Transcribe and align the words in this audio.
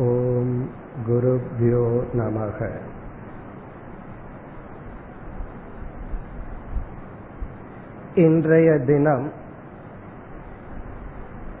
ॐ 0.00 0.50
गुरुभ्यो 1.06 1.84
नमः 2.14 2.58
இன்றைய 8.18 8.68
தினம் 8.84 9.26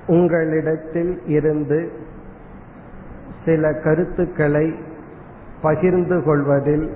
உங்களிடத்தில் 0.08 1.12
இருந்து 1.28 1.78
சில 3.44 3.72
கருத்துக்களை 3.84 4.66
பகிர்ந்து 5.62 6.16
கொள்வதில் 6.22 6.86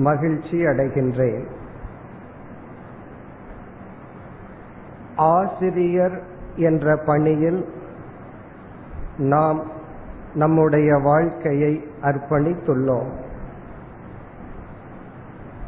மகிழ்ச்சி 0.00 0.58
அடைகின்றேன் 0.66 1.46
ஆசிரியர் 5.32 6.16
என்ற 6.62 6.96
பணியில் 7.06 7.60
நாம் 9.21 9.71
நம்முடைய 10.33 10.97
வாழ்க்கையை 10.97 11.87
அர்ப்பணித்துள்ளோம். 12.01 13.09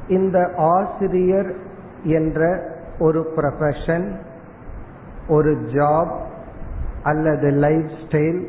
இந்த 0.08 0.52
ஆசிரியர் 0.58 1.56
என்ற 2.04 2.70
ஒரு 3.00 3.34
ப்ரொஃபஷன் 3.36 4.16
ஒரு 5.28 5.52
ஜாப் 5.52 6.20
அல்லது 7.04 7.50
லைஃப் 7.50 7.90
ஸ்டைல் 8.08 8.48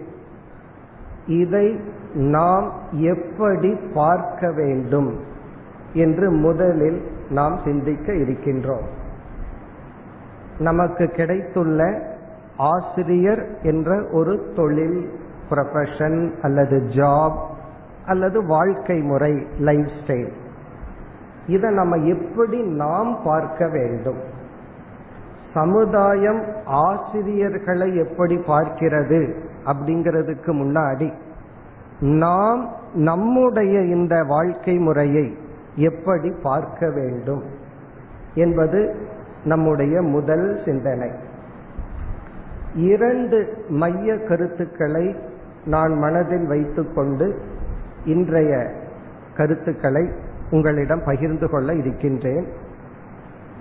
இதை 1.27 1.81
நாம் 2.15 2.73
எப்படி 2.91 3.77
பார்க்க 3.95 4.53
வேண்டும் 4.53 5.21
என்று 5.93 6.31
முதலில் 6.31 7.11
நாம் 7.31 7.61
சிந்திக்க 7.65 8.13
இருக்கின்றோம். 8.13 8.87
நமக்கு 10.59 11.07
கிடைத்துள்ள 11.07 12.13
ஆசிரியர் 12.57 13.61
என்ற 13.63 14.05
ஒரு 14.13 14.53
தொழில் 14.57 15.11
ப்ரொஃபஷன் 15.51 16.33
அல்லது 16.43 16.77
ஜாப் 16.77 17.39
அல்லது 18.07 18.47
வாழ்க்கை 18.47 19.01
முறை 19.01 19.47
லைஃப் 19.59 19.91
ஸ்டைல் 20.07 20.33
இதை 21.47 21.71
நம்ம 21.71 21.97
எப்படி 21.97 22.63
நாம் 22.63 23.19
பார்க்க 23.25 23.69
வேண்டும்? 23.69 24.19
சமுதாயம் 25.55 26.45
ஆசிரியர்களை 26.65 27.97
எப்படி 27.97 28.37
பார்க்கிறது 28.37 29.35
அப்படிங்கிறதுக்கு 29.65 30.47
முன்னாடி 30.47 31.13
நாம் 32.01 32.71
நம்முடைய 32.95 33.81
இந்த 33.81 34.25
வாழ்க்கை 34.25 34.79
முறையை 34.79 35.37
எப்படி 35.77 36.31
பார்க்க 36.43 36.91
வேண்டும் 36.91 37.43
என்பது 38.35 38.97
நம்முடைய 39.45 40.03
முதல் 40.03 40.61
சிந்தனை. 40.65 41.11
இரண்டு 42.75 43.67
மைய 43.69 44.19
கருத்துக்களை 44.19 45.17
நான் 45.65 45.93
மனதில் 45.93 46.47
வைத்துக்கொண்டு 46.47 47.41
இன்றைய 48.05 48.71
கருத்துக்களை 49.37 50.11
உங்களிடம் 50.51 51.03
பகிர்ந்து 51.05 51.51
கொள்ள 51.51 51.75
இருக்கின்றேன். 51.75 52.47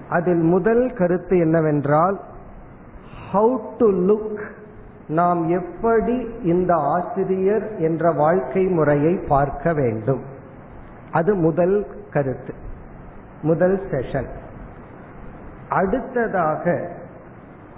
அதில் 0.10 0.42
முதல் 0.42 0.94
கருத்து 0.94 1.38
என்னவென்றால் 1.38 2.20
ஹவு 3.34 3.58
டு 3.78 3.92
லுக் 3.92 4.42
நாம் 5.08 5.50
எப்படி 5.50 6.30
இந்த 6.44 6.74
ஆசிரியர் 6.76 7.78
என்ற 7.78 8.12
வாழ்க்கை 8.12 8.66
முறையை 8.66 9.20
பார்க்க 9.28 9.74
வேண்டும். 9.74 10.22
அது 11.12 11.36
முதல் 11.36 11.88
கருத்து 12.12 12.54
முதல் 13.42 13.82
செஷன் 13.92 14.28
அடுத்ததாக 15.70 16.90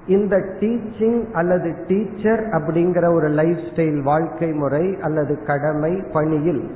இந்த 0.07 0.37
டீச்சிங் 0.37 1.31
அல்லது 1.31 1.75
டீச்சர் 1.87 2.39
அப்படிங்கிற 2.39 3.13
ஒரு 3.13 3.27
லைஃப் 3.27 3.57
ஸ்டைல் 3.57 4.01
வாழ்க்கை 4.01 4.51
முறை 4.51 4.97
அல்லது 5.01 5.43
கடமை 5.43 6.03
பணியில் 6.13 6.75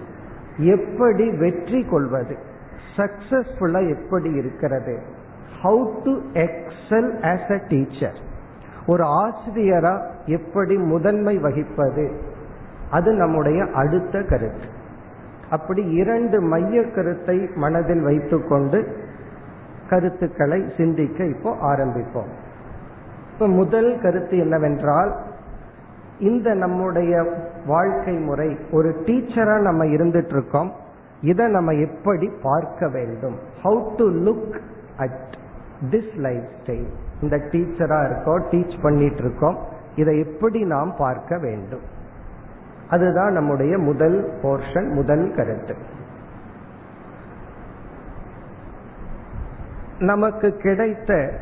எப்படி 0.57 1.37
வெற்றி 1.37 1.83
கொள்வது? 1.83 2.37
சக்சஸ்ஃபுல்லா 2.97 3.81
எப்படி 3.89 4.31
இருக்கிறது? 4.31 4.99
How 5.63 5.83
to 6.03 6.13
excel 6.33 7.11
as 7.21 7.51
a 7.51 7.61
teacher 7.67 8.19
ஒரு 8.87 9.03
ஆசிரியரா 9.03 10.07
எப்படி 10.25 10.75
முதன்மை 10.75 11.37
வகிப்பது? 11.37 12.11
அது 12.91 13.13
நம்முடைய 13.13 13.65
அடுத்த 13.73 14.21
கருத்து. 14.21 14.67
அப்படி 15.49 15.83
இரண்டு 15.83 16.41
மைய 16.41 16.91
கருத்தை 16.91 17.49
மனதில் 17.55 18.01
வைத்துக்கொண்டு 18.01 18.97
கருத்துக்களை 19.89 20.65
சிந்திக்க 20.77 21.25
இப்போ 21.25 21.55
ஆரம்பிப்போம். 21.75 22.31
இப்ப 23.39 23.51
முதல் 23.51 24.01
கருத்து 24.01 24.37
என்னவென்றால் 24.37 25.15
இந்த 26.19 26.53
நம்முடைய 26.53 27.35
வாழ்க்கை 27.65 28.13
முறை 28.13 28.57
ஒரு 28.71 28.89
டீச்சரா 29.05 29.59
நம்ம 29.61 29.85
இருந்துட்டு 29.85 30.29
இருக்கோம் 30.29 30.71
இதை 31.21 31.47
நம்ம 31.47 31.71
எப்படி 31.71 32.31
பார்க்க 32.41 32.89
வேண்டும்? 32.89 33.35
How 33.63 33.95
to 33.95 34.09
look 34.09 34.59
at 34.97 35.37
this 35.89 36.15
lifestyle 36.63 36.89
இந்த 37.21 37.37
டீச்சரா 37.37 38.05
இருக்கோம் 38.05 38.43
டீச் 38.51 38.81
பண்ணிட்டு 38.81 39.23
இருக்கோம் 39.23 39.57
இதை 39.95 40.19
எப்படி 40.19 40.63
நாம் 40.63 40.95
பார்க்க 40.97 41.37
வேண்டும்? 41.37 41.85
அதுதான் 42.89 43.31
நம்முடைய 43.31 43.77
முதல் 43.77 44.33
போர்ஷன் 44.41 44.93
முதல் 44.93 45.33
கருத்து. 45.35 45.75
நமக்கு 49.99 50.57
கிடைத்த 50.57 51.33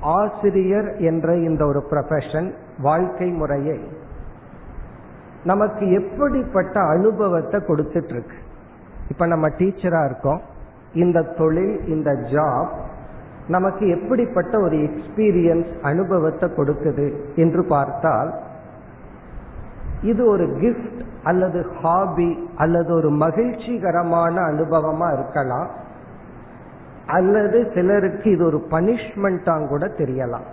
ஆசிரியர் 0.00 0.96
என்ற 0.96 1.36
இந்த 1.36 1.66
ஒரு 1.66 1.86
ப்ரொஃபஷன் 1.90 2.52
வாழ்க்கை 2.80 3.30
முறையை 3.30 3.80
நமக்கு 5.44 5.90
எப்படிப்பட்ட 5.92 6.80
அனுபவத்தை 6.80 7.60
கொடுத்துட்டு 7.60 8.08
இருக்கு 8.08 8.36
இப்ப 9.10 9.26
நம்ம 9.26 9.48
டீச்சரா 9.48 10.04
இருக்கோம். 10.04 10.40
இந்த 10.92 11.22
தொழில் 11.22 11.86
இந்த 11.86 12.10
ஜாப் 12.10 12.68
நமக்கு 13.48 13.88
எப்படிப்பட்ட 13.88 14.60
ஒரு 14.60 14.76
எக்ஸ்பீரியன்ஸ் 14.76 15.80
அனுபவத்தை 15.82 16.48
கொடுக்குது 16.48 17.34
என்று 17.34 17.64
பார்த்தால் 17.64 18.34
இது 20.02 20.26
ஒரு 20.26 20.44
கிஃப்ட் 20.44 21.00
அல்லது 21.22 21.66
ஹாபி 21.82 22.48
அல்லது 22.56 22.94
ஒரு 22.94 23.10
மகிழ்ச்சிகரமான 23.10 24.40
அனுபவமா 24.40 25.12
இருக்கலாம். 25.12 25.70
அல்லது 27.08 27.70
சிலருக்கு 27.74 28.30
இது 28.30 28.44
ஒரு 28.44 28.66
பனிஷ்மெண்டா 28.70 29.68
கூட 29.68 29.86
தெரியலாம். 29.86 30.46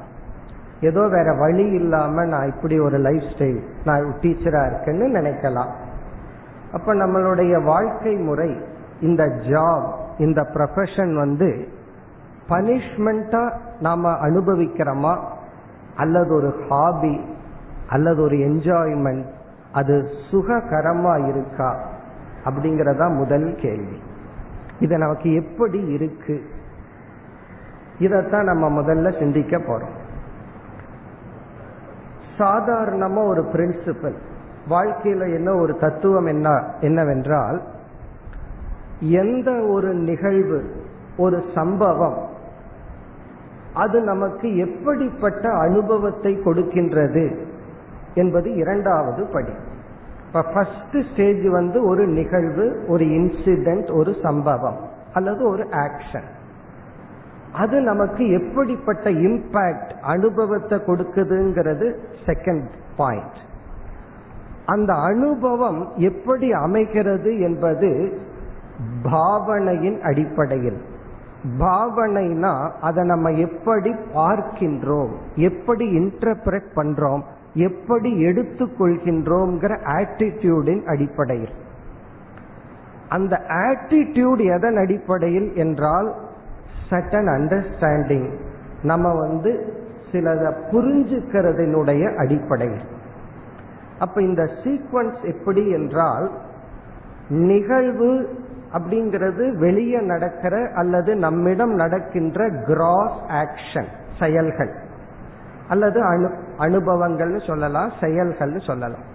ஏதோ 0.82 1.08
வேற 1.08 1.34
வழி 1.34 1.66
இல்லாம 1.68 2.26
நான் 2.26 2.48
இப்படி 2.48 2.80
ஒரு 2.80 2.98
லைஃப் 2.98 3.24
ஸ்டைல் 3.38 3.62
நான் 3.86 4.14
டீச்சரா 4.22 4.62
இருக்கேன்னு 4.68 5.08
நினைக்கலாம். 5.18 5.72
அப்ப 6.74 6.94
நம்மளுடைய 6.94 7.64
வாழ்க்கை 7.64 8.16
முறை 8.16 8.62
இந்த 9.02 9.24
ஜாப் 9.26 9.94
இந்த 10.18 10.42
ப்ரொஃபஷன் 10.42 11.16
வந்து 11.16 11.68
பனிஷ்மெண்டா 12.50 13.52
நாம 13.80 14.12
அனுபவிக்கிறோமா? 14.12 15.18
அல்லது 15.96 16.34
ஒரு 16.34 16.54
ஹாபி 16.70 17.26
அல்லது 17.90 18.22
ஒரு 18.22 18.36
என்ஜாய்மெண்ட் 18.36 19.26
அது 19.72 20.10
சுககரமா 20.32 21.28
இருக்கா? 21.28 21.80
அப்படிங்கறதா 22.46 23.16
முதல் 23.16 23.56
கேள்வி. 23.56 24.00
இது 24.80 24.98
நமக்கு 24.98 25.34
எப்படி 25.34 25.86
இருக்கு? 25.88 26.46
இதைத்தான் 28.00 28.44
நம்ம 28.44 28.82
முதல்ல 28.82 29.20
சிந்திக்க 29.20 29.58
போறோம். 29.58 30.04
சாதாரணமா 32.38 33.28
ஒரு 33.28 33.42
பிரின்சிபல் 33.42 34.16
வாழ்க்கையில 34.70 35.34
என்ன 35.34 35.54
ஒரு 35.54 35.78
தத்துவம் 35.78 36.26
என்ன 36.26 36.74
என்னவென்றால் 36.80 37.62
எந்த 39.00 39.52
ஒரு 39.52 39.94
நிகழ்வு 39.94 40.76
ஒரு 41.18 41.44
சம்பவம் 41.56 42.28
அது 43.74 44.02
நமக்கு 44.02 44.58
எப்படிப்பட்ட 44.58 45.50
அனுபவத்தை 45.50 46.34
கொடுக்கின்றது 46.36 47.46
என்பது 48.14 48.56
இரண்டாவது 48.56 49.26
படி. 49.26 49.52
இப்ப 50.36 50.52
ஃபர்ஸ்ட் 50.54 51.12
ஸ்டேஜ் 51.14 51.48
வந்து 51.48 51.88
ஒரு 51.88 52.08
நிகழ்வு 52.08 52.86
ஒரு 52.88 53.06
இன்சிடென்ட் 53.06 53.94
ஒரு 53.94 54.16
சம்பவம் 54.24 54.78
அல்லது 55.14 55.50
ஒரு 55.50 55.64
ஆக்ஷன் 55.64 56.28
அது 57.54 57.82
நமக்கு 57.82 58.30
எப்படிப்பட்ட 58.30 59.12
இம்பாக்ட் 59.12 59.90
அனுபவத்தை 60.02 60.78
கொடுக்குதுங்கிறது 60.78 61.96
செகண்ட் 62.26 62.68
பாயிண்ட் 62.98 63.38
அந்த 64.66 64.94
அனுபவம் 64.94 65.92
எப்படி 65.96 66.52
அமைகிறது 66.52 67.40
என்பது 67.40 68.20
பாவனையின் 69.04 70.02
அடிப்படையில். 70.02 70.82
பாவனைனா 71.60 72.72
அதை 72.82 73.04
நம்ம 73.04 73.32
எப்படி 73.32 73.92
பார்க்கின்றோம் 73.92 75.12
எப்படி 75.36 76.00
இன்டர்பிரட் 76.00 76.68
பண்றோம் 76.76 77.22
எப்படி 77.56 78.12
எடுத்துக்கொள்கின்றோம்ங்கிற 78.14 79.80
ஆட்டிடியூடின் 79.84 80.86
அடிப்படையில். 80.86 81.54
அந்த 83.10 83.42
ஆட்டிடியூட் 83.48 84.56
எதன் 84.56 84.78
அடிப்படையில் 84.78 85.56
என்றால் 85.56 86.16
சட்டன் 86.90 87.30
அண்டர்ஸ்டாண்டிங் 87.36 88.32
நம்ம 88.84 89.14
வந்து 89.14 89.74
சிலதை 90.12 90.54
புரிஞ்சுக்கிறதுனுடைய 90.72 92.16
அடிப்படையில். 92.16 92.86
அப்ப 94.00 94.22
இந்த 94.22 94.44
சீக்வன்ஸ் 94.44 95.24
எப்படி 95.24 95.70
என்றால் 95.70 96.32
நிகழ்வு 97.30 98.30
அப்படிங்கிறது 98.74 99.58
வெளியே 99.58 100.02
நடக்கிற 100.02 100.70
அல்லது 100.76 101.16
நம்மிடம் 101.16 101.74
நடக்கின்ற 101.74 102.50
கிராஸ் 102.50 103.20
ஆக்ஷன் 103.28 103.88
செயல்கள். 104.20 104.76
அல்லது 105.70 106.04
அனு 106.04 106.32
அனுபவங்கள்னு 106.58 107.48
சொல்லலாம் 107.48 107.92
செயல்கள்னு 108.00 108.66
சொல்லலாம். 108.66 109.14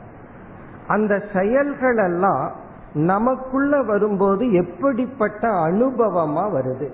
அந்த 0.86 1.22
செயல்கள் 1.34 1.96
எல்லாம் 1.96 2.50
நமக்குள்ள 2.92 3.82
வரும்போது 3.82 4.52
எப்படிப்பட்ட 4.52 5.48
அனுபவமா 5.48 6.44
வருது? 6.50 6.88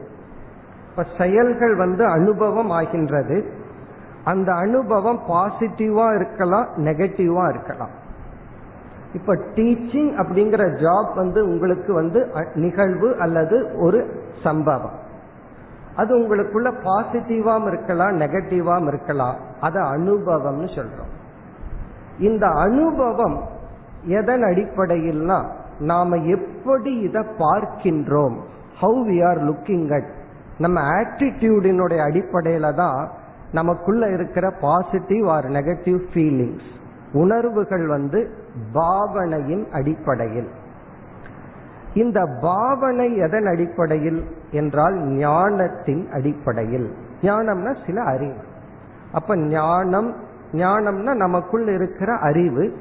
இப்ப 0.90 1.06
செயல்கள் 1.18 1.74
வந்து 1.74 2.04
அனுபவம் 2.04 2.70
ஆகின்றது. 2.70 3.52
அந்த 4.24 4.52
அனுபவம் 4.52 5.20
பாசிட்டிவா 5.28 6.14
இருக்கலாம் 6.14 6.66
நெகட்டிவா 6.76 7.48
இருக்கலாம். 7.48 8.04
இப்ப 9.12 9.34
டீச்சிங் 9.34 10.12
அப்படிங்கிற 10.16 10.68
ஜாப் 10.68 11.14
வந்து 11.14 11.44
உங்களுக்கு 11.44 11.92
வந்து 11.94 12.32
நிகழ்வு 12.54 13.16
அல்லது 13.18 13.72
ஒரு 13.78 14.24
சம்பவம். 14.42 15.04
அது 15.96 16.18
உங்களுக்குள்ள 16.18 16.68
பாசிட்டிவாம் 16.84 17.66
இருக்கலாம் 17.66 18.20
நெகட்டிவாம் 18.20 18.86
இருக்கலாம். 18.86 19.36
அதை 19.60 19.82
அனுபவம்னு 19.82 20.68
சொல்றோம். 20.76 21.12
இந்த 22.18 22.46
அனுபவம் 22.46 23.42
எதன் 24.04 24.42
அடிப்படையில்னா 24.42 25.38
நாம 25.78 26.16
எப்படி 26.16 26.98
இதை 26.98 27.22
பார்க்கின்றோம்? 27.38 28.36
How 28.80 29.00
we 29.08 29.26
are 29.26 29.40
looking 29.44 29.92
at 29.92 30.10
நம்ம 30.58 30.80
ஆட்டிடியூடினுடைய 30.80 32.00
அடிப்படையில 32.08 32.74
தான் 32.74 33.10
நமக்குள்ள 33.52 34.10
இருக்கிற 34.10 34.50
பாசிட்டிவ் 34.60 35.28
ஆர் 35.28 35.44
நெகட்டிவ் 35.44 36.00
ஃபீலிங்ஸ் 36.14 36.68
உணர்வுகள் 37.12 37.86
வந்து 37.86 38.30
பாவனையின் 38.72 39.66
அடிப்படையில். 39.72 40.48
இந்த 41.96 42.20
பாவனை 42.40 43.16
எதன் 43.16 43.46
அடிப்படையில் 43.46 44.24
என்றால் 44.50 44.96
ஞானத்தின் 45.00 46.10
அடிப்படையில். 46.12 46.94
ஞானம்னா 47.22 47.86
சில 47.86 48.02
அறிவு. 48.02 48.36
அப்ப 49.12 49.36
ஞானம் 49.36 50.16
ஞானம்னா 50.52 51.14
நமக்குள் 51.14 51.66
இருக்கிற 51.68 52.16
அறிவு. 52.16 52.76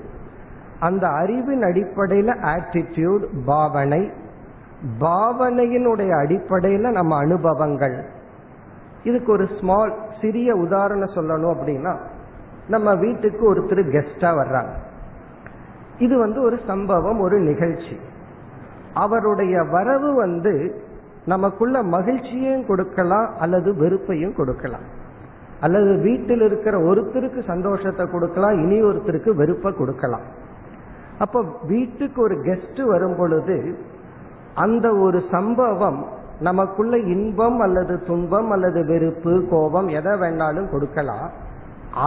அந்த 0.79 1.07
அறிவின் 1.07 1.61
அடிப்படையில 1.61 2.35
ஆட்டிடியூட் 2.43 3.23
பாவனை. 3.45 4.11
பாவனையினுடைய 4.99 6.11
அடிப்படையில 6.23 6.91
நம்ம 6.91 7.17
அனுபவங்கள். 7.17 8.05
இதுக்கு 9.03 9.31
ஒரு 9.31 9.47
ஸ்மால் 9.59 9.93
சிறிய 10.21 10.55
உதாரணம் 10.55 11.15
சொல்லணும் 11.15 11.55
அப்படின்னா 11.55 11.97
நம்ம 12.67 12.95
வீட்டுக்கு 12.95 13.55
ஒருத்தர் 13.55 13.91
கெஸ்டா 13.91 14.29
வர்றாங்க. 14.41 14.73
இது 15.97 16.17
வந்து 16.17 16.41
ஒரு 16.41 16.59
சம்பவம் 16.67 17.19
ஒரு 17.19 17.39
நிகழ்ச்சி. 17.39 17.99
அவருடைய 19.03 19.55
வரவு 19.75 20.09
வந்து 20.13 20.53
நமக்குள்ள 21.25 21.77
மகிழ்ச்சியையும் 21.83 22.65
கொடுக்கலாம் 22.65 23.27
அல்லது 23.39 23.69
வெறுப்பையும் 23.73 24.35
கொடுக்கலாம். 24.35 24.85
அல்லது 25.61 25.91
வீட்டில் 25.97 26.41
இருக்கிற 26.41 26.75
ஒருத்தருக்கு 26.89 27.41
சந்தோஷத்தை 27.45 28.05
கொடுக்கலாம் 28.11 28.57
இனி 28.63 28.77
ஒருத்தருக்கு 28.81 29.31
வெறுப்பை 29.35 29.71
கொடுக்கலாம். 29.73 30.25
அப்ப 31.19 31.41
வீட்டுக்கு 31.67 32.19
ஒரு 32.21 32.35
கெஸ்ட் 32.47 32.81
வரும் 32.85 33.17
பொழுது 33.17 33.57
அந்த 34.53 34.87
ஒரு 35.05 35.19
சம்பவம் 35.31 35.99
நமக்குள்ள 36.39 36.95
இன்பம் 36.97 37.59
அல்லது 37.59 37.93
துன்பம் 38.03 38.49
அல்லது 38.51 38.79
வெறுப்பு 38.85 39.33
கோபம் 39.49 39.87
எதை 39.99 40.13
வேணாலும் 40.21 40.71
கொடுக்கலாம். 40.71 41.27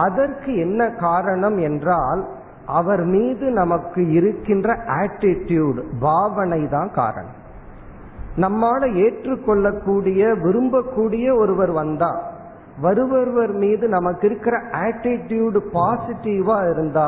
அதற்கு 0.03 0.51
என்ன 0.57 0.81
காரணம் 1.05 1.57
என்றால் 1.69 2.21
அவர் 2.69 3.03
மீது 3.05 3.51
நமக்கு 3.51 4.11
இருக்கின்ற 4.11 4.73
ஆட்டிடியூட் 4.73 5.79
பாவனை 5.99 6.67
தான் 6.67 6.91
காரணம். 6.91 7.37
நம்மால 8.35 8.93
ஏற்றுக்கொள்ளக்கூடிய 8.95 10.25
விரும்பக்கூடிய 10.27 11.37
ஒருவர் 11.37 11.71
வந்தா 11.71 12.31
வருபவர் 12.81 13.53
மீது 13.53 13.87
நமக்கு 13.87 14.27
இருக்கிற 14.27 14.57
ஆட்டிடியூடு 14.57 15.59
பாசிட்டிவா 15.73 16.71
இருந்தா 16.71 17.07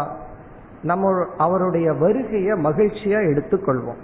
நம்ம 0.84 1.26
அவருடைய 1.38 1.94
வருகையை 1.94 2.54
மகிழ்ச்சியா 2.64 3.20
எடுத்துக்கொள்வோம். 3.32 4.02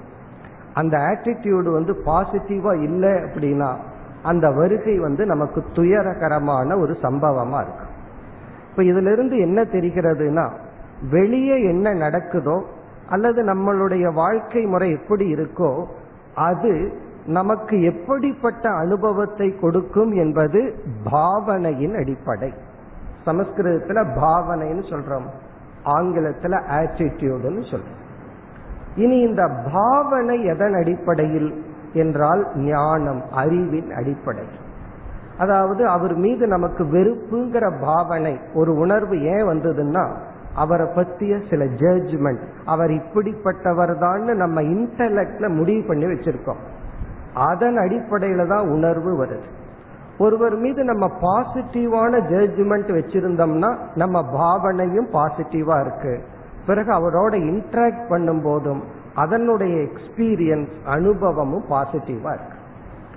அந்த 0.74 0.98
ஆட்டிடியூடு 0.98 1.72
வந்து 1.72 1.94
பாசிட்டிவா 2.06 2.84
இல்லை 2.84 3.10
அப்படின்னா 3.10 3.76
அந்த 4.24 4.52
வருகை 4.52 5.00
வந்து 5.00 5.26
நமக்கு 5.26 5.64
துயரகரமான 5.74 6.80
ஒரு 6.80 6.98
சம்பவமா 7.02 7.60
இருக்கும். 7.62 7.94
இப்ப 8.70 8.84
இதுல 8.84 9.12
இருந்து 9.12 9.38
என்ன 9.38 9.62
தெரிகிறதுனா 9.62 10.50
வெளியே 11.12 11.64
என்ன 11.64 11.94
நடக்குதோ 11.94 12.64
அல்லது 13.10 13.44
நம்மளுடைய 13.44 14.14
வாழ்க்கை 14.14 14.66
முறை 14.66 14.92
எப்படி 14.92 15.34
இருக்கோ 15.34 15.86
அது 16.36 17.06
நமக்கு 17.26 17.82
எப்படிப்பட்ட 17.82 18.70
அனுபவத்தை 18.70 19.60
கொடுக்கும் 19.60 20.12
என்பது 20.12 20.76
பாவனையின் 21.12 21.96
அடிப்படை. 21.96 22.54
சமஸ்கிருதத்துல 23.26 24.06
பாவனைன்னு 24.22 24.84
சொல்றோம். 24.90 25.28
ஆங்கிலத்துல 25.86 26.62
ஆட்டிடியூடுன்னு 26.68 27.64
சொல்றோம். 27.72 27.98
இனி 28.96 29.20
இந்த 29.20 29.50
பாவனை 29.74 30.44
எதன் 30.44 30.74
அடிப்படையில் 30.74 31.64
என்றால் 31.94 32.48
ஞானம் 32.56 33.24
அறிவின் 33.32 33.92
அடிப்படை. 33.92 34.46
அதாவது 35.38 35.88
அவர் 35.88 36.16
மீது 36.16 36.48
நமக்கு 36.48 36.84
வெறுப்புங்கிற 36.84 37.82
பாவனை 37.82 38.40
ஒரு 38.54 38.76
உணர்வு 38.76 39.22
ஏன் 39.22 39.48
வந்ததுன்னா 39.48 40.14
அவரை 40.64 40.86
பத்திய 40.96 41.34
சில 41.50 41.64
ஜட்ஜ்மெண்ட் 41.82 42.44
அவர் 42.74 42.92
இப்படிப்பட்டவர் 43.00 43.94
தான் 44.06 44.26
நம்ம 44.44 44.62
இன்டலெக்ட்ல 44.76 45.48
முடிவு 45.58 45.82
பண்ணி 45.88 46.06
வச்சிருக்கோம். 46.06 46.62
அதன் 47.50 47.78
அடிப்படையில 47.84 48.46
தான் 48.48 48.68
உணர்வு 48.76 49.12
வருது. 49.22 49.48
ஒருவர் 50.26 50.56
மீது 50.64 50.82
நம்ம 50.84 51.06
பாசிட்டிவான 51.24 52.20
ஜட்ஜ்மெண்ட் 52.32 52.92
வச்சிருந்தோம்னா 53.00 53.72
நம்ம 53.96 54.22
பாவனையும் 54.34 55.10
பாசிட்டிவா 55.18 55.76
இருக்கு. 55.86 56.14
பிறகு 56.68 56.92
அவரோட 57.00 57.34
இன்டராக்ட் 57.52 58.08
பண்ணும் 58.10 58.42
போதும் 58.42 58.82
அதனுடைய 59.24 59.76
எக்ஸ்பீரியன்ஸ் 59.88 60.74
அனுபவமும் 60.96 61.68
பாசிட்டிவா 61.70 62.32
இருக்கு. 62.38 62.58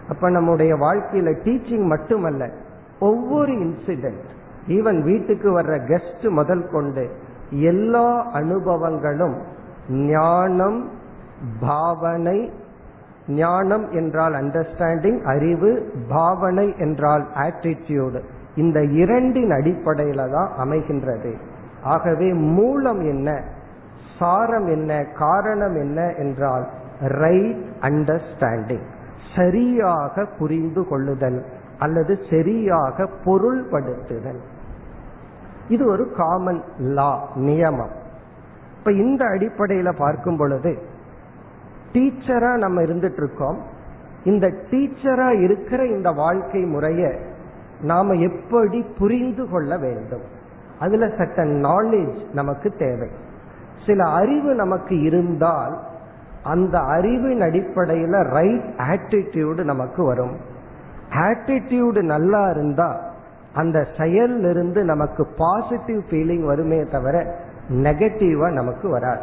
அப்ப 0.08 0.30
நம்முடைய 0.36 0.72
வாழ்க்கையில 0.84 1.32
டீச்சிங் 1.46 1.86
மட்டுமல்ல 1.94 2.44
ஒவ்வொரு 3.08 3.52
இன்சிடென்ட் 3.64 4.28
ஈவன் 4.76 4.98
வீட்டுக்கு 5.02 5.48
வர்ற 5.58 5.74
கெஸ்ட் 5.90 6.26
முதல் 6.38 6.64
கொண்டு 6.72 7.04
எல்லா 7.50 8.26
அனுபவங்களும் 8.32 9.36
ஞானம் 9.88 10.90
பாவனை 11.60 12.50
ஞானம் 13.26 13.90
என்றால் 13.90 14.32
அண்டர்ஸ்டாண்டிங் 14.32 15.22
அறிவு 15.22 15.92
பாவனை 16.08 16.76
என்றால் 16.78 17.24
ஆட்டிடியூடு 17.34 18.20
இந்த 18.54 18.82
இரண்டின் 18.82 19.50
அடிப்படையில 19.50 20.30
தான் 20.30 20.50
அமைகின்றது. 20.58 21.32
ஆகவே 21.82 22.32
மூலம் 22.32 23.00
என்ன 23.00 23.42
சாரம் 24.18 24.66
என்ன 24.66 25.04
காரணம் 25.04 25.76
என்ன 25.76 26.14
என்றால் 26.18 26.68
ரைட் 27.00 27.62
அண்டர்ஸ்டாண்டிங் 27.80 28.86
சரியாக 29.36 30.24
புரிந்து 30.38 30.86
கொள்ளுதல் 30.88 31.44
அல்லது 31.78 32.18
சரியாக 32.30 33.08
பொருள்படுத்துதல். 33.24 34.40
இது 35.70 35.86
ஒரு 35.86 36.12
காமன் 36.12 36.62
லா 36.78 37.28
நியமம். 37.34 37.94
இப்ப 38.78 38.92
இந்த 38.92 39.24
அடிப்படையில 39.24 39.92
பார்க்கும் 39.98 40.36
பொழுது 40.36 40.82
டீச்சரா 41.92 42.56
நம்ம 42.56 42.82
இருந்துட்டு 42.82 43.16
இருக்கோம் 43.16 43.58
இந்த 44.24 44.46
டீச்சரா 44.70 45.40
இருக்கிற 45.40 45.86
இந்த 45.86 46.10
வாழ்க்கை 46.10 46.60
முறைய 46.60 47.14
நாம 47.82 48.12
எப்படி 48.12 48.82
புரிந்து 48.98 49.48
கொள்ள 49.48 49.78
வேண்டும்? 49.78 50.22
அதுல 50.80 51.08
சட்ட 51.18 51.44
நாலேஜ் 51.44 52.20
நமக்கு 52.32 52.70
தேவை. 52.70 53.08
சில 53.86 54.04
அறிவு 54.04 54.54
நமக்கு 54.54 55.00
இருந்தால் 55.00 55.78
அந்த 56.44 56.78
அறிவின் 56.78 57.40
அடிப்படையில 57.40 58.22
ரைட் 58.22 58.74
ஆட்டிடியூடு 58.76 59.64
நமக்கு 59.64 60.04
வரும். 60.04 60.36
ஆட்டிடியூடு 61.10 62.02
நல்லா 62.02 62.50
இருந்தா 62.50 63.09
அந்த 63.54 63.86
செயல்ல 63.96 64.50
இருந்து 64.50 64.84
நமக்கு 64.84 65.26
பாசிட்டிவ் 65.38 66.00
ஃபீலிங் 66.10 66.44
வருமே 66.44 66.84
தவிர 66.84 67.36
நெகட்டிவா 67.70 68.52
நமக்கு 68.52 68.88
வராது. 68.88 69.20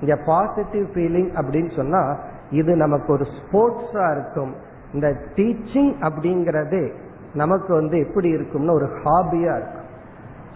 இங்க 0.00 0.16
பாசிட்டிவ் 0.26 0.84
ஃபீலிங் 0.84 1.30
அப்படின்னு 1.40 1.76
சொன்னா 1.76 2.16
இது 2.50 2.76
நமக்கு 2.76 3.12
ஒரு 3.12 3.26
ஸ்போர்ட்ஸா 3.38 4.10
இருக்கும். 4.10 4.54
இந்த 4.92 5.08
டீச்சிங் 5.08 5.92
அப்படிங்கறதே 6.00 6.92
நமக்கு 7.34 7.74
வந்து 7.74 7.98
எப்படி 7.98 8.34
இருக்கும்னா 8.34 8.70
ஒரு 8.70 8.88
ஹாபியா 9.04 9.52
இருக்கும். 9.56 9.88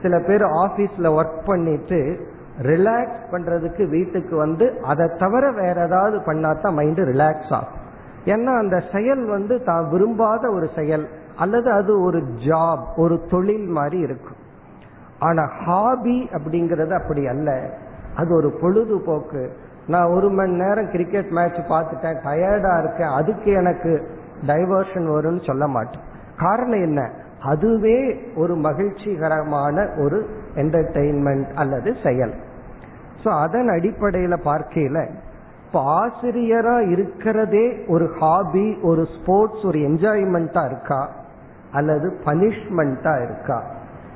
சில 0.03 0.19
பேர் 0.19 0.43
ஆபீஸ்ல 0.43 1.11
ஒர்க் 1.19 1.45
பண்ணிட்டு 1.45 2.27
ரிலாக்ஸ் 2.63 3.23
பண்றதுக்கு 3.33 3.89
வீட்டுக்கு 3.89 4.37
வந்து 4.37 4.81
அதை 4.83 5.11
தவிர 5.19 5.51
வேற 5.51 5.85
ஏதாவது 5.85 6.19
பண்ணாதான் 6.19 6.73
மைண்ட் 6.73 7.01
ரிலாக்ஸ் 7.01 7.51
ஆகும். 7.51 7.83
ஏன்னா 8.25 8.59
அந்த 8.59 8.83
செயல் 8.93 9.25
வந்து 9.27 9.63
தான் 9.63 9.89
விரும்பாத 9.91 10.51
ஒரு 10.51 10.69
செயல். 10.75 11.09
அல்லது 11.37 11.71
அது 11.71 12.03
ஒரு 12.03 12.19
ஜாப் 12.19 12.85
ஒரு 12.97 13.25
தொழில் 13.31 13.67
மாதிரி 13.67 13.99
இருக்கும். 13.99 14.37
ஆனா 15.19 15.47
ஹாபி 15.67 16.29
அப்படிங்கிறது 16.33 16.91
அப்படி 16.91 17.27
அல்ல. 17.27 17.79
அது 18.17 18.35
ஒரு 18.35 18.59
பொழுதுபோக்கு. 18.61 19.57
நான் 19.87 20.11
ஒரு 20.11 20.31
மணி 20.31 20.51
நேரம் 20.51 20.91
கிரிக்கெட் 20.91 21.29
மேட்ச் 21.29 21.55
பார்த்துட்டேன் 21.55 22.17
டயர்டா 22.25 22.79
இருக்கேன் 22.79 23.07
அதுக்கு 23.07 23.53
எனக்கு 23.53 24.09
டைவர்ஷன் 24.47 25.09
வரும்னு 25.09 25.47
சொல்ல 25.47 25.67
மாட்டேன். 25.67 26.01
காரணம் 26.39 26.83
என்ன? 26.83 27.11
அதுவே 27.43 28.27
ஒரு 28.37 28.55
மகிழ்ச்சிகரமான 28.55 29.91
ஒரு 29.99 30.29
என்டர்டெயின்மெண்ட் 30.55 31.53
அல்லது 31.55 31.95
செயல். 32.05 32.35
ஸோ 33.25 33.29
அதன் 33.29 33.69
அடிப்படையில் 33.69 34.45
பார்க்கையில 34.45 35.09
இப்போ 35.67 36.07
ஆசிரியரா 36.07 36.89
இருக்கிறதே 36.89 37.87
ஒரு 37.87 38.13
ஹாபி 38.21 38.79
ஒரு 38.83 39.05
ஸ்போர்ட்ஸ் 39.05 39.65
ஒரு 39.65 39.79
என்ஜாய்மெண்ட்டாக 39.79 40.67
இருக்கா? 40.67 41.11
அல்லது 41.75 42.17
பனிஷ்மெண்டா 42.25 43.23
இருக்கா? 43.23 43.63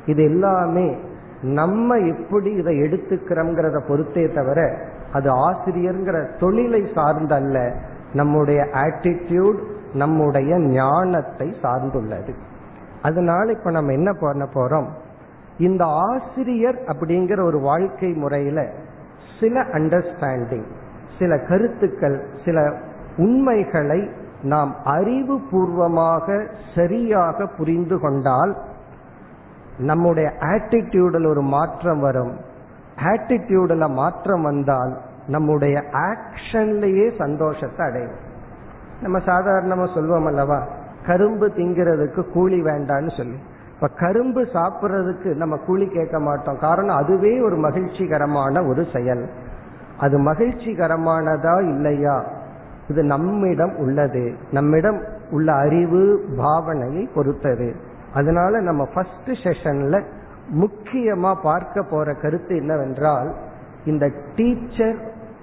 இது 0.07 0.23
எல்லாமே 0.23 0.97
நம்ம 1.43 1.97
எப்படி 1.97 2.51
இதை 2.51 2.81
எடுத்துக்கிறோங்கிறத 2.81 3.81
பொறுத்தே 3.89 4.33
தவிர 4.33 4.79
அது 5.13 5.51
ஆசிரியர்ங்கிற 5.51 6.39
தொழிலை 6.39 6.83
சார்ந்தல்ல. 6.83 7.75
நம்முடைய 8.15 8.67
ஆட்டிடியூட் 8.73 9.59
நம்முடைய 9.95 10.59
ஞானத்தை 10.59 11.55
சார்ந்துள்ளது. 11.63 12.33
அதனால 13.03 13.53
இப்ப 13.53 13.71
நம்ம 13.71 13.93
என்ன 13.93 14.13
பண்ண 14.13 14.49
போறோம்? 14.55 14.89
இந்த 15.59 15.85
ஆசிரியர் 15.85 16.79
அப்படிங்கிற 16.87 17.43
ஒரு 17.43 17.59
வாழ்க்கை 17.61 18.13
முறையில 18.13 18.69
சில 19.41 19.61
அண்டர்ஸ்டாண்டிங் 19.61 20.69
சில 21.19 21.39
கருத்துக்கள் 21.39 22.27
சில 22.45 22.75
உண்மைகளை 23.17 24.11
நாம் 24.43 24.75
அறிவு 24.85 25.41
பூர்வமாக 25.51 26.47
சரியாக 26.75 27.47
புரிந்து 27.47 28.01
கொண்டால் 28.01 28.57
நம்முடைய 29.79 30.33
ஆட்டிடியூடில் 30.41 31.27
ஒரு 31.27 31.43
மாற்றம் 31.43 32.01
வரும். 32.01 32.37
ஆட்டிடியூடில் 33.05 33.89
மாற்றம் 33.89 34.43
வந்தால் 34.43 34.99
நம்முடைய 35.27 35.85
ஆக்ஷன்லேயே 35.93 37.19
சந்தோஷத்தை 37.19 37.87
அடையும் 37.87 38.27
நம்ம 39.03 39.19
சாதாரணமாக 39.19 40.01
சொல்வோம் 40.01 40.27
அல்லவா? 40.27 40.67
கரும்பு 41.07 41.49
திங்கிறதுக்கு 41.49 42.33
கூலி 42.33 42.63
வேண்டான்னு 42.63 43.17
சொல்லி. 43.17 43.37
இப்ப 43.75 43.89
கரும்பு 43.99 44.43
சாப்பிட்றதுக்கு 44.43 45.35
நம்ம 45.35 45.57
கூலி 45.57 45.87
கேட்க 45.87 46.19
மாட்டோம். 46.19 46.59
காரணம் 46.59 46.97
அதுவே 46.97 47.41
ஒரு 47.41 47.57
மகிழ்ச்சிகரமான 47.57 48.67
ஒரு 48.67 48.87
செயல். 48.93 49.31
அது 49.99 50.19
மகிழ்ச்சிகரமானதா 50.19 51.59
இல்லையா? 51.59 52.25
இது 52.89 53.03
நம்மிடம் 53.03 53.77
உள்ளது. 53.77 54.35
நம்மிடம் 54.51 55.05
உள்ள 55.31 55.53
அறிவு 55.53 56.25
பாவனையை 56.39 57.09
பொறுத்தது. 57.15 57.75
அதனால 58.15 58.61
நம்ம 58.61 58.89
ஃபர்ஸ்ட் 58.95 59.31
செஷன்ல 59.45 60.03
முக்கியமா 60.55 61.35
பார்க்க 61.43 61.83
போற 61.83 62.15
கருத்து 62.15 62.57
என்னவென்றால் 62.57 63.35
இந்த 63.85 64.11
டீச்சர் 64.37 64.97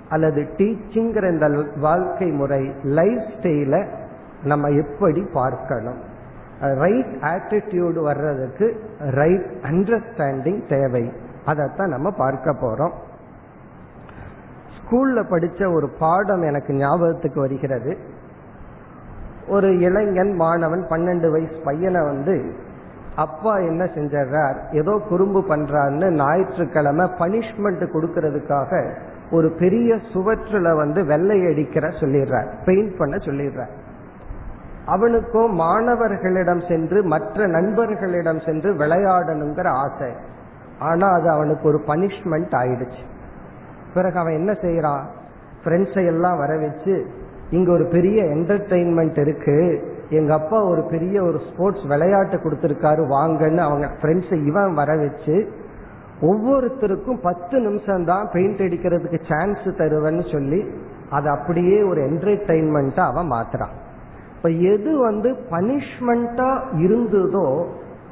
அல்லது 0.10 0.42
டீச்சிங்கிற 0.58 1.32
இந்த 1.32 1.64
வாழ்க்கை 1.80 2.32
முறை 2.32 2.72
லைஃப் 2.84 3.24
ஸ்டைல 3.40 3.88
நம்ம 4.44 4.68
எப்படி 4.68 5.28
பார்க்கணும்? 5.34 6.02
ரைட் 6.60 7.16
ஆட்டிடியூடு 7.22 8.02
வர்றதுக்கு 8.02 8.80
ரைட் 9.00 9.52
அண்டர்ஸ்டாண்டிங் 9.62 10.70
தேவை. 10.70 11.12
அதைத்தான் 11.46 11.90
நம்ம 11.90 12.12
பார்க்க 12.12 12.52
போறோம். 12.52 12.92
ஸ்கூல்ல 14.86 15.24
படிச்ச 15.30 15.74
ஒரு 15.74 15.90
பாடம் 16.00 16.42
எனக்கு 16.42 16.74
ஞாபகத்துக்கு 16.74 17.40
வருகிறது. 17.40 17.98
ஒரு 19.48 19.80
இளைஞன் 19.80 20.34
மாணவன் 20.34 20.86
பன்னெண்டு 20.90 21.32
வயசு 21.32 21.62
பையனை 21.64 22.02
வந்து 22.02 22.54
அப்பா 23.16 23.58
என்ன 23.58 23.84
செஞ்சார் 23.84 24.56
ஏதோ 24.72 25.02
குறும்பு 25.10 25.42
பண்றான்னு 25.42 26.10
ஞாயிற்றுக்கிழமை 26.10 27.06
பனிஷ்மெண்ட் 27.06 27.88
கொடுக்கறதுக்காக 27.94 28.94
ஒரு 29.32 29.52
பெரிய 29.60 29.96
சுவற்றுல 30.14 30.76
வந்து 30.76 31.06
வெள்ளை 31.06 31.46
அடிக்கிற 31.46 31.88
சொல்லிடுறார். 31.88 32.48
பெயிண்ட் 32.66 32.98
பண்ண 32.98 33.16
சொல்லிடுறார். 33.16 33.74
அவனுக்கோ 34.86 35.48
மாணவர்களிடம் 35.48 36.62
சென்று 36.68 37.04
மற்ற 37.04 37.48
நண்பர்களிடம் 37.48 38.40
சென்று 38.40 38.74
விளையாடணுங்கிற 38.74 39.68
ஆசை. 39.68 40.12
ஆனா 40.80 41.08
அது 41.12 41.30
அவனுக்கு 41.30 41.68
ஒரு 41.68 41.82
பனிஷ்மெண்ட் 41.88 42.56
ஆயிடுச்சு. 42.56 43.04
பிறகு 43.96 44.18
அவன் 44.20 44.40
என்ன 44.40 44.52
செய்யறான் 44.64 45.04
ஃப்ரெண்ட்ஸை 45.64 46.04
எல்லாம் 46.14 46.38
வர 46.38 46.54
வச்சு 46.64 46.96
இங்க 47.50 47.70
ஒரு 47.72 47.86
பெரிய 47.92 48.18
என்டர்டெயின்மெண்ட் 48.36 49.20
இருக்கு. 49.20 49.58
எங்க 50.10 50.32
அப்பா 50.34 50.58
ஒரு 50.64 50.82
பெரிய 50.90 51.16
ஒரு 51.24 51.40
ஸ்போர்ட்ஸ் 51.48 51.86
விளையாட்டு 51.92 52.38
கொடுத்திருக்காரு 52.38 53.04
வாங்கன்னு 53.14 53.62
அவங்க 53.68 53.88
ஃப்ரெண்ட்ஸை 54.02 54.38
இவன் 54.46 54.74
வர 54.74 54.92
வச்சு 54.96 55.36
ஒவ்வொருத்தருக்கும் 56.22 57.20
பத்து 57.22 57.56
நிமிஷம் 57.60 58.06
தான் 58.06 58.30
பெயிண்ட் 58.34 58.62
அடிக்கிறதுக்கு 58.66 59.20
சான்ஸ் 59.30 59.66
தருவேன்னு 59.80 60.26
சொல்லி 60.32 60.60
அது 61.10 61.28
அப்படியே 61.30 61.80
ஒரு 61.84 62.02
என்டர்டைன்மெண்ட்டா 62.10 63.04
அவன் 63.12 63.32
மாத்துறான். 63.32 63.74
இப்ப 64.36 64.50
எது 64.74 64.92
வந்து 64.98 65.32
பனிஷ்மெண்டா 65.52 66.52
இருந்ததோ 66.86 67.48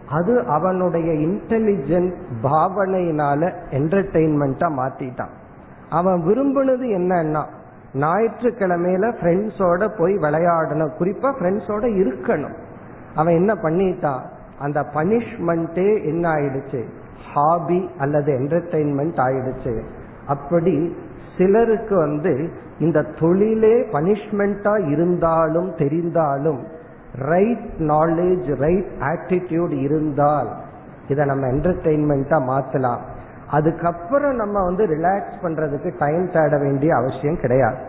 அது 0.09 0.33
அவனுடைய 0.47 1.09
இன்டெலிஜென்ட் 1.27 2.17
பாவனையினால 2.43 3.41
என்டர்டெயின்மெண்டா 3.71 4.69
மாத்திட்டான். 4.79 5.33
அவன் 5.93 6.19
விரும்பினது 6.27 6.85
என்னன்னா 6.99 7.43
ஞாயிற்றுக்கிழமையில 7.93 9.05
ஃப்ரெண்ட்ஸோட 9.17 9.81
போய் 9.97 10.13
விளையாடணும். 10.17 10.93
குறிப்பா 10.99 11.29
ஃப்ரெண்ட்ஸோட 11.37 11.85
இருக்கணும். 12.01 12.55
அவன் 13.15 13.33
என்ன 13.33 13.53
பண்ணிட்டான் 13.53 14.23
அந்த 14.59 14.79
பனிஷ்மெண்ட்டே 14.93 15.89
என்ன 16.03 16.23
ஆயிடுச்சு? 16.33 16.81
ஹாபி 17.33 17.89
அல்லது 17.97 18.31
என்டர்டெயின்மெண்ட் 18.33 19.19
ஆயிடுச்சு. 19.25 19.73
அப்படி 20.27 20.95
சிலருக்கு 21.37 21.95
வந்து 21.97 22.49
இந்த 22.79 23.05
தொழிலே 23.19 23.75
பனிஷ்மெண்டா 23.91 24.73
இருந்தாலும் 24.91 25.69
தெரிந்தாலும் 25.71 26.61
ரைட் 27.15 27.71
நாலேஜ் 27.79 28.55
ரைட் 28.55 28.91
ஆட்டிடியூட் 28.99 29.73
இருந்தால் 29.81 30.49
இதை 31.07 31.25
நம்ம 31.25 31.47
என்டர்டெயின்மெண்டா 31.47 32.37
மாத்தலாம். 32.49 33.03
அதுக்கப்புறம் 33.53 34.35
நம்ம 34.35 34.63
வந்து 34.63 34.83
ரிலாக்ஸ் 34.85 35.41
பண்றதுக்கு 35.43 35.89
டைம் 35.99 36.25
தேட 36.33 36.57
வேண்டிய 36.57 36.95
அவசியம் 36.95 37.41
கிடையாது. 37.41 37.81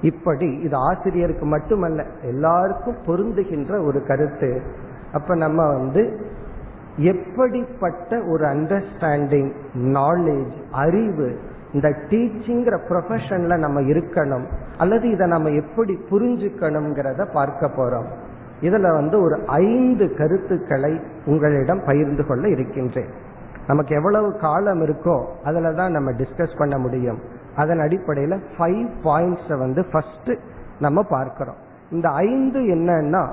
இப்படி 0.00 0.48
இது 0.66 0.76
ஆசிரியருக்கு 0.76 1.46
மட்டுமல்ல 1.46 2.04
எல்லாருக்கும் 2.22 3.02
பொருந்துகின்ற 3.06 3.84
ஒரு 3.84 3.98
கருத்து. 4.06 4.50
அப்ப 5.12 5.34
நம்ம 5.34 5.66
வந்து 5.72 6.02
எப்படிப்பட்ட 6.96 8.20
ஒரு 8.24 8.44
அண்டர்ஸ்டாண்டிங் 8.44 9.50
நாலேஜ் 9.96 10.56
அறிவு 10.72 11.28
இந்த 11.72 11.88
டீச்சிங்கிற 12.10 12.74
ப்ரொஃபஷன்ல 12.88 13.56
நம்ம 13.56 13.80
இருக்கணும் 13.80 14.46
அல்லது 14.78 15.10
இதை 15.10 15.26
நம்ம 15.26 15.48
எப்படி 15.62 15.94
புரிஞ்சுக்கணுங்கிறத 16.10 17.22
பார்க்க 17.32 17.70
போறோம். 17.76 18.08
இதுல 18.60 18.92
வந்து 18.92 19.16
ஒரு 19.22 19.36
ஐந்து 19.46 20.06
கருத்துக்களை 20.16 20.92
உங்களிடம் 21.26 21.82
பகிர்ந்து 21.86 22.26
கொள்ள 22.26 22.48
இருக்கின்றேன். 22.48 23.12
நமக்கு 23.66 23.94
எவ்வளவு 23.94 24.36
காலம் 24.36 24.82
இருக்கோ 24.82 25.24
அதில் 25.44 25.74
தான் 25.74 25.90
நம்ம 25.90 26.10
டிஸ்கஸ் 26.10 26.58
பண்ண 26.58 26.78
முடியும். 26.78 27.18
அதன் 27.56 27.80
அடிப்படையில் 27.80 28.44
ஃபைவ் 28.56 28.88
பாயிண்ட்ஸை 29.04 29.58
வந்து 29.58 29.84
ஃபர்ஸ்ட் 29.84 30.32
நம்ம 30.78 31.02
பார்க்கிறோம். 31.02 31.60
இந்த 31.90 32.08
ஐந்து 32.08 32.60
என்னன்னா 32.60 33.24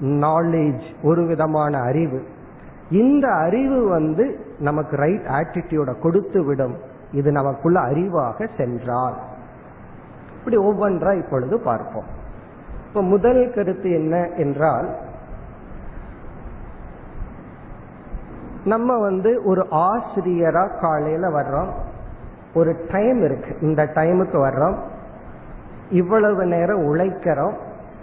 நாலேஜ் 0.00 0.84
ஒரு 1.02 1.26
விதமான 1.26 1.78
அறிவு. 1.78 2.22
இந்த 2.90 3.28
அறிவு 3.28 3.88
வந்து 3.88 4.24
நமக்கு 4.58 4.96
ரைட் 4.96 5.28
ஆட்டிடியூட 5.38 6.00
கொடுத்து 6.00 6.44
விடும். 6.44 6.74
இது 7.12 7.32
நமக்குள்ள 7.32 7.80
அறிவாக 7.80 8.48
சென்றால். 8.56 9.16
இப்படி 10.38 10.56
ஒவ்வொன்றா 10.56 11.18
இப்பொழுது 11.18 11.60
பார்ப்போம். 11.60 12.08
இப்ப 12.88 13.02
முதல் 13.02 13.52
கருத்து 13.54 13.90
என்ன 13.90 14.28
என்றால் 14.36 14.88
நம்ம 18.64 18.98
வந்து 18.98 19.42
ஒரு 19.44 19.66
ஆசிரியரா 19.70 20.80
காலையில 20.80 21.28
வர்றோம். 21.28 21.70
ஒரு 22.54 22.76
டைம் 22.92 23.24
இருக்கு. 23.24 23.56
இந்த 23.60 23.84
டைமுக்கு 23.84 24.36
வர்றோம். 24.36 24.76
இவ்வளவு 25.90 26.44
நேரம் 26.44 26.94
உழைக்கிறோம். 26.94 27.54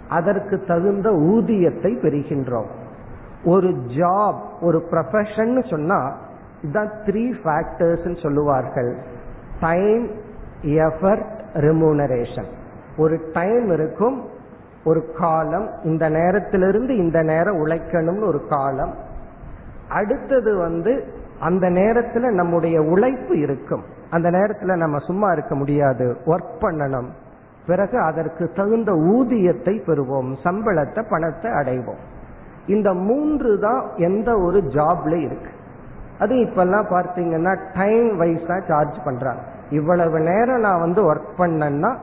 அதற்கு 0.08 0.60
தகுந்த 0.60 1.10
ஊதியத்தை 1.10 1.94
பெறுகின்றோம். 1.94 2.66
ஒரு 3.44 3.68
ஜாப் 3.68 4.38
ஒரு 4.60 4.86
ப்ரொஃபஷன் 4.90 5.70
சொன்னா 5.70 6.16
இதுதான் 6.62 6.90
த்ரீ 7.04 7.32
ஃபேக்டர்ஸ் 7.44 8.22
சொல்லுவார்கள். 8.22 8.96
டைம் 9.60 10.10
எஃபர்ட் 10.62 11.26
ரெமூனரேஷன் 11.54 12.46
ஒரு 12.96 13.20
டைம் 13.32 13.72
இருக்கும் 13.72 14.28
ஒரு 14.84 15.14
காலம். 15.18 15.70
இந்த 15.84 16.10
நேரத்திலிருந்து 16.10 16.90
இந்த 16.90 17.22
நேரம் 17.22 17.66
உழைக்கணும்னு 17.66 18.26
ஒரு 18.26 18.46
காலம். 18.48 18.94
அடுத்தது 19.90 20.56
வந்து 20.56 21.06
அந்த 21.40 21.68
நேரத்துல 21.68 22.30
நம்முடைய 22.30 22.82
உழைப்பு 22.82 23.38
இருக்கும். 23.38 23.84
அந்த 24.10 24.30
நேரத்துல 24.30 24.76
நம்ம 24.76 24.98
சும்மா 24.98 25.32
இருக்க 25.32 25.54
முடியாது. 25.54 26.16
ஒர்க் 26.26 26.60
பண்ணணும். 26.60 27.08
பிறகு 27.66 27.98
அதற்கு 27.98 28.50
தகுந்த 28.52 28.92
ஊதியத்தை 28.92 29.82
பெறுவோம். 29.86 30.36
சம்பளத்தை 30.44 31.04
பணத்தை 31.10 31.50
அடைவோம். 31.50 32.02
இந்த 32.66 32.94
மூன்று 32.94 33.58
தான் 33.58 33.84
எந்த 33.96 34.38
ஒரு 34.38 34.60
ஜாப்ல 34.60 35.20
இருக்கு. 35.20 35.50
அது 36.18 36.34
இப்பெல்லாம் 36.34 36.86
பார்த்தீங்கன்னா 36.90 37.58
டைம் 37.74 38.20
வைஸா 38.20 38.68
சார்ஜ் 38.68 39.04
பண்றாங்க. 39.04 39.40
இவ்வளவு 39.70 40.20
நேரம் 40.20 40.60
நான் 40.60 40.80
வந்து 40.80 41.14
ஒர்க் 41.14 41.38
பண்ணேன்னா 41.38 41.96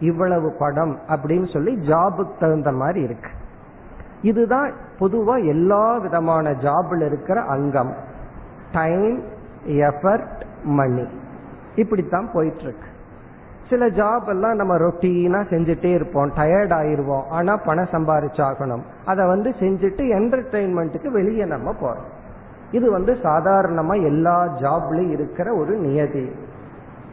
இவ்வளவு 0.00 0.52
படம் 0.58 0.98
அப்படின்னு 1.08 1.52
சொல்லி 1.52 1.76
ஜாபுக்கு 1.88 2.38
தகுந்த 2.38 2.72
மாதிரி 2.72 3.00
இருக்கு. 3.00 3.30
இதுதான் 4.22 4.72
பொதுவா 5.02 5.46
எல்லா 5.46 5.96
விதமான 5.96 6.50
ஜாப்ல 6.50 7.06
இருக்கிற 7.06 7.40
அங்கம். 7.40 7.94
டைம் 8.72 9.22
எஃபர்ட் 9.66 10.40
மணி 10.64 11.08
இப்படித்தான் 11.74 12.30
போயிட்டு 12.32 12.60
இருக்கு 12.60 12.90
சில 13.70 13.86
ஜாப் 13.86 14.28
எல்லாம் 14.28 14.56
நம்ம 14.56 14.76
ரொட்டீனா 14.76 15.42
செஞ்சுட்டே 15.42 15.84
இருப்போம். 15.84 16.32
டயர்ட் 16.36 16.72
ஆயிருவோம். 16.72 17.22
ஆனா 17.28 17.56
பணம் 17.56 17.88
சம்பாரிச்சாகணும். 17.92 18.82
அதை 19.04 19.26
வந்து 19.26 19.50
செஞ்சுட்டு 19.50 20.02
என்டர்டைன்மெண்ட்டுக்கு 20.02 21.06
வெளியே 21.06 21.44
நம்ம 21.44 21.74
போறோம். 21.80 22.10
இது 22.70 22.90
வந்து 22.90 23.12
சாதாரணமா 23.12 24.04
எல்லா 24.04 24.46
ஜாப்லயும் 24.46 25.10
இருக்கிற 25.10 25.54
ஒரு 25.54 25.76
நியதி. 25.76 26.32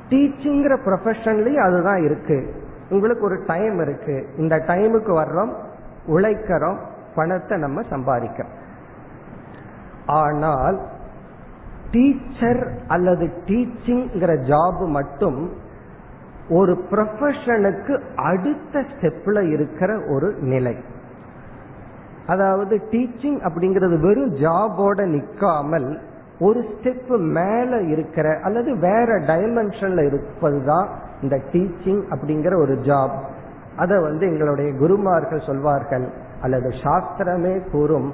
டீச்சிங்கிற 0.09 0.77
ப்ரொஃபஷன்லயும் 0.85 1.63
அதுதான் 1.63 2.03
இருக்கு. 2.03 2.53
உங்களுக்கு 2.89 3.23
ஒரு 3.23 3.43
டைம் 3.47 3.81
இருக்கு. 3.81 4.27
இந்த 4.37 4.63
டைமுக்கு 4.67 5.11
வர்றோம் 5.11 5.53
உழைக்கிறோம் 6.07 6.77
பணத்தை 7.15 7.57
நம்ம 7.57 7.81
சம்பாதிக்கிறோம் 7.81 8.55
ஆனால் 10.05 10.79
டீச்சர் 11.91 12.71
அல்லது 12.87 13.31
டீச்சிங்கிற 13.45 14.31
ஜாப் 14.51 14.87
மட்டும் 14.87 15.49
ஒரு 16.49 16.73
ப்ரொஃபஷனுக்கு 16.91 18.01
அடுத்த 18.15 18.79
ஸ்டெப்ல 18.79 19.51
இருக்கிற 19.51 19.99
ஒரு 20.07 20.35
நிலை. 20.41 20.75
அதாவது 22.27 22.75
டீச்சிங் 22.91 23.39
அப்படிங்கிறது 23.47 23.99
வெறும் 23.99 24.33
ஜாபோட 24.35 24.99
நிக்காமல் 25.15 25.99
ஒரு 26.39 26.59
ஸ்டெப் 26.59 27.17
மேல 27.17 27.81
இருக்கிற 27.81 28.39
அல்லது 28.43 28.77
வேற 28.77 29.19
டைமென்ஷன்ல 29.19 30.05
இருப்பதுதான் 30.05 30.89
இந்த 31.21 31.35
டீச்சிங் 31.51 32.03
அப்படிங்கிற 32.09 32.55
ஒரு 32.55 32.73
ஜாப் 32.73 33.17
அதை 33.77 34.01
வந்து 34.01 34.25
எங்களுடைய 34.31 34.77
குருமார்கள் 34.77 35.45
சொல்வார்கள். 35.45 36.13
அல்லது 36.41 36.69
சாஸ்திரமே 36.69 37.69
கூறும் 37.71 38.13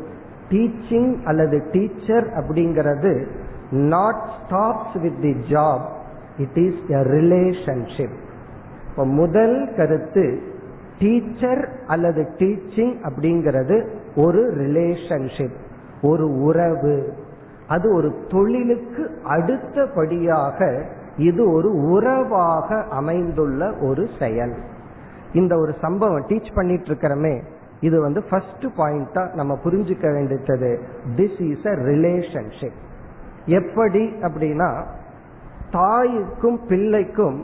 டீச்சிங் 0.49 1.23
அல்லது 1.23 1.63
டீச்சர் 1.71 2.27
அப்படிங்கிறது 2.29 3.27
not 3.71 4.23
stops 4.37 5.01
with 5.01 5.21
the 5.21 5.35
job 5.49 5.85
it 6.37 6.57
is 6.57 6.81
a 6.89 7.01
relationship 7.01 8.15
இப்போ 8.89 9.05
முதல் 9.05 9.73
கருத்து 9.77 10.41
டீச்சர் 10.99 11.69
அல்லது 11.87 12.27
டீச்சிங் 12.37 12.95
அப்படிங்கிறது 13.03 13.87
ஒரு 14.15 14.53
ரிலேஷன்ஷிப் 14.55 15.55
ஒரு 16.01 16.41
உறவு. 16.41 17.13
அது 17.67 17.93
ஒரு 17.93 18.25
தொழிலுக்கு 18.29 19.21
அடுத்தபடியாக 19.23 20.85
இது 21.17 21.51
ஒரு 21.51 21.75
உறவாக 21.89 22.75
அமைந்துள்ள 22.89 23.73
ஒரு 23.81 24.07
செயல். 24.19 24.55
இந்த 25.33 25.57
ஒரு 25.57 25.73
சம்பவம் 25.81 26.25
டீச் 26.27 26.55
பண்ணிட்டு 26.55 26.93
இருக்கிறமே 26.93 27.41
இது 27.87 27.97
வந்து 28.01 28.21
ஃபர்ஸ்ட் 28.29 28.65
பாயிண்டா 28.77 29.23
நம்ம 29.33 29.53
புரிஞ்சுக்க 29.63 30.05
வேண்டியது. 30.13 30.71
திஸ் 31.17 31.39
இஸ் 31.51 31.67
அ 31.71 31.75
ரிலேஷன்ஷிப் 31.91 32.79
எப்படி 33.59 34.03
அப்படின்னா 34.27 34.69
தாய்க்கும் 35.71 36.59
பிள்ளைக்கும் 36.69 37.37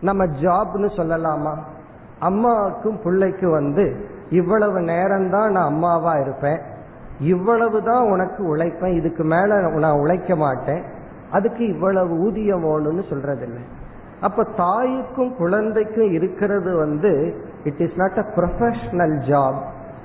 நம்ம 0.00 0.22
ஜாப்னு 0.42 0.88
சொல்லலாமா? 0.98 1.54
அம்மாவுக்கும் 2.18 2.98
பிள்ளைக்கும் 3.04 3.56
வந்து 3.58 3.84
இவ்வளவு 4.30 4.78
நேரம் 4.92 5.30
தான் 5.30 5.50
நான் 5.52 5.70
அம்மாவா 5.72 6.12
இருப்பேன். 6.16 6.60
இவ்வளவு 7.32 7.78
தான் 7.82 8.04
உனக்கு 8.12 8.42
உழைப்பேன். 8.52 8.96
இதுக்கு 9.00 9.24
மேல 9.24 9.60
நான் 9.84 10.00
உழைக்க 10.02 10.36
மாட்டேன். 10.36 10.82
அதுக்கு 11.30 11.62
இவ்வளவு 11.74 12.12
ஊதியம் 12.26 12.64
வேணும்னு 12.64 13.04
சொல்றதில்லை. 13.12 13.64
அப்ப 14.20 14.46
தாய்க்கும் 14.56 15.32
குழந்தைக்கும் 15.36 16.12
இருக்கிறது 16.12 16.70
வந்து 16.76 17.12
it 17.64 17.82
is 17.86 17.96
not 17.96 18.20
a 18.22 18.26
professional 18.36 19.16
job 19.30 19.60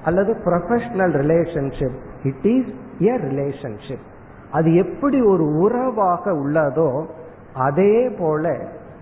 அல்லது 0.06 0.32
professional 0.46 1.16
relationship 1.22 1.98
it 2.24 2.48
is 2.54 2.72
a 3.06 3.16
relationship 3.28 4.06
அது 4.52 4.70
எப்படி 4.76 5.18
ஒரு 5.24 5.46
உறவாக 5.60 6.32
உள்ளதோ 6.34 6.90
அதே 7.66 7.96
போல 8.20 8.46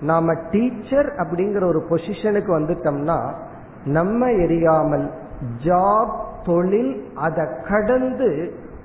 நாம 0.02 0.34
டீச்சர் 0.52 1.10
அப்படிங்கிற 1.18 1.64
ஒரு 1.64 1.82
பொசிஷனுக்கு 1.90 2.52
வந்துட்டோம்னா 2.58 3.20
நம்ம 3.90 4.30
எரியாமல் 4.46 5.06
ஜாப் 5.66 6.14
தொழில் 6.44 6.94
அதை 7.18 7.46
கடந்து 7.68 8.30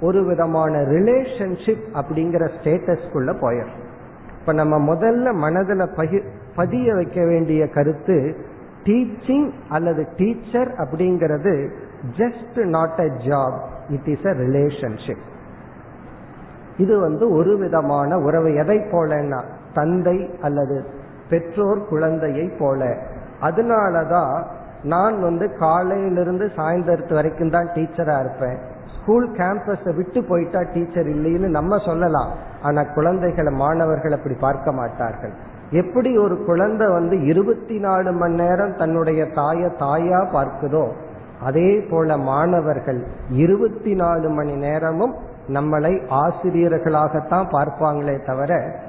ஒரு 0.00 0.20
விதமான 0.24 0.72
ரிலேஷன்ஷிப் 0.92 1.84
அப்படிங்கிற 1.94 2.44
ஸ்டேட்டஸ்குள்ள 2.56 3.30
போயிடும் 3.40 3.80
இப்ப 4.38 4.52
நம்ம 4.52 4.76
முதல்ல 4.88 5.32
மனதில் 5.36 5.84
பகி 5.96 6.18
பதிய 6.56 6.94
வைக்க 6.94 7.20
வேண்டிய 7.24 7.62
கருத்து 7.68 8.16
டீச்சிங் 8.86 9.48
அல்லது 9.68 10.02
டீச்சர் 10.16 10.70
அப்படிங்கிறது 10.78 11.54
just 12.18 12.64
not 12.64 12.98
a 12.98 13.08
job 13.28 13.58
it 13.88 14.08
is 14.08 14.26
a 14.26 14.30
relationship 14.30 15.22
இது 16.76 17.00
வந்து 17.00 17.24
ஒரு 17.34 17.58
விதமான 17.58 18.18
உறவு. 18.18 18.54
எதை 18.54 18.78
போலன்னா 18.78 19.40
தந்தை 19.74 20.30
அல்லது 20.40 20.84
பெற்றோர் 21.28 21.88
குழந்தையை 21.88 22.50
போல. 22.58 22.96
அதனாலதான் 23.40 24.44
நான் 24.82 25.20
வந்து 25.20 25.56
காலையிலிருந்து 25.58 26.50
சாயந்தரத்து 26.56 27.14
வரைக்கும் 27.14 27.50
தான் 27.50 27.68
டீச்சரா 27.74 28.20
இருப்பேன். 28.20 28.58
ஸ்கூல் 28.96 29.30
கேம்பஸை 29.30 29.94
விட்டு 29.94 30.24
போயிட்டா 30.24 30.60
டீச்சர் 30.74 31.06
இல்லைன்னு 31.06 31.48
நம்ம 31.48 31.78
சொல்லலாம். 31.78 32.30
ஆனா 32.62 32.82
குழந்தைகளை 32.82 33.52
மாணவர்கள் 33.52 34.12
அப்படி 34.12 34.34
பார்க்க 34.40 34.72
மாட்டார்கள். 34.72 35.32
எப்படி 35.70 36.18
ஒரு 36.18 36.44
குழந்தை 36.44 36.86
வந்து 36.88 37.24
இருபத்தி 37.24 37.78
நாலு 37.78 38.12
மணி 38.12 38.34
நேரம் 38.34 38.76
தன்னுடைய 38.76 39.26
தாய 39.26 39.70
தாயா 39.80 40.20
பார்க்குதோ 40.32 40.92
அதே 41.44 41.80
போல 41.90 42.16
மாணவர்கள் 42.16 43.06
இருபத்தி 43.28 43.94
நாலு 43.94 44.28
மணி 44.28 44.52
நேரமும் 44.52 45.14
நம்மளை 45.48 45.92
ஆசிரியர்களாகத்தான் 46.10 47.48
பார்ப்பாங்களே 47.52 48.26
தவிர 48.26 48.80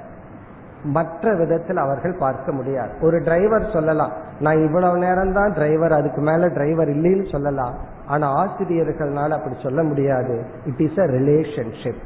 மற்ற 0.84 1.36
விதத்தில் 1.36 1.78
அவர்கள் 1.78 2.16
பார்க்க 2.20 2.52
முடியாது. 2.52 2.92
ஒரு 3.02 3.22
டிரைவர் 3.22 3.70
சொல்லலாம். 3.74 4.12
நான் 4.39 4.63
இவ்வளவு 4.63 4.98
நேரம் 4.98 5.34
தான் 5.34 5.54
டிரைவர் 5.54 5.94
அதுக்கு 5.94 6.22
மேல 6.22 6.48
டிரைவர் 6.48 6.88
இல்லைன்னு 6.88 7.32
சொல்லலாம். 7.32 7.74
ஆனா 8.08 8.46
ஆசிரியர்கள்னால 8.46 9.30
அப்படி 9.30 9.56
சொல்ல 9.63 9.84
முடியாது. 9.84 10.46
இட் 10.66 10.82
இஸ் 10.82 11.00
அ 11.00 11.06
ரிலேஷன்ஷிப் 11.06 12.02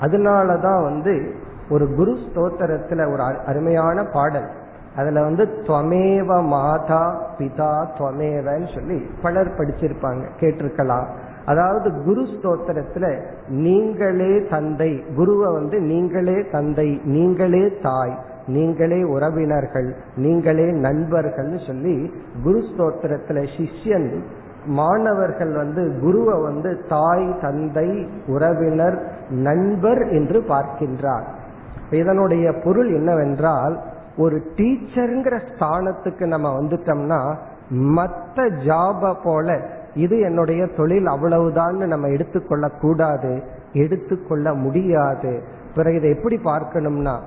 அதனாலதான் 0.00 0.82
வந்து 0.82 1.34
ஒரு 1.70 1.94
குரு 1.94 2.12
ஸ்தோத்திரத்துல 2.12 3.12
ஒரு 3.12 3.22
அருமையான 3.46 4.04
பாடல். 4.04 4.48
அதுல 4.96 5.20
வந்து 5.22 5.44
துவமேவ 5.66 6.30
மாதா 6.54 7.02
பிதா 7.38 7.72
துவமேவன்னு 7.98 8.68
சொல்லி 8.74 8.98
பலர் 9.22 9.56
படிச்சிருப்பாங்க 9.58 10.24
கேட்டிருக்கலாம். 10.40 11.06
அதாவது 11.44 11.88
குரு 12.04 12.22
ஸ்தோத்திரத்துல 12.32 13.06
நீங்களே 13.66 14.34
தந்தை 14.50 14.90
குருவை 15.16 15.48
வந்து 15.52 15.76
நீங்களே 15.92 16.36
தந்தை 16.50 16.88
நீங்களே 17.04 17.64
தாய் 17.82 18.14
நீங்களே 18.46 19.00
உறவினர்கள் 19.14 19.88
நீங்களே 20.16 20.68
நண்பர்கள்னு 20.86 21.58
சொல்லி 21.66 21.96
குரு 22.44 22.60
ஸ்தோத்திரத்துல 22.68 23.42
சிஷ்யன் 23.56 24.08
மாணவர்கள் 24.78 25.52
வந்து 25.52 25.82
குருவை 26.00 26.36
வந்து 26.40 26.70
தாய் 26.88 27.28
தந்தை 27.40 27.88
உறவினர் 28.26 28.98
நண்பர் 29.46 30.02
என்று 30.08 30.40
பார்க்கின்றார். 30.48 31.26
இதனுடைய 32.00 32.46
பொருள் 32.64 32.90
என்னவென்றால் 32.98 33.74
ஒரு 34.16 34.42
டீச்சருங்கிற 34.56 35.40
ஸ்தானத்துக்கு 35.48 36.26
நம்ம 36.26 36.60
வந்துட்டோம்னா 36.60 37.36
மற்ற 37.68 38.48
ஜாப 38.48 39.16
போல 39.24 39.60
இது 39.94 40.20
என்னுடைய 40.20 40.66
தொழில் 40.66 41.06
அவ்வளவுதான்னு 41.06 41.86
நம்ம 41.86 42.08
எடுத்துக்கொள்ள 42.08 42.68
கூடாது 42.68 43.42
எடுத்துக்கொள்ள 43.72 44.54
முடியாது. 44.54 45.42
பிறகு 45.74 45.96
இதை 45.96 46.10
எப்படி 46.10 46.36
பார்க்கணும்னா 46.36 47.18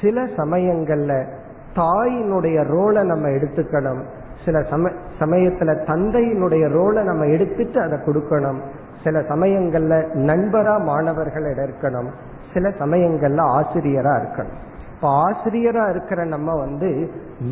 சில 0.00 0.24
சமயங்கள்ல 0.24 1.26
தாயினுடைய 1.74 2.58
ரோலை 2.64 3.02
நம்ம 3.02 3.28
எடுத்துக்கணும். 3.28 4.02
சில 4.44 4.62
சம 4.62 4.90
சமயத்துல 5.18 5.74
தந்தையினுடைய 5.84 6.68
ரோலை 6.68 7.02
நம்ம 7.02 7.24
எடுத்துட்டு 7.24 7.80
அதை 7.80 7.98
கொடுக்கணும். 7.98 8.60
சில 9.04 9.20
சமயங்கள்ல 9.20 10.14
நண்பரா 10.14 10.82
மாணவர்கள் 10.84 11.44
இருக்கணும் 11.44 12.10
சில 12.54 12.68
சமயங்கள்ல 12.68 13.40
ஆசிரியரா 13.40 14.14
இருக்கணும். 14.20 14.72
இப்ப 15.04 15.16
ஆசிரியரா 15.24 15.90
இருக்கிற 15.90 16.24
நம்ம 16.24 16.50
வந்து 16.56 16.90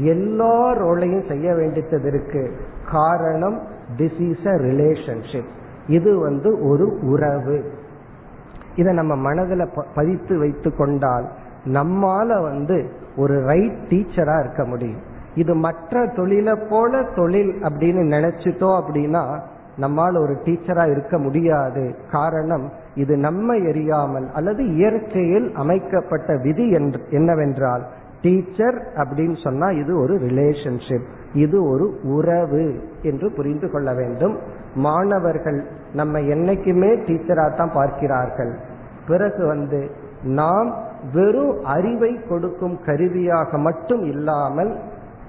எல்லா 0.02 0.72
ரோலையும் 0.72 1.28
செய்ய 1.28 1.54
வேண்டியது 1.54 1.98
இருக்கு. 2.02 2.42
காரணம் 2.92 3.58
திஸ் 3.96 4.20
இஸ் 4.28 4.46
அ 4.46 4.54
ரிலேஷன்ஷிப் 4.68 5.50
இது 5.86 6.18
வந்து 6.18 6.50
ஒரு 6.68 6.86
உறவு. 7.02 7.58
இதை 8.76 8.92
நம்ம 8.94 9.14
மனதில் 9.16 9.68
பதித்து 9.94 10.38
வைத்து 10.38 10.76
கொண்டால் 10.76 11.26
நம்மால 11.64 12.42
வந்து 12.42 12.78
ஒரு 13.16 13.44
ரைட் 13.44 13.78
டீச்சரா 13.88 14.36
இருக்க 14.40 14.64
முடியும். 14.64 15.02
இது 15.34 15.54
மற்ற 15.54 16.06
தொழிலை 16.16 16.54
போல 16.70 17.02
தொழில் 17.16 17.52
அப்படின்னு 17.62 18.02
நினைச்சிட்டோம் 18.16 18.78
அப்படின்னா 18.80 19.24
நம்மால் 19.76 20.16
ஒரு 20.16 20.38
டீச்சரா 20.44 20.90
இருக்க 20.90 21.18
முடியாது. 21.18 21.84
காரணம் 22.12 22.66
இது 22.94 23.16
நம்ம 23.16 23.54
எரியாமல் 23.54 24.30
அல்லது 24.32 24.74
இயற்கையில் 24.74 25.54
அமைக்கப்பட்ட 25.54 26.36
விதி 26.36 26.70
என்னவென்றால் 27.10 27.86
டீச்சர் 28.22 28.82
அப்படின்னு 28.94 29.42
சொன்னா 29.42 29.70
இது 29.70 29.98
ஒரு 30.00 30.14
ரிலேஷன்ஷிப் 30.14 31.06
இது 31.34 31.68
ஒரு 31.68 32.00
உறவு 32.02 32.90
என்று 33.02 33.32
புரிந்து 33.32 33.70
கொள்ள 33.70 33.94
வேண்டும். 33.94 34.38
மாணவர்கள் 34.74 35.66
நம்ம 35.92 36.18
என்னைக்குமே 36.18 36.90
டீச்சரா 37.06 37.56
தான் 37.56 37.72
பார்க்கிறார்கள். 37.74 38.58
பிறகு 39.06 39.46
வந்து 39.46 39.90
நாம் 40.22 40.74
வெறும் 41.12 41.64
அறிவை 41.64 42.20
கொடுக்கும் 42.28 42.80
கருவியாக 42.84 43.58
மட்டும் 43.58 44.04
இல்லாமல் 44.04 44.78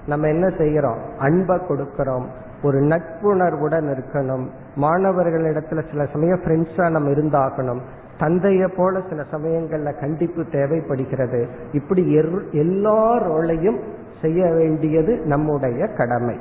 நம்ம 0.06 0.28
என்ன 0.28 0.48
செய்கிறோம்? 0.58 0.98
அன்பை 1.18 1.56
கொடுக்கிறோம். 1.56 2.26
ஒரு 2.62 2.78
நட்புணர்வுடன் 2.80 3.96
இருக்கணும். 3.96 4.46
மாணவர்களிடத்துல 4.76 5.90
சில 5.90 6.06
சமயம் 6.12 6.40
ஃப்ரெண்ட்ஸா 6.40 6.90
நம்ம 6.90 7.10
இருந்தாகணும். 7.10 7.80
தந்தைய 8.18 8.68
போல 8.76 9.00
சில 9.08 9.24
சமயங்கள்ல 9.32 10.00
கண்டிப்பு 10.00 10.44
தேவைப்படுகிறது. 10.44 11.48
இப்படி 11.72 12.12
எல்லா 12.52 13.22
ரோலையும் 13.22 13.80
செய்ய 14.22 14.52
வேண்டியது 14.52 15.16
நம்முடைய 15.16 15.86
கடமை. 15.86 16.36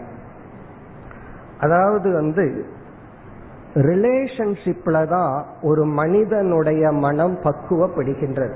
அதாவது 1.60 2.14
வந்து 2.14 2.66
ரிலேஷன்ஷிப்ல 3.74 5.08
தான் 5.08 5.46
ஒரு 5.62 5.86
மனிதனுடைய 5.86 6.92
மனம் 6.92 7.38
பக்குவப்படுகின்றது. 7.44 8.54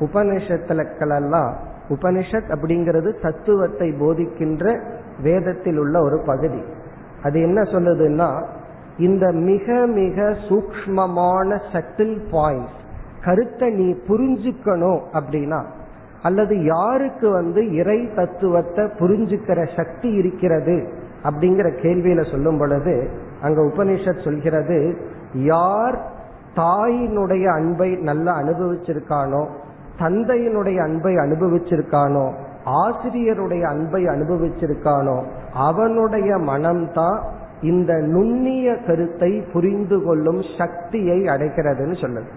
உபனிஷத்துக்களெல்லாம் 0.00 1.52
உபனிஷத் 1.88 2.48
அப்படிங்கிறது 2.48 3.22
தத்துவத்தை 3.22 3.92
போதிக்கின்ற 3.92 4.80
வேதத்தில் 5.22 5.78
உள்ள 5.78 6.02
ஒரு 6.02 6.22
பகுதி. 6.26 6.62
அது 7.22 7.40
என்ன 7.40 7.62
சொல்லுதுன்னா 7.62 8.42
இந்த 8.98 9.24
மிக 9.42 9.86
மிக 9.94 10.18
சூக்மமான 10.48 11.58
சட்டில் 11.72 12.18
பாயிண்ட்ஸ் 12.30 12.78
கருத்தை 13.24 13.68
நீ 13.70 13.88
புரிஞ்சுக்கணும் 14.08 15.00
அப்படின்னா 15.12 15.60
அல்லது 16.22 16.54
யாருக்கு 16.64 17.26
வந்து 17.30 17.60
இறை 17.72 17.98
தத்துவத்தை 18.14 18.84
புரிஞ்சுக்கிற 18.98 19.60
சக்தி 19.76 20.08
இருக்கிறது 20.08 20.76
அப்படிங்கிற 21.24 21.68
கேள்வியில 21.82 22.22
சொல்லும் 22.30 22.58
பொழுது 22.58 22.94
அங்க 23.42 23.60
உபனிஷத் 23.62 24.24
சொல்கிறது 24.24 24.78
யார் 25.44 25.96
தாயினுடைய 26.56 27.46
அன்பை 27.50 27.88
நல்லா 28.00 28.32
அனுபவிச்சிருக்கானோ 28.34 29.42
தந்தையினுடைய 29.98 30.78
அன்பை 30.78 31.12
அனுபவிச்சிருக்கானோ 31.16 32.26
ஆசிரியருடைய 32.76 33.64
அன்பை 33.66 34.02
அனுபவிச்சிருக்கானோ 34.06 35.16
அவனுடைய 35.68 36.30
மனம்தான் 36.48 37.20
இந்த 37.62 37.94
நுண்ணிய 37.94 38.76
கருத்தை 38.86 39.40
புரிந்து 39.52 40.02
கொள்ளும் 40.02 40.40
சக்தியை 40.58 41.22
அடைக்கிறதுன்னு 41.22 41.96
சொல்லுது. 42.04 42.30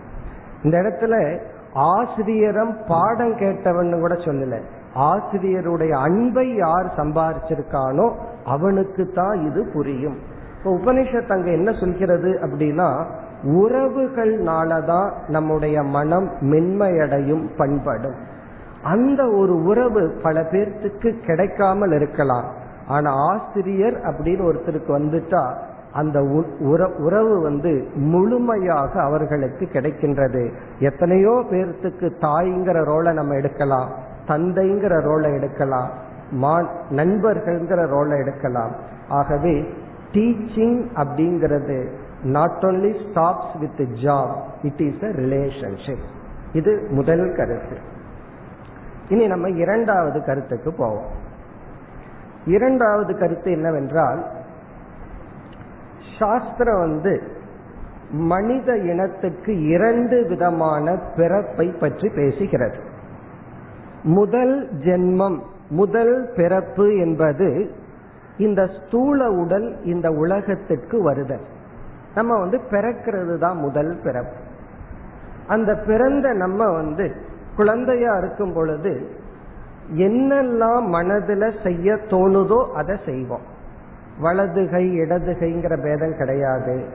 இந்த 0.63 0.77
இடத்துல 0.77 1.39
ஆசிரியரம் 1.75 2.75
பாடம் 2.88 3.36
கேட்டவன் 3.38 3.99
கூட 3.99 4.13
சொல்லல. 4.13 4.62
ஆசிரியருடைய 4.95 5.89
அன்பை 5.89 6.55
யார் 6.55 6.93
சம்பாதிச்சிருக்கானோ 6.97 8.12
அவனுக்கு 8.45 9.12
தான் 9.12 9.45
இது 9.45 9.69
புரியும். 9.73 10.17
இப்போ 10.58 10.71
உபனிஷத் 10.71 11.32
அங்க 11.32 11.51
என்ன 11.51 11.71
சொல்கிறது 11.71 12.39
அப்படின்னா 12.41 13.05
உறவுகள்னாலதான் 13.43 15.12
நம்முடைய 15.27 15.84
மனம் 15.84 16.32
மென்மையடையும் 16.41 17.49
பண்படும். 17.58 18.15
அந்த 18.84 19.27
ஒரு 19.27 19.63
உறவு 19.63 20.19
பல 20.23 20.41
பேர்த்துக்கு 20.41 21.19
கிடைக்காமல் 21.25 21.91
இருக்கலாம். 21.91 22.58
ஆனா 22.95 23.10
ஆசிரியர் 23.32 23.97
அப்படின்னு 24.10 24.43
ஒருத்தருக்கு 24.49 24.91
வந்துட்டா 24.97 25.43
அந்த 25.99 26.17
உறவு 27.08 27.36
வந்து 27.41 27.71
முழுமையாக 28.13 28.91
அவர்களுக்கு 29.02 29.65
கிடைக்கின்றது. 29.73 30.43
எத்தனையோ 30.89 31.34
பேர்த்துக்கு 31.52 32.08
தாய்ங்கிற 32.25 32.78
ரோலை 32.91 33.12
நம்ம 33.19 33.38
எடுக்கலாம் 33.41 33.89
தந்தைங்கிற 34.28 34.95
ரோலை 35.10 35.30
எடுக்கலாம் 35.38 35.89
நண்பர்கள்ங்கிற 36.99 37.80
ரோலை 37.93 38.15
எடுக்கலாம். 38.23 38.73
ஆகவே 39.19 39.56
டீச்சிங் 40.13 40.78
அப்படிங்கிறது 41.04 41.78
not 42.36 42.60
only 42.62 42.91
stops 43.06 43.56
with 43.62 43.82
job 44.04 44.36
it 44.63 44.84
is 44.88 45.04
a 45.08 45.12
relationship 45.23 46.06
இது 46.60 46.71
முதல் 46.97 47.25
கருத்து. 47.38 47.78
இனி 49.10 49.25
நம்ம 49.34 49.49
இரண்டாவது 49.63 50.19
கருத்துக்கு 50.25 50.71
போவோம். 50.82 51.10
இரண்டாவது 52.45 53.17
கருத்து 53.17 53.52
என்னவென்றால் 53.52 54.25
சாஸ்திரம் 56.19 56.80
வந்து 56.80 57.23
மனித 58.12 58.78
இனத்துக்கு 58.78 59.67
இரண்டு 59.67 60.25
விதமான 60.28 60.99
பிறப்பை 61.15 61.67
பற்றி 61.67 62.08
பேசுகிறது. 62.08 62.75
முதல் 64.04 64.69
ஜென்மம் 64.71 65.39
முதல் 65.69 66.32
பிறப்பு 66.36 66.97
என்பது 66.97 67.71
இந்த 68.38 68.67
ஸ்தூல 68.67 69.32
உடல் 69.32 69.84
இந்த 69.84 70.12
உலகத்திற்கு 70.12 71.04
வருதல் 71.04 71.45
நம்ம 72.15 72.38
வந்து 72.39 72.62
பிறக்கிறது 72.71 73.38
தான் 73.38 73.58
முதல் 73.58 73.99
பிறப்பு. 74.04 74.36
அந்த 75.47 75.75
பிறந்த 75.75 76.34
நம்ம 76.34 76.71
வந்து 76.71 77.15
குழந்தையா 77.56 78.17
இருக்கும் 78.17 78.54
பொழுது 78.54 79.10
என்னெல்லாம் 79.93 80.84
மனதுல 80.93 81.63
செய்ய 81.63 81.93
தோணுதோ 81.93 82.71
அதை 82.71 82.97
செய்வோம். 83.06 83.58
வலதுகை 84.19 84.99
இடதுகைங்கிற 84.99 85.84
பேதம் 85.84 86.17
கிடையாது. 86.17 86.86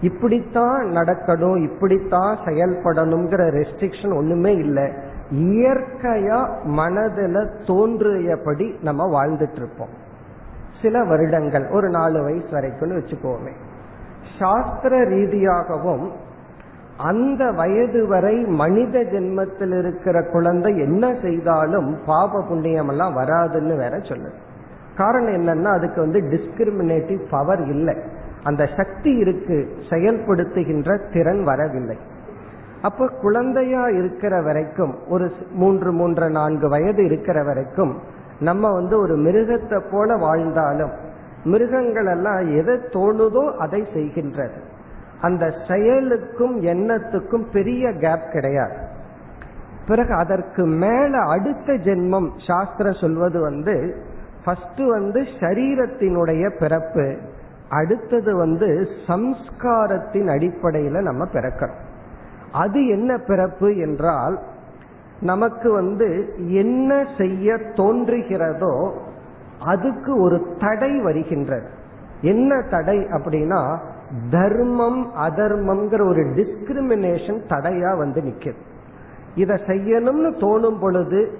இப்படித்தான் 0.00 0.86
நடக்கணும் 0.86 1.62
இப்படித்தான் 1.62 2.36
செயல்படணுங்கிற 2.36 3.50
ரெஸ்ட்ரிக்ஷன் 3.50 4.16
ஒண்ணுமே 4.16 4.54
இல்லை. 4.54 4.92
இயற்கையா 5.30 6.48
மனதுல 6.64 7.48
தோன்றியபடி 7.66 8.76
நம்ம 8.82 9.06
வாழ்ந்துட்டு 9.06 9.56
இருப்போம். 9.56 10.06
சில 10.82 11.04
வருடங்கள் 11.04 11.70
ஒரு 11.70 11.88
நாலு 11.88 12.22
வயசு 12.22 12.48
வரைக்கும் 12.50 12.90
வச்சுக்கோமே. 12.90 13.52
சாஸ்திர 14.38 15.04
ரீதியாகவும் 15.04 16.12
அந்த 16.98 17.50
வயது 17.50 18.06
வரை 18.06 18.36
மனித 18.36 18.98
ஜென்மத்தில் 18.98 19.78
இருக்கிற 19.78 20.22
குழந்தை 20.22 20.78
என்ன 20.78 21.14
செய்தாலும் 21.22 21.98
பாப 22.06 22.40
புண்ணியம் 22.48 22.88
எல்லாம் 22.88 23.16
வராதுன்னு 23.16 23.76
வேற 23.76 23.96
சொல்லுது. 23.96 24.38
காரணம் 24.96 25.34
என்னன்னா 25.34 25.64
அதுக்கு 25.64 26.00
வந்து 26.00 26.20
டிஸ்கிரிமினேட்டிவ் 26.20 27.20
பவர் 27.30 27.64
இல்லை. 27.66 27.94
அந்த 28.42 28.66
சக்தி 28.76 29.12
இருக்கு 29.16 29.68
செயல்படுத்துகின்ற 29.90 31.12
திறன் 31.12 31.44
வரவில்லை. 31.44 31.96
அப்ப 32.82 33.08
குழந்தையா 33.20 33.88
இருக்கிற 33.88 34.42
வரைக்கும் 34.42 34.94
ஒரு 35.08 35.30
மூன்று 35.52 35.92
மூன்று 35.92 36.30
நான்கு 36.30 36.68
வயது 36.68 37.04
இருக்கிற 37.04 37.42
வரைக்கும் 37.42 37.94
நம்ம 38.40 38.72
வந்து 38.72 38.98
ஒரு 38.98 39.16
மிருகத்தை 39.16 39.78
போல 39.90 40.16
வாழ்ந்தாலும் 40.16 40.90
மிருகங்கள் 41.44 42.06
எல்லாம் 42.06 42.54
எதை 42.56 42.74
தோணுதோ 42.74 43.56
அதை 43.56 43.86
செய்கின்றது. 43.94 44.58
அந்த 45.20 45.54
செயலுக்கும் 45.68 46.62
எண்ணத்துக்கும் 46.62 47.46
பெரிய 47.52 47.92
கேப் 47.92 48.32
கிடையாது. 48.32 48.76
பிறகு 49.86 50.14
அதற்கு 50.14 50.66
மேல 50.66 51.18
அடுத்த 51.18 51.72
ஜென்மம் 51.72 52.30
சாஸ்திரம் 52.46 53.00
சொல்வது 53.00 53.40
வந்து 53.40 54.04
ஃபர்ஸ்ட் 54.44 54.80
வந்து 54.80 55.20
சரீரத்தினுடைய 55.20 56.58
பிறப்பு 56.58 57.16
அடுத்தது 57.68 58.36
வந்து 58.36 58.88
சம்ஸ்காரத்தின் 59.06 60.28
அடிப்படையில 60.28 61.00
நம்ம 61.00 61.24
பிறக்கிறோம் 61.32 61.80
அது 62.52 62.86
என்ன 62.86 63.18
பிறப்பு 63.18 63.76
என்றால் 63.76 64.38
நமக்கு 65.20 65.72
வந்து 65.72 66.34
என்ன 66.48 67.04
செய்ய 67.18 67.54
தோன்றுகிறதோ 67.54 68.90
அதுக்கு 69.64 70.20
ஒரு 70.20 70.56
தடை 70.58 71.00
வருகின்றது. 71.00 71.68
என்ன 72.20 72.62
தடை 72.70 72.98
அப்படின்னா 72.98 73.78
தர்மம் 74.30 75.12
அதர்மம்ங்கிற 75.28 76.08
ஒரு 76.08 76.22
டிஸ்கிரிமினேஷன் 76.36 77.40
தடையா 77.48 77.96
வந்து 77.96 78.20
நிக்குது. 78.20 78.60
இதை 79.34 79.56
செய்யணும்னு 79.66 80.30
தோணும் 80.40 80.80
பொழுது 80.80 81.38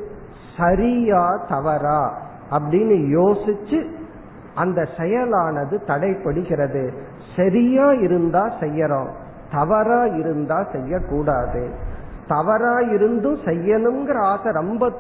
சரியா 0.58 1.40
தவறா 1.48 2.18
அப்படின்னு 2.50 2.96
யோசிச்சு 3.18 3.86
அந்த 4.54 4.88
செயலானது 4.96 5.76
தடைப்படுகிறது. 5.86 6.92
சரியா 7.36 7.92
இருந்தா 7.92 8.50
செய்யறோம் 8.60 9.10
தவறா 9.52 10.04
இருந்தா 10.04 10.66
செய்யக்கூடாது. 10.72 11.70
தவறா 12.28 12.78
இருந்தும் 12.78 13.36
செய்யணுங்கிற 13.36 14.18
ஆசை 14.18 14.52
ரொம்ப 14.52 14.90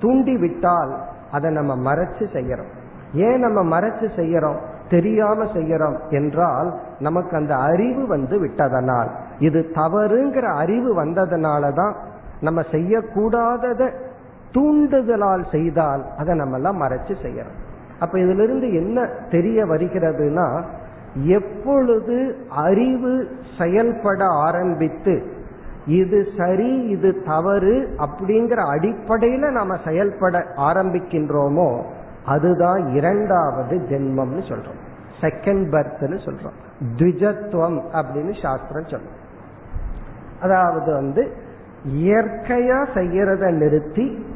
தூண்டி 0.00 0.36
விட்டால் 0.36 1.02
அதை 1.32 1.52
நம்ம 1.52 1.94
மறைச்சு 1.94 2.24
செய்யறோம். 2.32 2.72
ஏன் 3.12 3.40
நம்ம 3.40 3.80
மறைச்சு 3.80 4.08
செய்யறோம்? 4.16 4.60
தெரியாம 4.90 5.44
செய்யறோம் 5.44 5.96
என்றால் 6.10 6.74
நமக்கு 6.98 7.36
அந்த 7.36 7.56
அறிவு 7.56 8.06
வந்து 8.06 8.38
விட்டதனால். 8.38 9.10
இது 9.38 9.70
தவறுங்கிற 9.74 10.42
அறிவு 10.42 11.04
வந்ததுனாலதான் 11.04 11.94
நம்ம 12.40 12.60
செய்யக்கூடாதத 12.70 13.92
தூண்டுதலால் 14.52 15.44
செய்தால் 15.50 16.02
அதை 16.18 16.36
நம்ம 16.36 16.56
எல்லாம் 16.56 16.82
மறைச்சு 16.82 17.14
செய்யறோம். 17.22 17.58
அப்ப 18.00 18.18
இதுல 18.18 18.42
இருந்து 18.42 18.74
என்ன 18.74 19.08
தெரிய 19.30 19.64
வருகிறதுனா 19.64 20.62
எப்பொழுது 21.14 22.36
அறிவு 22.48 23.28
செயல்பட 23.58 24.26
ஆரம்பித்து 24.26 25.22
இது 25.86 26.26
சரி 26.36 26.82
இது 26.86 27.22
தவறு 27.26 27.96
அப்படிங்கிற 27.98 28.60
அடிப்படையில 28.74 29.50
நாம 29.50 29.76
செயல்பட 29.84 30.44
ஆரம்பிக்கின்றோமோ 30.56 31.84
அதுதான் 32.24 32.94
இரண்டாவது 32.94 33.76
ஜென்மம்னு 33.76 34.52
சொல்றோம். 34.52 34.82
செகண்ட் 35.20 35.68
பர்த்னு 35.70 36.18
சொல்றோம். 36.24 36.58
த்விஜத்துவம் 36.96 37.80
அப்படின்னு 37.92 38.42
சாஸ்திரம் 38.42 38.84
சொல்றோம் 38.84 39.22
அதாவது 40.42 40.92
வந்து 40.92 41.32
இயற்கையா 41.88 42.86
செய்யறத 42.94 43.50
நிறுத்தி 43.50 44.26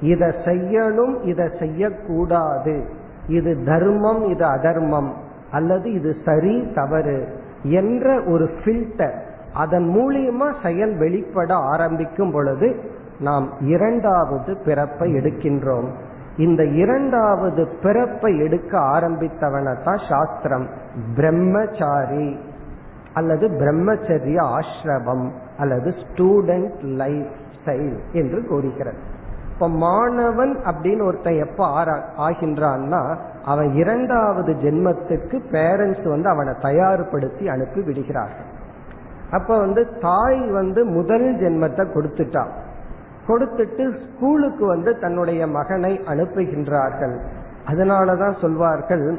இதை 0.00 0.28
செய்யணும் 0.28 1.24
இதை 1.24 1.48
செய்யக்கூடாது. 1.58 2.88
இது 3.26 3.64
தர்மம் 3.64 4.24
இது 4.24 4.44
அதர்மம். 4.44 5.14
அல்லது 5.50 5.92
இது 5.92 6.16
சரி 6.24 6.72
தவறு 6.74 7.40
என்ற 7.62 8.22
ஒரு 8.26 8.44
ஃபில்டர் 8.44 9.20
அதன் 9.54 9.88
மூலியமா 9.88 10.54
செயல் 10.62 10.96
வெளிப்பட 10.96 11.54
ஆரம்பிக்கும் 11.54 12.32
பொழுது 12.32 12.92
நாம் 13.20 13.52
இரண்டாவது 13.60 14.56
பிறப்பை 14.64 15.14
எடுக்கின்றோம். 15.14 15.88
இந்த 16.38 16.62
இரண்டாவது 16.82 17.62
பிறப்பை 17.82 18.38
எடுக்க 18.38 18.72
ஆரம்பித்தவனை 18.78 19.72
தான் 19.82 20.00
சாஸ்திரம். 20.08 20.66
பிரம்மச்சாரி 21.14 22.28
அல்லது 23.12 23.48
பிரம்மச்சரிய 23.48 24.38
ஆசிரமம் 24.56 25.26
அல்லது 25.58 25.94
ஸ்டூடெண்ட் 26.02 26.82
லைஃப் 27.02 27.32
ஸ்டைல் 27.56 27.96
என்று 28.12 28.40
கூறுகிறது. 28.48 29.00
இப்ப 29.52 29.68
மாணவன் 29.68 30.52
அப்படின்னு 30.70 31.02
ஒருத்தன் 31.02 31.42
எப்ப 31.46 31.60
ஆகின்றான்னா 32.18 33.02
அவன் 33.44 33.70
இரண்டாவது 33.74 34.52
ஜென்மத்துக்கு 34.52 35.36
பேரண்ட்ஸ் 35.52 36.06
வந்து 36.08 36.28
அவனை 36.28 36.54
தயார்படுத்தி 36.62 37.44
அனுப்பி 37.48 37.80
விடுகிறார்கள். 37.80 38.48
அப்ப 39.30 39.58
வந்து 39.58 39.82
தாய் 40.00 40.42
வந்து 40.50 40.80
முதல் 40.84 41.28
ஜென்மத்தை 41.42 41.84
கொடுத்துட்டான் 41.94 42.52
கொடுத்துட்டு 43.28 43.98
ஸ்கூலுக்கு 44.04 44.66
வந்து 44.66 44.98
தன்னுடைய 44.98 45.46
மகனை 45.46 46.00
அனுப்புகின்றார்கள். 46.06 47.16
அதனாலதான் 47.66 48.40
சொல்வார்கள் 48.40 49.18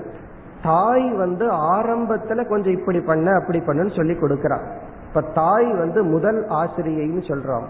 தாய் 0.64 1.12
வந்து 1.14 1.52
ஆரம்பத்துல 1.52 2.48
கொஞ்சம் 2.48 2.80
இப்படி 2.80 3.00
பண்ண 3.00 3.32
அப்படி 3.32 3.60
பண்ணுன்னு 3.60 3.96
சொல்லி 3.96 4.14
கொடுக்கிறார் 4.14 4.66
இப்ப 5.08 5.22
தாய் 5.22 5.74
வந்து 5.74 6.04
முதல் 6.04 6.46
ஆசிரியைன்னு 6.48 7.22
சொல்றோம். 7.28 7.68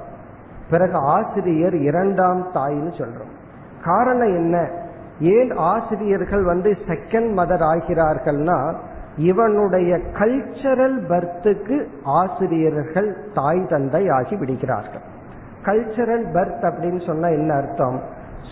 பிறகு 0.69 0.93
ஆசிரியர் 0.93 1.75
இரண்டாம் 1.75 2.47
தாய்னு 2.53 2.91
சொல்றோம். 2.97 3.31
காரணம் 3.83 4.27
என்ன? 4.27 4.69
ஏன் 5.19 5.51
ஆசிரியர்கள் 5.57 6.43
வந்து 6.43 6.77
செகண்ட் 6.85 7.31
மதர் 7.37 7.63
ஆகிறார்கள்னா 7.73 8.75
இவனுடைய 9.17 9.97
கல்ச்சரல் 9.97 10.99
பர்த்துக்கு 11.09 11.85
ஆசிரியர்கள் 12.03 13.17
தாய் 13.33 13.65
தந்தை 13.69 14.09
ஆகி 14.09 14.35
விடுகிறார்கள். 14.35 15.17
கல்ச்சரல் 15.65 16.25
பர்த் 16.33 16.63
அப்படின்னு 16.63 17.05
சொன்னா 17.05 17.27
என்ன 17.27 17.53
அர்த்தம்? 17.53 18.01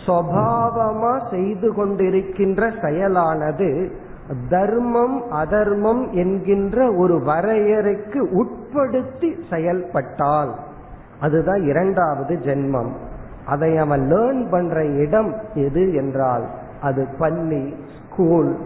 சுவாவமா 0.06 1.30
செய்து 1.30 1.74
கொண்டிருக்கின்ற 1.74 2.70
செயலானது 2.82 3.92
தர்மம் 4.50 5.32
அதர்மம் 5.32 6.12
என்கின்ற 6.12 6.94
ஒரு 6.94 7.18
வரையறைக்கு 7.18 8.22
உட்படுத்தி 8.34 9.30
செயல்பட்டால் 9.50 10.56
அதுதான் 11.22 11.64
இரண்டாவது 11.64 12.36
ஜென்மம். 12.36 12.92
அதை 13.46 13.78
அவன் 13.78 14.12
லேர்ன் 14.12 14.50
பண்ற 14.50 14.86
இடம் 14.86 15.36
எது 15.54 15.94
என்றால் 15.94 16.46
அது 16.82 17.08
பள்ளி 17.20 17.76
ஸ்கூல் 18.06 18.58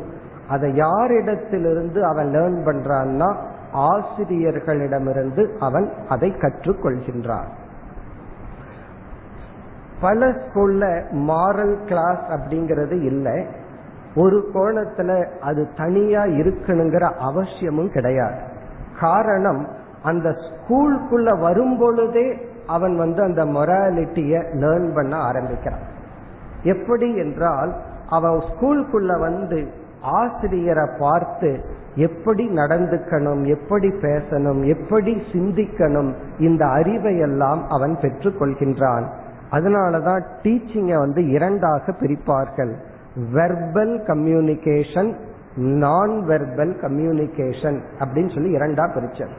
அதை 0.49 0.71
யாரிடத்திலிருந்து 0.71 2.01
அவன் 2.01 2.27
லேர்ன் 2.27 2.67
பண்றான்னா 2.67 3.35
ஆசிரியர்களிடமிருந்து 3.73 5.57
அவன் 5.59 5.91
அதை 6.09 6.29
கற்றுக்கொள்கின்றான். 6.29 7.49
பல 10.01 10.25
ஸ்கூல்ல 10.25 11.03
மாரல் 11.11 11.85
கிளாஸ் 11.85 12.23
அப்படிங்கிறது 12.29 13.01
இல்லை. 13.01 13.45
ஒரு 14.15 14.51
கோணத்துல 14.53 15.25
அது 15.39 15.67
தனியா 15.77 16.23
இருக்கணுங்கிற 16.23 17.13
அவசியமும் 17.17 17.91
கிடையாது. 17.91 18.39
காரணம் 18.99 19.67
அந்த 20.03 20.29
ஸ்கூலுக்குள்ள 20.29 21.39
வரும் 21.39 21.77
பொழுதே 21.77 22.49
அவன் 22.67 22.97
வந்து 22.97 23.21
அந்த 23.23 23.45
மொராலிட்டிய 23.45 24.43
லேர்ன் 24.53 24.93
பண்ண 24.93 25.15
ஆரம்பிக்கிறான். 25.15 25.85
எப்படி 26.63 27.17
என்றால் 27.17 27.75
அவன் 28.09 28.31
ஸ்கூலுக்குள்ள 28.31 29.19
வந்து 29.19 29.67
ஆசிரியரை 30.01 30.89
பார்த்து 30.99 31.65
எப்படி 31.95 32.49
நடந்துக்கணும் 32.49 33.43
எப்படி 33.45 33.89
பேசணும் 33.89 34.65
எப்படி 34.65 35.23
சிந்திக்கணும் 35.33 36.13
இந்த 36.39 36.65
அறிவை 36.67 37.17
எல்லாம் 37.17 37.67
அவன் 37.69 37.97
பெற்றுக்கொள்கின்றான். 38.01 39.07
அதனாலதான் 39.51 40.23
டீச்சிங்கை 40.43 40.97
வந்து 40.97 41.29
இரண்டாக 41.29 41.91
பிரிப்பார்கள். 41.91 42.73
Verbal 43.33 43.95
communication 44.07 45.15
non 45.55 46.09
verbal 46.09 46.73
communication 46.81 47.79
அப்படின்னு 47.99 48.33
சொல்லி 48.33 48.55
இரண்டா 48.55 48.85
பிரிச்சது. 48.95 49.35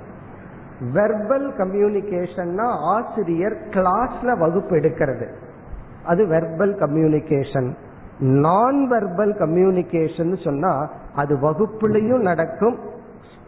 வெர்பல் 0.95 1.49
கம்யூனிகேஷன்னா 1.59 2.67
ஆசிரியர் 2.69 3.57
கிளாஸ்ல 3.71 4.39
வகுப்பு 4.39 4.77
எடுக்கிறது. 4.77 5.27
அது 6.05 6.27
verbal 6.27 6.75
communication 6.81 7.75
non 8.19 8.91
verbal 8.91 9.35
communication 9.39 10.45
சொன்னா 10.45 10.91
அது 11.15 11.37
வகுப்புலையும் 11.37 12.21
நடக்கும் 12.21 12.79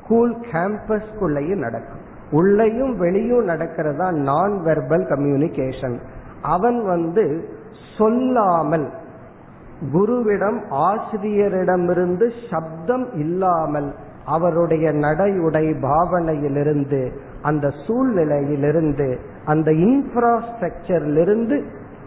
ஸ்கூல் 0.04 0.36
கேம்பஸ்குள்ளேயும் 0.52 1.58
நடக்கும். 1.58 2.00
உள்ளேயும் 2.30 2.96
வெளியும் 2.96 3.48
நடக்கிறதா 3.48 4.10
நான் 4.10 4.52
வெர்பல் 4.64 5.06
கம்யூனிகேஷன் 5.14 5.98
அவன் 6.44 6.86
வந்து 6.86 7.24
சொல்லாமல் 7.98 8.86
குருவிடம் 9.92 10.58
ஆசிரியரிடமிருந்து 10.70 12.26
சப்தம் 12.50 13.06
இல்லாமல் 13.14 13.88
அவருடைய 14.26 14.90
நடையுடை 14.90 15.66
பாவனையிலிருந்து 15.80 17.00
அந்த 17.42 17.66
சூழ்நிலையிலிருந்து 17.86 19.08
அந்த 19.44 19.70
இன்ஃப்ராஸ்ட்ரக்சரிலிருந்து 19.70 21.56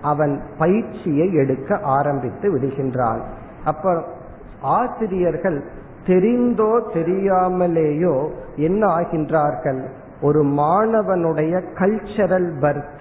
அவன் 0.01 0.41
பயிற்சியை 0.57 1.33
எடுக்க 1.33 1.79
ஆரம்பித்து 1.97 2.47
விடுகின்றான். 2.55 3.21
அப்ப 3.65 4.03
ஆசிரியர்கள் 4.61 5.59
தெரிந்தோ 6.05 6.71
தெரியாமலேயோ 6.93 8.15
என்ன 8.55 8.81
ஆகின்றார்கள்? 8.95 9.81
ஒரு 10.21 10.41
மாணவனுடைய 10.43 11.53
கல்ச்சரல் 11.79 12.51
பர்த் 12.61 12.96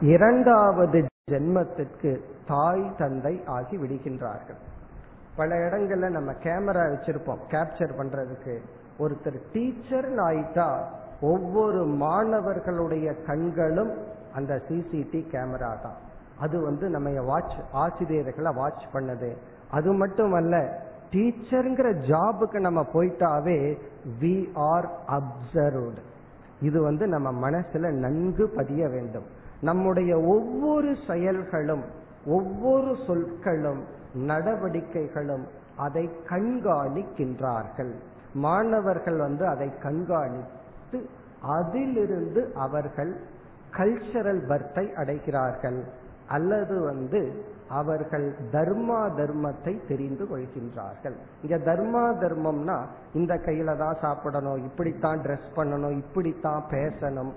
இரண்டாவது 0.00 1.06
ஜென்மத்திற்கு 1.30 2.20
தாய் 2.46 2.90
தந்தை 2.98 3.42
ஆகி 3.46 3.76
விடுகின்றார்கள். 3.76 4.60
பல 5.36 5.56
இடங்கள்ல 5.56 6.10
நம்ம 6.10 6.32
கேமரா 6.32 6.84
வச்சிருப்போம். 6.92 7.42
கேப்சர் 7.50 7.90
பண்றதுக்கு. 7.98 8.60
ஒருத்தர் 8.98 9.40
டீச்சர் 9.52 10.14
ஆயிட்டா 10.14 10.84
ஒவ்வொரு 11.20 11.86
மாணவர்களுடைய 11.86 13.24
கண்களும் 13.26 13.92
அந்த 14.34 14.62
சிசிடி 14.68 15.20
கேமரா 15.32 15.80
தான். 15.82 15.96
அது 16.38 16.60
வந்து 16.60 16.88
நம்ம 16.88 17.20
வாட்ச் 17.20 17.58
ஆசிரியர்களை 17.72 18.52
வாட்ச் 18.54 18.84
பண்ணது. 18.92 19.36
அது 19.70 19.92
மட்டுமல்ல 19.92 20.82
டீச்சருங்கிற 21.10 21.92
ஜாபுக்கு 22.08 22.60
நம்ம 22.60 22.86
போயிட்டாவே 22.92 23.78
வி 24.20 24.48
ஆர் 24.54 24.88
அப்சர்வ்டு 25.08 26.02
இது 26.60 26.82
வந்து 26.82 27.06
நம்ம 27.06 27.50
மனசுல 27.50 27.90
நன்கு 27.90 28.48
பதிய 28.48 28.88
வேண்டும். 28.88 29.38
நம்முடைய 29.60 30.12
ஒவ்வொரு 30.34 30.96
செயல்களும் 31.06 31.84
ஒவ்வொரு 32.26 32.96
சொற்களும் 33.06 33.82
நடவடிக்கைகளும் 34.14 35.44
அதை 35.76 36.04
கண்காணிக்கின்றார்கள். 36.28 37.92
மாணவர்கள் 38.34 39.16
வந்து 39.16 39.44
அதை 39.46 39.68
கண்காணித்து 39.82 40.98
அதிலிருந்து 41.56 42.52
அவர்கள் 42.54 43.12
கல்ச்சரல் 43.76 44.42
பர்த்தை 44.50 44.84
அடைகிறார்கள். 44.94 45.80
அல்லது 46.28 46.80
வந்து 46.80 47.20
அவர்கள் 47.68 48.26
தர்மா 48.52 49.00
தர்மத்தை 49.18 49.72
தெரிந்து 49.88 50.24
கொள்கின்றார்கள். 50.24 51.16
இங்க 51.42 51.56
தர்மா 51.70 52.04
தர்மம்னா 52.22 52.78
இந்த 53.12 53.34
கையில 53.46 53.76
தான் 53.76 54.00
சாப்பிடணும் 54.00 54.56
இப்படித்தான் 54.56 55.18
ட்ரெஸ் 55.18 55.48
பண்ணணும் 55.56 55.96
இப்படித்தான் 55.98 56.62
பேசணும் 56.70 57.32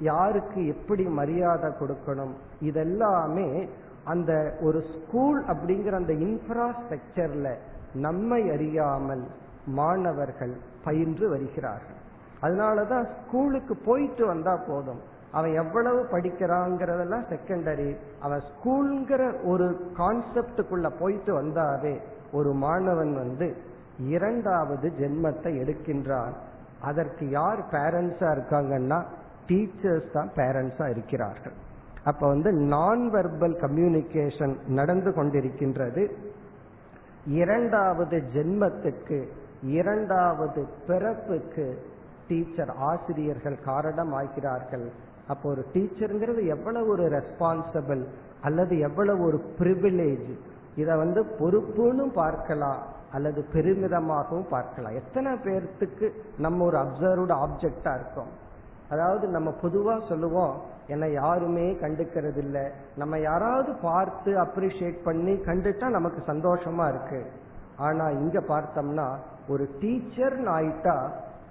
யாருக்கு 0.00 0.66
எப்படி 0.66 1.04
மரியாதை 1.04 1.72
கொடுக்கணும்? 1.80 2.34
இதெல்லாமே 2.60 3.68
அந்த 4.04 4.56
ஒரு 4.60 4.84
ஸ்கூல் 4.94 5.44
அப்படிங்கிற 5.44 5.92
அந்த 5.92 6.12
இன்ஃப்ராஸ்ட்ரக்சர்ல 6.12 7.54
நம்மை 7.92 8.50
அறியாமல் 8.50 9.24
மாணவர்கள் 9.66 10.56
பயின்று 10.84 11.28
வருகிறார்கள். 11.28 11.96
அதனாலதான் 12.42 13.06
ஸ்கூலுக்கு 13.18 13.76
போயிட்டு 13.76 14.26
வந்தா 14.26 14.56
போதும். 14.56 15.00
அவன் 15.32 15.54
எவ்வளவு 15.54 16.06
படிக்கிறாங்கிறதெல்லாம் 16.12 17.24
செகண்டரி 17.32 17.96
அவன் 18.20 18.42
ஸ்கூல்ங்கிற 18.50 19.44
ஒரு 19.44 19.90
கான்செப்டுக்குள்ள 19.98 20.90
போயிட்டு 20.98 21.42
வந்தாவே 21.42 22.00
ஒரு 22.32 22.52
மாணவன் 22.52 23.14
வந்து 23.14 23.56
இரண்டாவது 23.98 24.88
ஜென்மத்தை 24.88 25.52
எடுக்கின்றான். 25.62 26.32
அதற்கு 26.80 27.30
யார் 27.30 27.58
பேரண்ட்ஸா 27.70 28.28
இருக்காங்கன்னா 28.36 29.04
டீச்சர்ஸ் 29.48 30.10
தான் 30.12 30.30
பேரண்ட்ஸா 30.36 30.86
இருக்கிறார்கள். 30.94 31.56
அப்ப 32.04 32.22
வந்து 32.28 32.50
நான் 32.74 33.02
வெர்பல் 33.14 33.56
கம்யூனிகேஷன் 33.64 34.54
நடந்து 34.78 35.10
கொண்டிருக்கின்றது. 35.18 36.02
இரண்டாவது 37.42 38.16
ஜென்மத்துக்கு 38.34 39.18
இரண்டாவது 39.78 40.60
பிறப்புக்கு 40.88 41.66
டீச்சர் 42.28 42.72
ஆசிரியர்கள் 42.90 43.56
காரணம் 43.68 44.12
ஆகிறார்கள் 44.20 44.86
அப்போ 45.32 45.46
ஒரு 45.54 45.62
டீச்சருங்கிறது 45.72 46.42
எவ்வளவு 46.54 46.88
ஒரு 46.94 47.06
ரெஸ்பான்சிபிள் 47.16 48.02
அல்லது 48.48 48.74
எவ்வளவு 48.88 49.22
ஒரு 49.28 49.38
பிரிவிலேஜ் 49.58 50.30
இதை 50.82 50.94
வந்து 50.96 51.20
பொறுப்புன்னு 51.38 52.04
பார்க்கலாம் 52.22 52.80
அல்லது 53.16 53.40
பெருமிதமாகவும் 53.54 54.50
பார்க்கலாம். 54.50 54.96
எத்தனை 55.00 55.30
பேர்த்துக்கு 55.46 56.06
நம்ம 56.44 56.64
ஒரு 56.64 56.78
அப்சர்வ்டு 56.84 57.34
ஆப்ஜெக்டா 57.44 57.92
இருக்கோம்? 57.98 58.30
அதாவது 58.90 59.28
நம்ம 59.28 59.54
பொதுவா 59.62 60.08
சொல்லுவோம் 60.08 60.54
என்னை 60.86 61.12
யாருமே 61.12 61.72
கண்டுக்கிறது 61.72 62.36
இல்ல 62.36 62.72
நம்ம 62.96 63.18
யாராவது 63.18 63.74
பார்த்து 63.82 64.42
அப்ரிஷியேட் 64.42 65.04
பண்ணி 65.04 65.32
கண்டுட்டா 65.32 65.88
நமக்கு 65.88 66.32
சந்தோஷமா 66.32 66.88
இருக்கு. 66.88 67.26
ஆனா 67.76 68.08
இங்க 68.08 68.40
பார்த்தோம்னா 68.40 69.10
ஒரு 69.48 69.68
டீச்சர்னு 69.80 70.58
ஆயிட்டா 70.58 71.00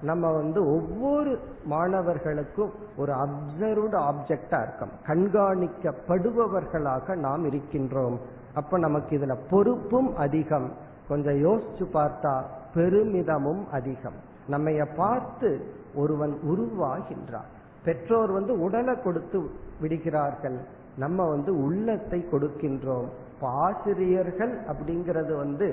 நம்ம 0.02 0.32
வந்து 0.32 0.72
ஒவ்வொரு 0.72 1.40
மாணவர்களுக்கும் 1.64 2.72
ஒரு 2.98 3.14
அப்சர்வ்டு 3.14 4.10
ஆப்ஜெக்டா 4.10 4.62
இருக்கோம் 4.62 4.90
கண்காணிக்கப்படுபவர்களாக 5.08 7.16
நாம் 7.16 7.52
இருக்கின்றோம். 7.52 8.20
அப்ப 8.54 8.78
நமக்கு 8.78 9.18
இதுல 9.18 9.38
பொறுப்பும் 9.50 10.16
அதிகம். 10.16 10.72
கொஞ்சம் 11.08 11.34
யோசிச்சு 11.34 11.88
பார்த்தா 11.94 12.42
பெருமிதமும் 12.74 13.66
அதிகம். 13.72 14.14
நம்ம 14.48 14.72
பார்த்து 14.96 15.76
ஒருவன் 15.98 16.34
உருவாகின்றான். 16.52 17.50
பெற்றோர் 17.86 18.32
வந்து 18.32 18.54
உடலை 18.60 18.96
கொடுத்து 19.02 19.40
விடுகிறார்கள். 19.82 20.58
நம்ம 20.98 21.30
வந்து 21.30 21.52
உள்ளத்தை 21.64 22.20
கொடுக்கின்றோம். 22.32 23.10
இப்ப 23.34 23.50
ஆசிரியர்கள் 23.66 24.54
அப்படிங்கிறது 24.72 25.34
வந்து 25.38 25.68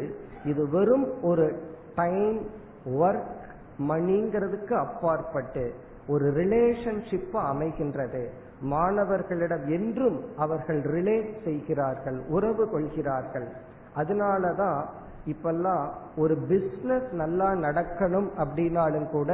இது 0.44 0.62
வெறும் 0.70 1.06
ஒரு 1.22 1.46
டைம் 1.94 2.38
ஒர்க் 3.00 3.30
மணிங்கிறதுக்கு 3.88 4.74
அப்பாற்பட்டு 4.78 5.64
ஒரு 6.08 6.26
ரிலேஷன்ஷிப் 6.32 7.36
அமைகின்றது. 7.50 8.22
மாணவர்களிடம் 8.72 9.64
என்றும் 9.68 10.18
அவர்கள் 10.36 10.80
ரிலேட் 10.94 11.32
செய்கிறார்கள் 11.44 12.18
உறவு 12.28 12.64
கொள்கிறார்கள். 12.70 13.48
அதனால 13.94 14.52
தான் 14.52 14.80
இப்பெல்லாம் 15.26 15.84
ஒரு 16.16 16.34
பிஸ்னஸ் 16.48 17.08
நல்லா 17.12 17.48
நடக்கணும் 17.66 18.28
அப்படின்னாலும் 18.38 19.08
கூட 19.10 19.32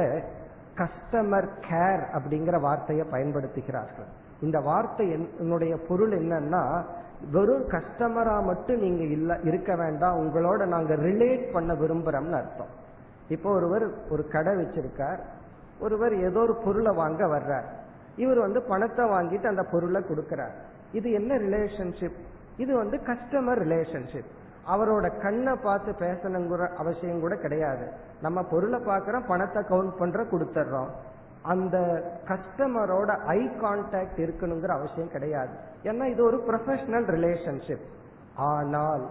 கஸ்டமர் 0.79 1.47
கேர் 1.69 2.03
அப்படிங்கிற 2.17 2.59
வார்த்தையை 2.59 3.05
பயன்படுத்துகிறார்கள். 3.11 4.09
இந்த 4.41 4.59
வார்த்தை 4.59 5.05
என்னுடைய 5.39 5.77
பொருள் 5.87 6.13
என்னன்னா 6.19 6.83
வெறும் 7.31 7.65
கஸ்டமரா 7.69 8.43
மட்டும் 8.43 8.79
நீங்க 8.79 9.03
இல்ல 9.03 9.39
இருக்க 9.43 9.75
வேண்டாம் 9.75 10.17
உங்களோட 10.19 10.65
நாங்க 10.65 10.93
ரிலேட் 10.95 11.51
பண்ண 11.53 11.73
விரும்புறோம்னு 11.73 12.37
அர்த்தம். 12.41 12.71
இப்போ 13.27 13.49
ஒருவர் 13.51 13.85
ஒரு 14.09 14.27
கடை 14.27 14.53
வச்சிருக்கார் 14.53 15.21
ஒருவர் 15.79 16.13
ஏதோ 16.19 16.39
ஒரு 16.39 16.55
பொருளை 16.55 16.95
வாங்க 16.95 17.25
வர்றார். 17.25 17.67
இவர் 18.15 18.39
வந்து 18.39 18.61
பணத்தை 18.61 19.05
வாங்கிட்டு 19.05 19.47
அந்த 19.47 19.63
பொருளை 19.63 20.01
கொடுக்கிறார். 20.01 20.55
இது 20.91 21.11
என்ன 21.11 21.37
ரிலேஷன்ஷிப் 21.37 22.19
இது 22.57 22.75
வந்து 22.75 22.97
கஸ்டமர் 22.97 23.59
ரிலேஷன்ஷிப் 23.65 24.31
அவரோட 24.67 25.21
கண்ணை 25.21 25.55
பார்த்து 25.63 25.91
பேசணுங்கிற 25.91 26.75
அவசியம் 26.75 27.19
கூட 27.19 27.35
கிடையாது. 27.35 27.87
நம்ம 28.21 28.43
பொருளை 28.43 28.79
பார்க்கறோம் 28.79 29.27
பணத்தை 29.27 29.63
கவுண்ட் 29.63 29.97
பண்ற 29.97 30.23
கொடுத்துட்றோம் 30.23 30.91
அந்த 31.41 31.77
கஸ்டமரோட 32.27 33.17
ஐ 33.25 33.41
கான்டாக்ட் 33.61 34.19
இருக்கணுங்கிற 34.25 34.67
அவசியம் 34.67 35.11
கிடையாது. 35.11 35.49
ஏன்னா 35.83 36.05
இது 36.05 36.23
ஒரு 36.23 36.43
ப்ரொஃபஷனல் 36.47 37.07
ரிலேஷன்ஷிப் 37.17 37.85
ஆனால் 38.35 39.05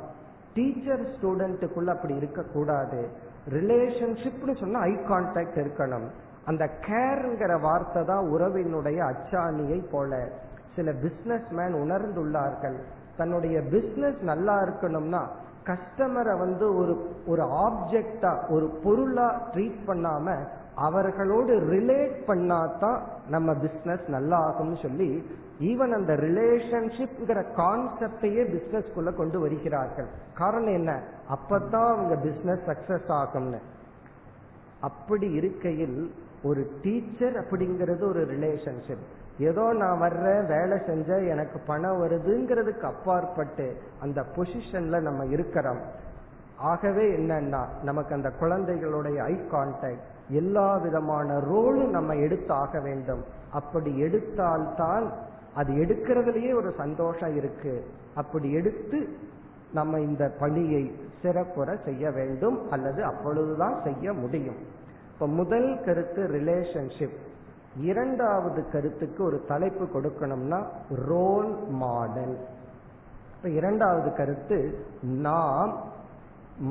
டீச்சர் 0.55 1.03
ஸ்டூடெண்ட்டுக்குள்ள 1.15 1.87
அப்படி 1.87 2.15
இருக்கக்கூடாது. 2.15 3.09
ரிலேஷன்ஷிப்னு 3.49 4.55
சொன்னா 4.61 4.81
ஐ 4.81 4.93
கான்டாக்ட் 5.11 5.59
இருக்கணும். 5.65 6.07
அந்த 6.45 6.65
கேர்ங்கிற 6.87 7.61
வார்த்தை 7.61 8.05
தான் 8.05 8.27
உறவினுடைய 8.27 8.99
அச்சாணியை 9.13 9.91
போல. 9.91 10.29
சில 10.77 10.93
பிசினஸ் 10.93 11.49
மேன் 11.51 11.75
உணர்ந்துள்ளார்கள். 11.75 12.79
தன்னுடைய 13.21 13.61
பிசினஸ் 13.61 14.21
நல்லா 14.21 14.57
இருக்கணும்னா 14.63 15.23
கஸ்டமரை 15.65 16.39
வந்து 16.39 16.77
ஒரு 16.77 16.95
ஒரு 17.27 17.43
ஆப்ஜெக்டா 17.43 18.33
ஒரு 18.49 18.67
பொருளா 18.85 19.29
ட்ரீட் 19.55 19.81
பண்ணாம 19.87 20.37
அவர்களோடு 20.75 21.61
ரிலேட் 21.61 22.17
பண்ணாதான் 22.27 22.99
நம்ம 23.29 23.55
பிசினஸ் 23.55 24.07
நல்லா 24.09 24.39
ஆகும்னு 24.39 24.83
சொல்லி 24.83 25.09
ஈவன் 25.61 25.91
அந்த 25.91 26.13
ரிலேஷன்ஷிப்ங்கிற 26.13 27.45
கான்செப்டையே 27.57 28.45
பிசினஸ்குள்ள 28.55 29.15
கொண்டு 29.15 29.41
வருகிறார்கள். 29.41 30.09
காரணம் 30.35 30.75
என்ன? 30.75 31.03
அப்பதான் 31.31 31.89
அவங்க 31.95 32.15
பிசினஸ் 32.17 32.67
சக்சஸ் 32.67 33.11
ஆகும்னு. 33.13 33.61
அப்படி 34.81 35.31
இருக்கையில் 35.33 36.15
ஒரு 36.43 36.71
டீச்சர் 36.83 37.33
அப்படிங்கிறது 37.33 38.03
ஒரு 38.09 38.27
ரிலேஷன்ஷிப் 38.27 39.07
ஏதோ 39.41 39.73
நான் 39.73 39.99
வர்றேன் 39.99 40.47
வேலை 40.47 40.79
செஞ்ச 40.87 41.19
எனக்கு 41.19 41.61
பணம் 41.67 42.03
வருதுங்கிறதுக்கு 42.03 42.87
அப்பாற்பட்டு 42.93 43.67
அந்த 44.01 44.25
பொசிஷன்ல 44.37 45.01
நம்ம 45.01 45.27
இருக்கிறோம். 45.27 45.81
ஆகவே 46.57 47.05
என்னன்னா 47.17 47.63
நமக்கு 47.83 48.15
அந்த 48.15 48.31
குழந்தைகளுடைய 48.31 49.23
ஐ 49.23 49.35
கான்டாக்ட் 49.53 50.07
எல்லா 50.29 50.77
விதமான 50.77 51.39
ரோலும் 51.39 51.89
நம்ம 51.89 52.15
எடுத்து 52.15 52.53
ஆக 52.55 52.81
வேண்டும். 52.81 53.25
அப்படி 53.53 54.03
எடுத்தால்தான் 54.03 55.07
அது 55.55 55.73
எடுக்கிறதுலயே 55.73 56.55
ஒரு 56.55 56.75
சந்தோஷம் 56.77 57.37
இருக்கு. 57.37 57.87
அப்படி 58.15 58.53
எடுத்து 58.53 58.99
நம்ம 59.73 60.01
இந்த 60.01 60.33
பணியை 60.41 60.85
சிறப்புற 61.23 61.77
செய்ய 61.85 62.11
வேண்டும் 62.11 62.71
அல்லது 62.71 63.05
அப்பொழுதுதான் 63.05 63.81
செய்ய 63.85 64.13
முடியும். 64.13 64.61
இப்ப 65.15 65.27
முதல் 65.27 65.81
கருத்து 65.85 66.23
ரிலேஷன்ஷிப் 66.29 67.19
இரண்டாவது 67.89 68.61
கருத்துக்கு 68.73 69.21
ஒரு 69.25 69.39
தலைப்பு 69.49 69.85
கொடுக்கணும்னா 69.95 70.61
ரோல் 71.11 71.53
மாடல் 71.83 72.37
இப்ப 73.35 73.51
இரண்டாவது 73.59 74.11
கருத்து 74.17 74.59
நாம் 75.29 75.73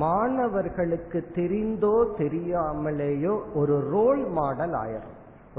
மாணவர்களுக்கு 0.02 1.20
தெரிந்தோ 1.36 1.96
தெரியாமலேயோ 2.18 3.36
ஒரு 3.54 3.76
ரோல் 3.94 4.22
மாடல் 4.38 4.76
ஆயிரும். 4.82 5.16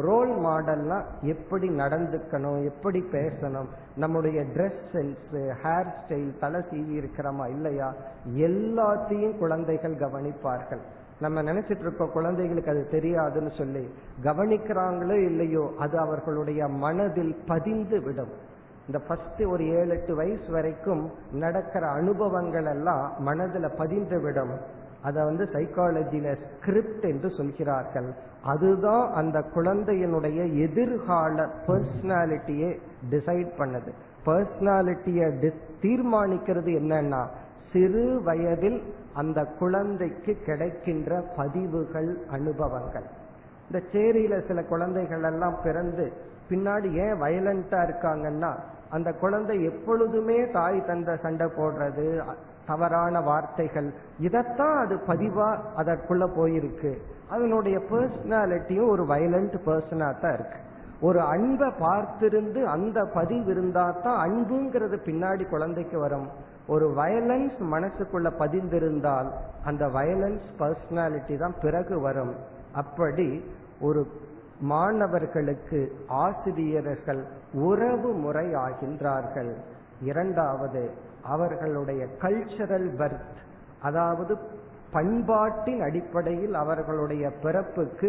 ரோல் 0.06 0.32
மாடல்னா 0.44 0.98
எப்படி 1.22 1.68
நடந்துக்கணும் 1.80 2.60
எப்படி 2.64 3.00
பேசணும் 3.12 3.68
நம்முடைய 3.96 4.40
ட்ரெஸ் 4.54 4.84
சென்ஸ் 4.92 5.34
ஹேர் 5.62 5.90
ஸ்டைல் 5.96 6.30
தலை 6.38 6.60
சீவி 6.70 6.94
இருக்கிறோமா 7.00 7.46
இல்லையா 7.48 7.88
எல்லாத்தையும் 8.48 9.36
குழந்தைகள் 9.38 9.96
கவனிப்பார்கள். 10.04 10.82
நம்ம 11.20 11.42
நினைச்சிட்டு 11.42 11.84
இருக்கோம் 11.86 12.12
குழந்தைகளுக்கு 12.12 12.70
அது 12.70 12.82
தெரியாதுன்னு 12.92 13.52
சொல்லி 13.56 13.84
கவனிக்கிறாங்களோ 14.22 15.16
இல்லையோ 15.30 15.64
அது 15.78 15.98
அவர்களுடைய 15.98 16.68
மனதில் 16.84 17.34
பதிந்து 17.46 17.98
விடும். 18.02 18.32
இந்த 18.86 18.98
ஃபர்ஸ்ட் 19.06 19.42
ஒரு 19.42 19.64
ஏழு 19.78 19.90
எட்டு 19.90 20.14
வயசு 20.14 20.48
வரைக்கும் 20.52 21.02
நடக்கிற 21.32 21.86
அனுபவங்கள் 21.88 22.64
எல்லாம் 22.64 23.04
மனதில் 23.18 23.76
பதிந்து 23.78 24.20
விடும். 24.20 24.54
அதை 25.02 25.24
வந்து 25.24 25.44
சைக்காலஜியில 25.52 26.32
ஸ்கிரிப்ட் 26.54 27.04
என்று 27.04 27.28
சொல்கிறார்கள். 27.30 28.08
அதுதான் 28.44 29.04
அந்த 29.12 29.38
குழந்தையினுடைய 29.54 30.38
எதிர்கால 30.66 31.46
பர்சனாலிட்டியை 31.66 32.70
டிசைட் 33.10 33.52
பண்ணது. 33.58 33.92
பர்சனாலிட்டியை 34.26 35.28
தீர்மானிக்கிறது 35.82 36.72
என்னன்னா 36.80 37.22
சிறு 37.72 38.22
வயதில் 38.24 38.80
அந்த 39.14 39.44
குழந்தைக்கு 39.44 40.36
கிடைக்கின்ற 40.46 41.24
பதிவுகள் 41.36 42.18
அனுபவங்கள். 42.30 43.04
இந்த 43.66 43.84
சேரியில 43.92 44.46
சில 44.46 44.62
குழந்தைகள் 44.62 45.22
எல்லாம் 45.22 45.56
பிறந்து 45.62 46.12
பின்னாடி 46.50 46.92
ஏன் 46.92 47.20
வயலண்டா 47.20 47.80
இருக்காங்கன்னா 47.86 48.54
அந்த 48.90 49.12
குழந்தை 49.12 49.64
எப்பொழுதுமே 49.64 50.50
தாய் 50.50 50.86
தந்த 50.86 51.16
சண்டை 51.16 51.46
போடுறது 51.46 52.24
தவறான 52.66 53.20
வார்த்தைகள் 53.20 53.92
இதத்தான் 54.20 54.76
அது 54.76 55.00
பதிவா 55.06 55.58
அதற்குள்ள 55.76 56.24
போயிருக்கு. 56.36 56.98
அதனுடைய 57.30 57.78
பர்சனாலிட்டியும் 57.78 58.88
ஒரு 58.88 59.04
வயலண்ட் 59.04 59.56
பர்சனா 59.66 60.20
தான் 60.20 60.32
இருக்கு. 60.32 60.58
ஒரு 61.00 61.20
அன்பை 61.20 61.68
பார்த்திருந்து 61.80 62.62
அந்த 62.62 63.04
பதிவு 63.04 63.50
இருந்தா 63.50 63.90
தான் 63.90 64.28
அன்புங்கிறது 64.28 64.96
பின்னாடி 65.04 65.48
குழந்தைக்கு 65.48 65.98
வரும். 65.98 66.28
ஒரு 66.72 66.86
வயலன்ஸ் 66.98 67.60
மனசுக்குள்ள 67.74 68.28
பதிந்திருந்தால் 68.42 69.28
அந்த 69.68 69.84
வயலன்ஸ் 69.96 70.48
பர்சனாலிட்டி 70.58 71.36
தான் 71.42 71.56
பிறகு 71.62 71.96
வரும். 72.06 72.34
அப்படி 72.82 73.28
ஒரு 73.80 74.02
மாணவர்களுக்கு 74.72 75.78
ஆசிரியர்கள் 76.24 77.22
உறவு 77.66 78.10
முறை 78.24 78.46
ஆகின்றார்கள் 78.64 79.52
இரண்டாவது 80.10 80.82
அவர்களுடைய 81.34 82.02
கல்ச்சரல் 82.22 82.90
பர்த் 83.00 83.38
அதாவது 83.88 84.34
பண்பாட்டின் 84.92 85.82
அடிப்படையில் 85.88 86.56
அவர்களுடைய 86.62 87.24
பிறப்புக்கு 87.42 88.08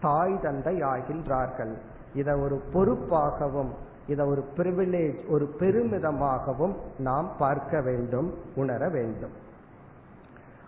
தாய் 0.00 0.36
தந்தை 0.42 0.74
ஆகின்றார்கள். 0.92 1.72
இதை 2.20 2.34
ஒரு 2.44 2.56
பொறுப்பாகவும் 2.74 3.72
இதை 4.08 4.26
ஒரு 4.26 4.44
பிரிவிலேஜ் 4.56 5.28
ஒரு 5.28 5.54
பெருமிதமாகவும் 5.58 6.74
நாம் 6.98 7.30
பார்க்க 7.38 7.80
வேண்டும் 7.80 8.34
உணர 8.56 8.88
வேண்டும். 8.88 9.30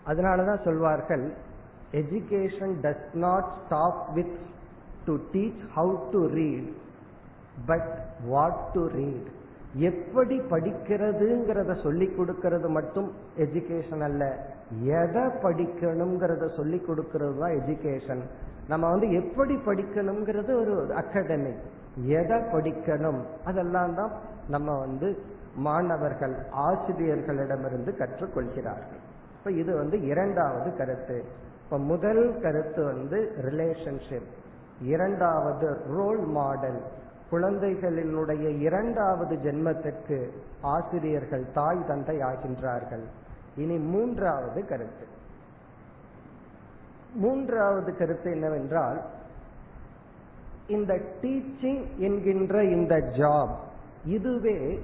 அதனாலதான் 0.07 0.63
சொல்வார்கள் 0.63 1.33
education 1.91 2.73
does 2.81 3.13
not 3.13 3.51
stop 3.65 4.09
with 4.13 4.35
to 5.05 5.15
teach 5.15 5.61
how 5.75 6.09
to 6.11 6.27
read 6.27 6.73
but 7.65 7.97
what 8.27 8.71
to 8.73 8.87
read 8.87 9.41
எப்படி 9.73 10.39
படிக்கிறதுங்கிறத 10.39 11.83
சொல்லி 11.83 12.05
கொடுக்கறது 12.05 12.67
மட்டும் 12.67 13.11
எஜுகேஷன் 13.37 13.99
அல்ல. 13.99 14.51
எதை 14.83 15.21
படிக்கணுங்கிறத 15.21 16.55
சொல்லி 16.55 16.81
கொடுக்கறது 16.87 17.37
தான் 17.37 17.51
எஜுகேஷன் 17.51 18.21
நம்ம 18.67 18.89
வந்து 18.89 19.11
எப்படி 19.11 19.55
படிக்கணுங்கிறது 19.55 20.51
ஒரு 20.61 20.93
அகாடமிக் 20.95 21.63
எதை 21.95 22.37
படிக்கணும்? 22.37 23.21
அதெல்லாம் 23.45 23.95
தான் 23.95 24.11
நம்ம 24.49 24.79
வந்து 24.79 25.21
மாணவர்கள் 25.55 26.35
ஆசிரியர்களிடமிருந்து 26.51 27.95
கற்றுக்கொள்கிறார்கள். 27.97 29.01
இப்ப 29.37 29.51
இது 29.51 29.77
வந்து 29.77 30.01
இரண்டாவது 30.01 30.77
கருத்து. 30.77 31.23
இப்ப 31.63 31.77
முதல் 31.77 32.39
கருத்து 32.41 32.83
வந்து 32.83 33.35
ரிலேஷன்ஷிப் 33.41 34.29
இரண்டாவது 34.81 35.81
ரோல் 35.87 36.19
மாடல் 36.19 36.81
குழந்தைகளினுடைய 37.31 38.59
இரண்டாவது 38.59 39.35
ஜென்மத்திற்கு 39.35 40.29
ஆசிரியர்கள் 40.61 41.51
தாய் 41.53 41.85
தந்தை 41.87 42.17
ஆகின்றார்கள். 42.17 43.03
இனி 43.55 43.77
மூன்றாவது 43.77 44.65
கருத்து. 44.65 45.05
மூன்றாவது 47.13 47.97
கருத்து 47.97 48.31
என்னவென்றால் 48.31 49.01
இந்த 50.67 50.99
டீச்சிங் 51.21 51.97
என்கின்ற 51.97 52.63
இந்த 52.63 52.95
ஜாப் 52.95 53.55
இதுவே 54.05 54.83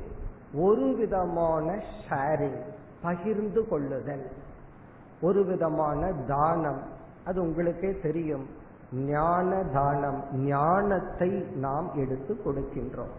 ஒரு 0.54 0.96
விதமான 0.96 1.84
ஷேரிங் 2.10 2.62
பகிர்ந்து 3.02 3.68
கொள்ளுதல். 3.68 4.32
ஒரு 5.22 5.46
விதமான 5.46 6.12
தானம். 6.28 6.82
அது 7.26 7.42
உங்களுக்கே 7.42 8.00
தெரியும். 8.02 8.46
ஞான 8.94 9.64
தானம் 9.64 10.24
ஞானத்தை 10.34 11.30
நாம் 11.56 11.92
எடுத்து 11.96 12.38
கொடுக்கின்றோம். 12.46 13.16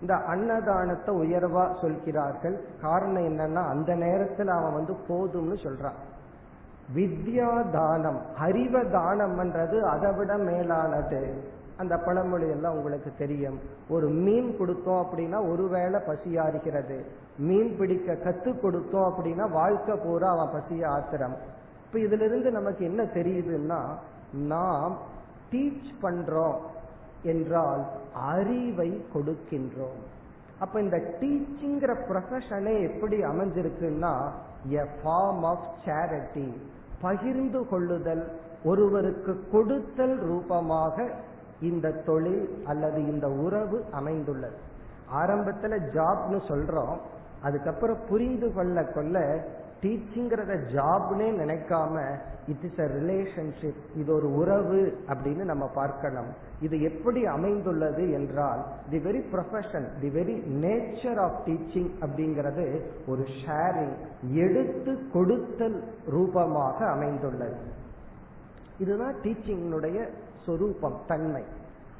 இந்த 0.00 0.14
அன்னதானத்தை 0.14 1.14
உயர்வா 1.14 1.80
சொல்கிறார்கள். 1.80 2.64
காரணம் 2.82 3.22
என்னன்னா 3.22 3.68
அந்த 3.68 3.94
நேரத்தில் 3.94 4.48
அவன் 4.48 4.72
வந்து 4.72 4.96
போதும்னு 5.08 5.66
சொல்றான். 5.66 5.98
வித்யா 6.94 7.70
தானம் 7.70 8.20
அறிவ 8.40 8.82
தானம்ன்றது 8.82 9.80
அதை 9.80 10.12
விட 10.12 10.36
மேலானது. 10.36 11.56
அந்த 11.78 11.96
பழமொழி 11.96 12.46
எல்லாம் 12.48 12.76
உங்களுக்கு 12.76 13.10
தெரியும். 13.18 13.58
ஒரு 13.88 14.08
மீன் 14.24 14.48
கொடுத்தோம் 14.60 15.02
அப்படின்னா 15.02 15.38
ஒருவேளை 15.50 16.00
பசியாறுகிறது. 16.08 16.96
மீன் 17.38 17.76
பிடிக்க 17.78 18.16
கத்து 18.24 18.50
கொடுத்தோம் 18.62 19.08
அப்படின்னா 19.10 19.50
வாழ்க்கை 19.50 19.94
பூரா 19.96 20.30
அவன் 20.36 20.54
பசிய 20.54 20.86
ஆத்திரம் 20.86 21.36
இப்ப 21.84 21.98
இதுல 21.98 22.26
இருந்து 22.30 22.50
நமக்கு 22.50 22.84
என்ன 22.84 23.02
தெரியுதுன்னா 23.18 23.80
நாம் 24.48 24.96
டீச் 25.52 25.92
பண்றோம் 26.02 26.58
என்றால் 27.22 27.84
அறிவை 28.12 28.90
கொடுக்கின்றோம். 29.14 30.00
அப்ப 30.58 30.80
இந்த 30.80 30.98
டீச்சிங்கிற 31.20 31.92
ப்ரொஃபஷனே 32.08 32.74
எப்படி 32.88 33.16
அமைஞ்சிருக்குன்னா 33.22 34.12
எ 34.68 34.84
ஃபார்ம் 34.98 35.42
ஆஃப் 35.52 35.66
சேரிட்டி 35.84 36.48
பகிர்ந்து 37.00 37.60
கொள்ளுதல் 37.68 38.24
ஒருவருக்கு 38.64 39.32
கொடுத்தல் 39.52 40.16
ரூபமாக 40.28 41.08
இந்த 41.60 41.90
தொழில் 41.90 42.62
அல்லது 42.64 43.06
இந்த 43.12 43.28
உறவு 43.28 43.84
அமைந்துள்ளது. 43.92 44.56
ஆரம்பத்துல 45.14 45.78
ஜாப்னு 45.94 46.40
சொல்றோம். 46.48 46.98
அதுக்கப்புறம் 47.42 47.96
புரிந்து 48.08 48.54
கொள்ள 48.54 48.84
கொள்ள 48.84 49.46
டீச்சிங்கிறத 49.82 50.52
ஜாப்னே 50.74 51.26
நினைக்காம 51.40 52.14
இட் 52.48 52.64
இஸ் 52.64 52.78
அ 52.78 52.84
ரிலேஷன்ஷிப் 52.84 53.80
இது 53.96 54.14
ஒரு 54.14 54.36
உறவு 54.36 55.04
அப்படின்னு 55.08 55.42
நம்ம 55.42 55.66
பார்க்கணும். 55.66 56.26
இது 56.60 56.82
எப்படி 56.82 57.26
அமைந்துள்ளது 57.26 58.12
என்றால் 58.12 58.64
the 58.90 58.98
very 58.98 59.22
profession 59.32 59.86
the 60.00 60.08
very 60.08 60.36
nature 60.64 61.18
of 61.18 61.40
teaching 61.46 61.90
அப்படிங்கிறது 62.00 62.80
ஒரு 63.06 63.24
ஷேரிங் 63.46 63.96
எடுத்து 64.32 65.10
கொடுத்தல் 65.12 65.84
ரூபமாக 66.08 66.86
அமைந்துள்ளது. 66.86 67.56
இதுதான் 68.78 69.14
டீச்சிங்கினுடைய 69.22 70.08
சொரூபம் 70.48 70.98
தன்மை. 71.12 71.44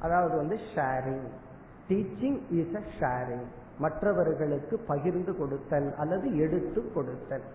அதாவது 0.05 0.35
வந்து 0.41 0.57
sharing 0.73 1.25
teaching 1.89 2.39
is 2.59 2.77
a 2.81 2.85
sharing 2.99 3.47
மற்றவர்களுக்கு 3.83 4.75
பகிர்ந்து 4.91 5.31
கொடுத்தல் 5.41 5.89
அல்லது 6.01 6.27
எடுத்து 6.45 6.81
கொடுத்தல். 6.95 7.45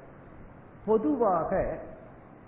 பொதுவாக 0.86 1.50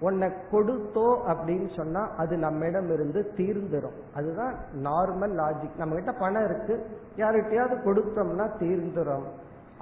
உன்னை 0.07 0.29
கொடுத்தோ 0.53 1.05
அப்படின்னு 1.33 1.69
சொன்னா 1.77 2.03
அது 2.23 2.35
நம்மிடம் 2.45 2.89
இருந்து 2.95 3.21
தீர்ந்துடும் 3.39 3.99
அதுதான் 4.19 4.55
நார்மல் 4.87 5.35
லாஜிக் 5.41 5.81
நம்ம 5.83 5.95
கிட்ட 5.99 6.13
பணம் 6.23 6.47
இருக்கு. 6.49 6.75
யார்கிட்டயாவது 7.23 7.77
கொடுத்தோம்னா 7.87 8.47
தீர்ந்துடும் 8.63 9.27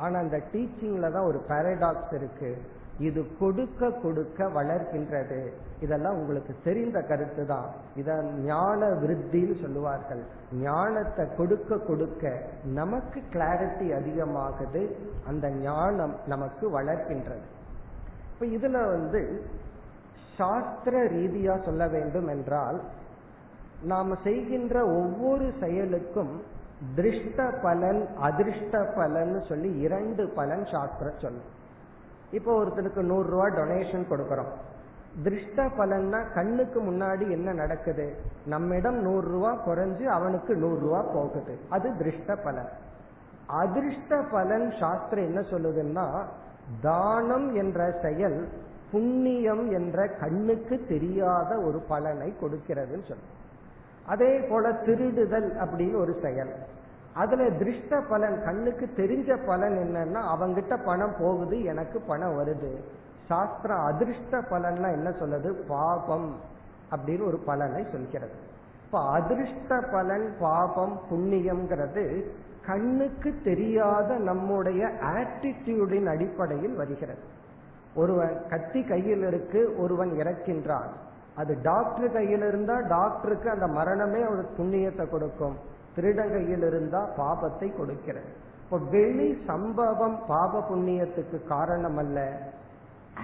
ஆனா 0.02 0.16
அந்த 0.24 0.38
டீச்சிங்ல 0.52 1.10
தான் 1.16 1.28
ஒரு 1.30 1.40
பாரடாக்ஸ் 1.50 2.14
இருக்கு. 2.20 2.50
இது 2.98 3.36
கொடுக்க 3.38 3.90
கொடுக்க 3.90 4.46
வளர்கின்றது. 4.48 5.52
இதெல்லாம் 5.80 6.16
உங்களுக்கு 6.16 6.54
தெரிந்த 6.64 7.00
கருத்து 7.00 7.46
தான் 7.46 7.68
இத 7.96 8.22
ஞான 8.44 8.86
விருத்தின்னு 8.86 9.60
சொல்லுவார்கள். 9.62 10.22
ஞானத்தை 10.62 11.24
கொடுக்க 11.36 11.78
கொடுக்க 11.78 12.32
நமக்கு 12.64 13.22
கிளாரிட்டி 13.32 13.88
அதிகமாகுது. 13.98 14.82
அந்த 15.26 15.48
ஞானம் 15.48 16.14
நமக்கு 16.26 16.70
வளர்க்கின்றது 16.78 17.46
இப்ப 18.32 18.46
இதுல 18.46 18.76
வந்து 18.90 19.22
சாஸ்திர 20.36 20.94
ரீதியா 21.16 21.64
சொல்ல 21.64 21.86
வேண்டும் 21.86 22.28
என்றால் 22.28 22.80
நாம 23.82 24.16
செய்கின்ற 24.22 24.86
ஒவ்வொரு 24.86 25.52
செயலுக்கும் 25.60 26.32
திருஷ்ட 26.96 27.50
பலன் 27.62 28.08
அதிர்ஷ்ட 28.20 28.84
பலன் 28.96 29.42
சொல்லி 29.42 29.70
இரண்டு 29.80 30.22
பலன் 30.28 30.64
சாஸ்திர 30.66 31.12
சொல்லும். 31.18 31.50
இப்போ 32.38 32.52
ஒருத்தருக்கு 32.60 33.02
நூறு 33.10 33.26
ரூபா 33.32 33.46
டொனேஷன் 33.58 34.10
கொடுக்கறோம். 34.10 34.52
திருஷ்ட 35.24 35.66
பலன்னா 35.78 36.20
கண்ணுக்கு 36.36 36.78
முன்னாடி 36.82 37.24
என்ன 37.36 37.48
நடக்குது? 37.62 38.06
நம்மிடம் 38.52 38.98
நூறு 39.06 39.26
ரூபா 39.34 39.50
குறைஞ்சு 39.66 40.04
அவனுக்கு 40.16 40.52
நூறு 40.62 40.80
ரூபா 40.86 41.00
போகுது. 41.16 41.54
அது 41.76 41.88
திருஷ்ட 42.00 42.36
பலன் 42.46 42.72
அதிர்ஷ்ட 43.62 44.18
பலன் 44.34 44.66
சாஸ்திரம் 44.80 45.28
என்ன 45.30 45.40
சொல்லுதுன்னா 45.52 46.06
தானம் 46.86 47.48
என்ற 47.62 47.80
செயல் 48.04 48.38
புண்ணியம் 48.92 49.64
என்ற 49.78 49.98
கண்ணுக்கு 50.22 50.76
தெரியாத 50.92 51.50
ஒரு 51.66 51.78
பலனை 51.90 52.28
கொடுக்கிறதுன்னு 52.42 53.08
சொல்லும் 53.10 53.32
அதே 54.12 54.32
போல 54.48 54.70
திருடுதல் 54.86 55.50
அப்படின்னு 55.64 55.96
ஒரு 56.04 56.14
செயல். 56.24 56.52
அதுல 57.14 57.44
திருஷ்ட 57.44 58.08
பலன் 58.08 58.42
கண்ணுக்கு 58.44 58.88
தெரிஞ்ச 58.96 59.46
பலன் 59.46 59.76
என்னன்னா 59.78 60.20
அவங்கிட்ட 60.34 60.84
பணம் 60.84 61.14
போகுது 61.18 61.62
எனக்கு 61.62 62.00
பணம் 62.00 62.38
வருது. 62.38 62.76
சாஸ்திரம் 63.28 63.84
அதிர்ஷ்ட 63.84 64.38
பலன்னா 64.38 64.92
என்ன 64.92 65.10
சொல்லுது? 65.10 65.48
பாபம் 65.68 66.40
அப்படின்னு 66.96 67.26
ஒரு 67.26 67.36
பலனை 67.36 67.86
சொல்கிறது. 67.92 68.32
இப்ப 68.84 69.10
அதிர்ஷ்ட 69.10 69.80
பலன் 69.92 70.34
பாபம் 70.40 71.00
புண்ணியம்ங்கிறது 71.10 72.24
கண்ணுக்கு 72.66 73.34
தெரியாத 73.44 74.14
நம்முடைய 74.14 74.86
ஆட்டிடியூடின் 74.86 76.06
அடிப்படையில் 76.06 76.74
வருகிறது. 76.74 77.18
ஒருவன் 77.94 78.42
கத்தி 78.50 78.82
கையில் 78.82 79.26
இருக்கு 79.26 79.74
ஒருவன் 79.78 80.10
இறக்கின்றான். 80.10 80.90
அது 81.36 81.58
டாக்டர் 81.62 82.12
கையில் 82.12 82.46
இருந்தா 82.48 82.80
டாக்டருக்கு 82.80 83.50
அந்த 83.50 83.66
மரணமே 83.66 84.20
ஒரு 84.26 84.44
புண்ணியத்தை 84.58 85.10
கொடுக்கும். 85.10 85.72
திருடன் 85.96 86.32
கையில் 86.34 86.66
இருந்தா 86.70 87.00
பாபத்தை 87.20 87.68
கொடுக்கிறது. 87.78 88.30
இப்போ 88.62 88.76
வெளி 88.94 89.28
சம்பவம் 89.50 90.16
பாப 90.30 90.62
புண்ணியத்துக்கு 90.70 91.38
காரணம் 91.54 91.98
அல்ல 92.02 92.18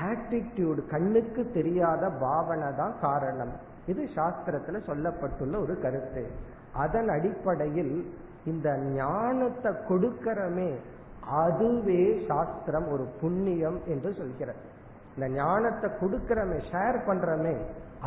ஆட்டிடியூடு 0.08 0.80
கண்ணுக்கு 0.92 1.42
தெரியாத 1.58 2.02
பாவனை 2.24 2.68
தான் 2.80 2.94
காரணம். 3.06 3.52
இது 3.92 4.02
சாஸ்திரத்துல 4.16 4.80
சொல்லப்பட்டுள்ள 4.88 5.54
ஒரு 5.64 5.74
கருத்து. 5.84 6.24
அதன் 6.84 7.08
அடிப்படையில் 7.16 7.94
இந்த 8.50 8.68
ஞானத்தை 8.98 9.70
கொடுக்கிறமே 9.90 10.70
அதுவே 11.44 12.02
சாஸ்திரம் 12.28 12.86
ஒரு 12.94 13.04
புண்ணியம் 13.20 13.80
என்று 13.92 14.10
சொல்கிறது. 14.20 14.62
இந்த 15.14 15.26
ஞானத்தை 15.40 15.88
கொடுக்கிறமே 16.02 16.58
ஷேர் 16.70 16.98
பண்றமே 17.08 17.56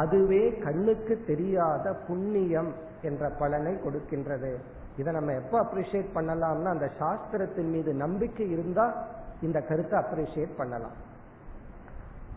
அதுவே 0.01 0.43
கண்ணுக்கு 0.65 1.15
தெரியாத 1.31 1.85
புண்ணியம். 2.07 2.71
என்ற 3.03 3.29
பலனை 3.29 3.73
கொடுக்கின்றது. 3.73 4.55
இதை 4.97 5.13
நம்ம 5.13 5.33
எப்ப 5.33 5.61
அப்ரிஷியேட் 5.63 6.05
பண்ணலாம்னா 6.15 6.63
அந்த 6.63 6.89
சாஸ்திரத்தின் 6.99 7.69
மீது 7.69 7.93
நம்பிக்கை 7.93 8.49
இருந்தா 8.49 9.05
இந்த 9.41 9.61
கருத்தை 9.61 9.99
அப்ரிஷியேட் 9.99 10.57
பண்ணலாம். 10.57 11.11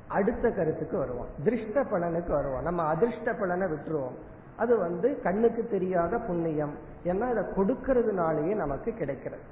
அடுத்த 0.09 0.51
கருத்துக்கு 0.51 0.99
வருவோம். 0.99 1.27
திருஷ்ட 1.45 1.83
பலனுக்கு 1.83 2.29
வருவோம். 2.29 2.63
நம்ம 2.63 2.83
அதிர்ஷ்ட 2.83 3.35
பலனை 3.35 3.69
விட்டுருவோம். 3.69 4.17
அது 4.57 4.79
வந்து 4.79 5.23
கண்ணுக்கு 5.23 5.67
தெரியாத 5.67 6.19
புண்ணியம். 6.19 6.75
ஏன்னா 7.05 7.31
இதை 7.31 7.45
கொடுக்கறதுனாலேயே 7.57 8.55
நமக்கு 8.55 8.93
கிடைக்கிறது. 8.93 9.43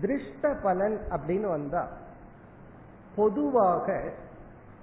திருஷ்ட 0.00 0.56
பலன் 0.62 0.98
அப்படின்னு 1.10 1.48
வந்தா 1.48 1.88
பொதுவாக 3.16 4.02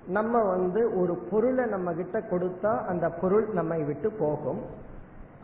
நம்ம 0.07 0.43
வந்து 0.43 0.99
ஒரு 0.99 1.16
பொருளை 1.16 1.66
நம்ம 1.66 1.93
கிட்ட 1.93 2.20
கொடுத்தா 2.20 2.86
அந்த 2.86 3.09
பொருள் 3.09 3.47
நம்மை 3.47 3.84
விட்டு 3.84 4.11
போகும். 4.11 4.61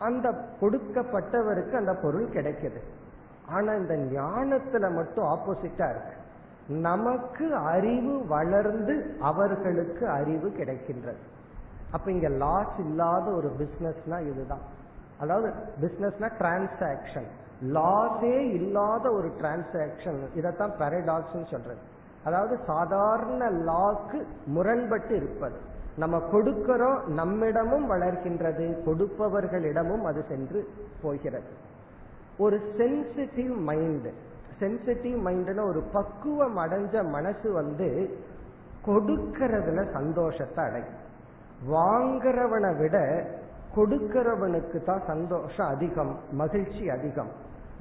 அந்த 0.00 0.34
கொடுக்கப்பட்டவருக்கு 0.60 1.72
அந்த 1.72 1.94
பொருள் 1.94 2.28
கிடைக்குது. 2.28 2.80
ஆனா 3.48 3.72
இந்த 3.74 3.94
ஞானத்துல 3.94 4.94
மட்டும் 4.94 5.24
ஆப்போசிட்டா 5.24 5.88
இருக்கு. 5.90 6.16
நமக்கு 6.66 7.54
அறிவு 7.54 8.26
வளர்ந்து 8.26 9.16
அவர்களுக்கு 9.20 10.08
அறிவு 10.08 10.48
கிடைக்கின்றது. 10.48 11.22
அப்ப 11.90 12.10
இங்க 12.10 12.28
லாஸ் 12.28 12.78
இல்லாத 12.78 13.30
ஒரு 13.30 13.52
பிசினஸ்னா 13.58 14.20
இதுதான். 14.20 14.64
அதாவது 15.20 15.52
பிசினஸ்னா 15.80 16.28
டிரான்சாக்சன் 16.38 17.26
லாஸே 17.62 18.38
இல்லாத 18.52 19.12
ஒரு 19.12 19.28
டிரான்சாக்சன் 19.40 20.20
இதைத்தான் 20.34 20.70
பேரடாக்ஸ் 20.70 21.50
சொல்றது. 21.50 21.82
அதாவது 22.24 22.58
சாதாரண 22.66 23.50
லாக்கு 23.50 24.24
முரண்பட்டு 24.46 25.16
இருப்பது. 25.16 25.69
நம்ம 26.00 26.16
கொடுக்கிறோம் 26.32 26.98
நம்மிடமும் 27.18 27.86
வளர்கின்றது 27.92 28.66
கொடுப்பவர்களிடமும் 28.86 30.04
அது 30.10 30.20
சென்று 30.28 30.60
போகிறது. 31.02 31.50
ஒரு 32.44 32.56
சென்சிட்டிவ் 32.78 33.54
மைண்ட் 33.68 34.08
சென்சிட்டிவ் 34.60 35.18
மைண்ட்னு 35.26 35.62
ஒரு 35.72 35.80
பக்குவம் 35.92 36.58
அடைஞ்ச 36.64 37.02
மனசு 37.10 37.48
வந்து 37.52 37.88
கொடுக்கறதுல 38.86 39.80
சந்தோஷத்தை 39.92 40.64
அடையும். 40.68 40.98
வாங்கிறவனை 41.74 42.72
விட 42.80 42.96
கொடுக்கிறவனுக்கு 43.76 44.78
தான் 44.84 45.02
சந்தோஷம் 45.06 45.70
அதிகம் 45.74 46.12
மகிழ்ச்சி 46.40 46.84
அதிகம். 46.96 47.32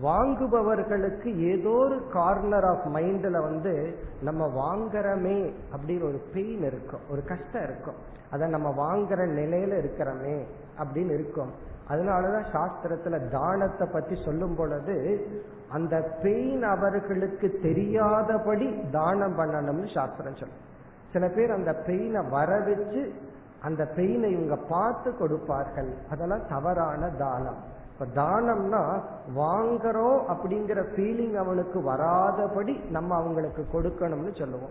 வாங்குபவர்களுக்கு 0.01 1.29
ஏதோ 1.37 1.69
ஒரு 1.69 2.07
கார்னர் 2.13 2.65
ஆஃப் 2.65 2.85
மைண்ட்ல 2.93 3.41
வந்து 3.41 3.95
நம்ம 4.21 4.47
வாங்குறமே 4.47 5.53
அப்படின்னு 5.73 6.03
ஒரு 6.03 6.21
பெயின் 6.33 6.63
இருக்கும் 6.63 7.05
ஒரு 7.09 7.23
கஷ்டம் 7.23 7.63
இருக்கும். 7.63 7.95
அதை 8.31 8.49
நம்ம 8.49 8.69
வாங்குற 8.79 9.21
நிலையில 9.39 9.73
இருக்கிறோமே 9.79 10.37
அப்படின்னு 10.79 11.13
இருக்கும். 11.13 11.51
அதனாலதான் 11.89 12.47
சாஸ்திரத்துல 12.53 13.29
தானத்தை 13.29 13.87
பத்தி 13.93 14.15
சொல்லும் 14.25 14.55
பொழுது 14.55 15.27
அந்த 15.69 15.95
பெயின் 16.21 16.63
அவர்களுக்கு 16.63 17.59
தெரியாதபடி 17.61 18.67
தானம் 18.91 19.39
பண்ணணும்னு 19.39 19.93
சாஸ்திரம் 19.93 20.35
சொல்லும் 20.35 20.67
சில 21.13 21.27
பேர் 21.27 21.51
அந்த 21.51 21.83
பெயினை 21.87 22.29
வர 22.29 22.59
வச்சு 22.59 23.13
அந்த 23.61 23.91
பெயினை 23.95 24.29
இவங்க 24.31 24.55
பார்த்து 24.69 25.17
கொடுப்பார்கள். 25.17 25.93
அதெல்லாம் 26.11 26.47
தவறான 26.49 27.09
தானம். 27.09 27.68
இப்ப 27.99 28.23
தானம்னா 28.23 29.01
வாங்குறோம் 29.35 30.19
அப்படிங்கிற 30.33 30.83
ஃபீலிங் 30.95 31.35
அவனுக்கு 31.35 31.79
வராதபடி 31.79 32.89
நம்ம 32.89 33.15
அவங்களுக்கு 33.15 33.65
கொடுக்கணும்னு 33.73 34.39
சொல்லுவோம். 34.39 34.69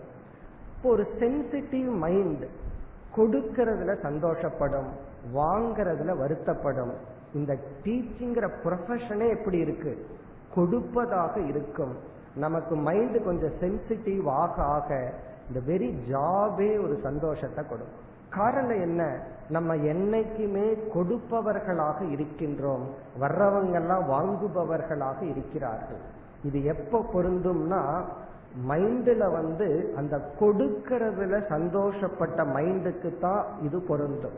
இப்போ 0.75 0.89
ஒரு 0.89 1.07
சென்சிட்டிவ் 1.19 1.97
மைண்ட் 1.97 2.43
கொடுக்கறதுல 3.15 3.95
சந்தோஷப்படும் 4.03 4.89
வாங்கறதுல 5.35 6.17
வருத்தப்படும். 6.17 6.93
இந்த 7.33 7.57
டீச்சிங்கிற 7.83 8.49
ப்ரொஃபஷனே 8.63 9.29
எப்படி 9.29 9.57
இருக்கு? 9.57 10.05
கொடுப்பதாக 10.55 11.39
இருக்கும். 11.39 11.95
நமக்கு 12.35 12.75
மைண்ட் 12.75 13.23
கொஞ்சம் 13.25 13.53
சென்சிட்டிவ் 13.61 14.29
ஆக 14.29 14.63
ஆக 14.63 15.13
இந்த 15.47 15.73
வெரி 15.73 15.97
ஜாபே 16.11 16.83
ஒரு 16.83 16.99
சந்தோஷத்தை 17.03 17.63
கொடுக்கும். 17.67 18.07
காரணம் 18.29 18.81
என்ன? 18.81 19.19
நம்ம 19.49 19.75
என்னைக்குமே 19.75 20.65
கொடுப்பவர்களாக 20.95 21.99
இருக்கின்றோம். 22.15 22.83
வர்றவங்கெல்லாம் 23.21 24.03
வாங்குபவர்களாக 24.13 25.19
இருக்கிறார்கள். 25.21 26.01
இது 26.43 26.63
எப்ப 26.63 27.05
பொருந்தும்னா 27.13 27.81
மைண்டில் 28.69 29.25
வந்து 29.31 29.93
அந்த 29.97 30.15
கொடுக்கறதுல 30.39 31.39
சந்தோஷப்பட்ட 31.53 32.45
மைண்டுக்கு 32.55 33.19
தான் 33.19 33.43
இது 33.61 33.79
பொருந்தும். 33.79 34.37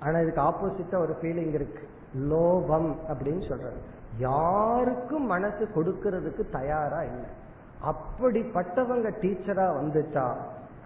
ஆனா 0.00 0.18
இதுக்கு 0.18 0.42
ஆப்போசிட்டா 0.42 0.98
ஒரு 0.98 1.16
ஃபீலிங் 1.22 1.54
இருக்கு. 1.58 1.84
லோபம் 2.30 2.88
அப்படின்னு 3.10 3.48
சொல்றது. 3.48 3.80
யாருக்கும் 4.18 5.26
மனசு 5.26 5.68
கொடுக்கறதுக்கு 5.76 6.44
தயாரா 6.50 7.00
இல்லை. 7.02 7.30
அப்படிப்பட்டவங்க 7.90 9.08
டீச்சரா 9.22 9.66
வந்துட்டா 9.80 10.26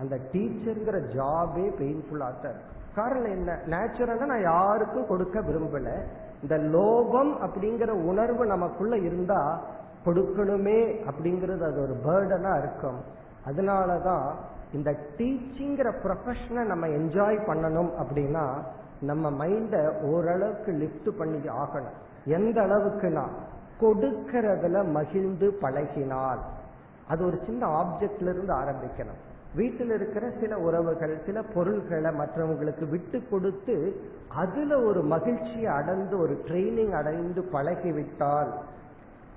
அந்த 0.01 0.19
டீச்சருங்கிற 0.33 0.99
ஜாபே 1.17 1.67
பெயின்ஃபுல்லாக 1.81 2.35
தான் 2.43 2.55
இருக்கும் 2.55 2.80
காரணம் 2.95 3.31
என்ன? 3.31 3.59
நேச்சுரலா 3.67 4.25
நான் 4.25 4.43
யாருக்கும் 4.43 5.07
கொடுக்க 5.07 5.41
விரும்பல. 5.41 6.03
இந்த 6.43 6.79
லோபம் 6.79 7.33
அப்படிங்கிற 7.47 7.89
உணர்வு 7.89 8.47
நமக்குள்ள 8.47 8.97
இருந்தா 8.99 9.61
கொடுக்கணுமே 10.05 11.05
அப்படிங்கிறது 11.11 11.63
அது 11.63 11.81
ஒரு 11.81 11.97
பேர்டனா 12.07 12.59
இருக்கும். 12.59 13.01
அதனாலதான் 13.47 14.35
இந்த 14.73 14.97
டீச்சிங்கிற 15.17 15.93
ப்ரொஃபஷனை 16.03 16.65
நம்ம 16.65 16.87
என்ஜாய் 16.87 17.39
பண்ணணும் 17.47 17.91
அப்படின்னா 18.03 18.47
நம்ம 19.01 19.47
மைண்ட 19.47 20.01
ஓரளவுக்கு 20.01 20.73
லிஃப்ட் 20.73 21.19
பண்ணி 21.19 21.49
ஆகணும். 21.49 21.97
எந்த 22.25 22.61
அளவுக்குனா 22.61 23.23
கொடுக்கறதுல 23.81 24.91
மகிழ்ந்து 24.91 25.59
பழகினால். 25.63 26.39
அது 27.09 27.27
ஒரு 27.27 27.41
சின்ன 27.47 27.67
ஆப்ஜெக்ட்ல 27.67 28.29
இருந்து 28.29 28.55
ஆரம்பிக்கணும். 28.55 29.21
வீட்டில் 29.55 29.91
இருக்கிற 29.91 30.31
சில 30.41 30.59
உறவுகள் 30.59 31.23
சில 31.27 31.43
பொருள்களை 31.43 32.11
மற்றவங்களுக்கு 32.11 32.89
விட்டு 32.89 33.29
கொடுத்து 33.31 34.03
அதுல 34.29 34.83
ஒரு 34.83 35.03
மகிழ்ச்சியை 35.03 35.67
அடைந்து 35.67 36.19
ஒரு 36.19 36.45
ட்ரைனிங் 36.47 36.91
அடைந்து 36.91 37.43
பழகிவிட்டால் 37.53 38.51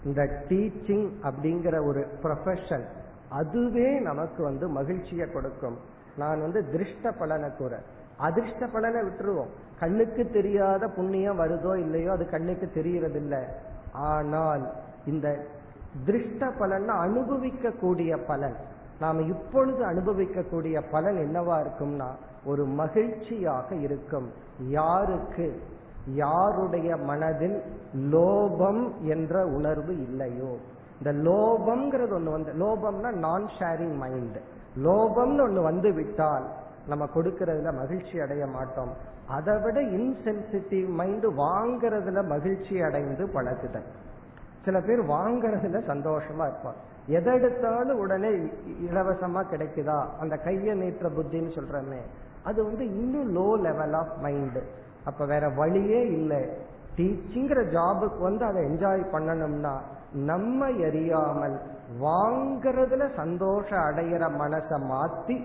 இந்த 0.03 0.22
டீச்சிங் 0.49 1.09
அப்படிங்கிற 1.24 1.86
ஒரு 1.86 2.07
ப்ரொஃபஷன் 2.24 2.86
அதுவே 3.30 3.99
நமக்கு 3.99 4.43
வந்து 4.43 4.70
மகிழ்ச்சியை 4.70 5.32
கொடுக்கும். 5.32 5.78
நான் 6.18 6.41
வந்து 6.41 6.70
திருஷ்ட 6.72 7.11
பலனை 7.11 7.49
கூற. 7.57 7.80
அதிர்ஷ்ட 8.18 8.68
பலனை 8.68 9.01
விட்டுருவோம். 9.01 9.51
கண்ணுக்கு 9.80 10.30
தெரியாத 10.30 10.88
புண்ணியம் 10.88 11.39
வருதோ 11.39 11.78
இல்லையோ 11.78 12.11
அது 12.11 12.30
கண்ணுக்கு 12.30 12.70
தெரியறதில்லை. 12.76 13.41
ஆனால் 13.93 14.74
இந்த 15.05 15.28
திருஷ்ட 16.05 16.51
பலன் 16.59 16.88
அனுபவிக்க 16.88 17.72
கூடிய 17.72 18.18
பலன் 18.18 18.55
நாம் 18.99 19.27
இப்பொழுது 19.27 19.85
அனுபவிக்கக்கூடிய 19.85 20.83
பலன் 20.91 21.15
என்னவா 21.15 21.65
இருக்கும்னா 21.65 22.07
ஒரு 22.45 22.65
மகிழ்ச்சியாக 22.65 23.75
இருக்கும். 23.75 24.31
யாருக்கு? 24.67 25.61
யாருடைய 26.05 26.95
மனதில் 26.95 27.61
லோபம் 27.95 29.01
என்ற 29.01 29.45
உணர்வு 29.45 30.01
இல்லையோ. 30.03 30.57
இந்த 30.97 31.29
லோபம்ங்கிறது 31.29 32.13
ஒன்று 32.13 32.31
வந்து 32.31 32.51
லோபம்னா 32.51 33.11
நான் 33.11 33.49
ஷேரிங் 33.59 33.95
மைண்ட் 33.95 34.37
லோபம்னு 34.83 35.41
ஒன்று 35.41 35.61
வந்து 35.61 35.93
விட்டால் 35.93 36.49
நம்ம 36.87 37.05
கொடுக்கறதுல 37.05 37.73
மகிழ்ச்சி 37.73 38.19
அடைய 38.19 38.45
மாட்டோம். 38.45 38.93
அதை 39.27 39.61
விட 39.61 39.81
இன்சென்சிட்டிவ் 39.81 40.87
மைண்ட் 40.87 41.25
வாங்கறதுல 41.25 42.27
மகிழ்ச்சி 42.27 42.81
அடைந்து 42.81 43.29
பழகுதல். 43.29 43.85
சில 44.66 44.80
பேர் 44.80 45.01
வாங்கறதுல 45.09 45.80
சந்தோஷமா 45.91 46.45
இருப்பார் 46.49 46.82
எதை 47.07 47.34
எடுத்தாலும் 47.34 47.99
உடனே 47.99 48.30
இலவசமா 48.88 49.41
கிடைக்குதா? 49.51 49.97
அந்த 50.20 50.36
கைய 50.45 50.74
நீற்ற 50.74 51.09
புத்தின்னு 51.09 51.51
சொல்றமே 51.57 52.01
அது 52.43 52.59
வந்து 52.64 52.86
இன்னும் 52.86 53.32
லோ 53.36 53.47
லெவல் 53.61 53.93
ஆஃப் 53.93 54.16
மைண்டு 54.24 54.61
அப்ப 55.03 55.26
வேற 55.26 55.49
வழியே 55.49 56.01
இல்லை. 56.09 56.41
டீச்சிங்கிற 56.97 57.59
ஜாபுக்கு 57.76 58.20
வந்து 58.20 58.45
அதை 58.45 58.61
என்ஜாய் 58.64 59.03
பண்ணணும்னா 59.14 59.74
நம்ம 60.11 60.70
எரியாமல் 60.88 61.57
வாங்கறதுல 62.01 63.03
சந்தோஷம் 63.16 63.86
அடையிற 63.88 64.24
மனசை 64.41 64.78
மாத்தி 64.91 65.38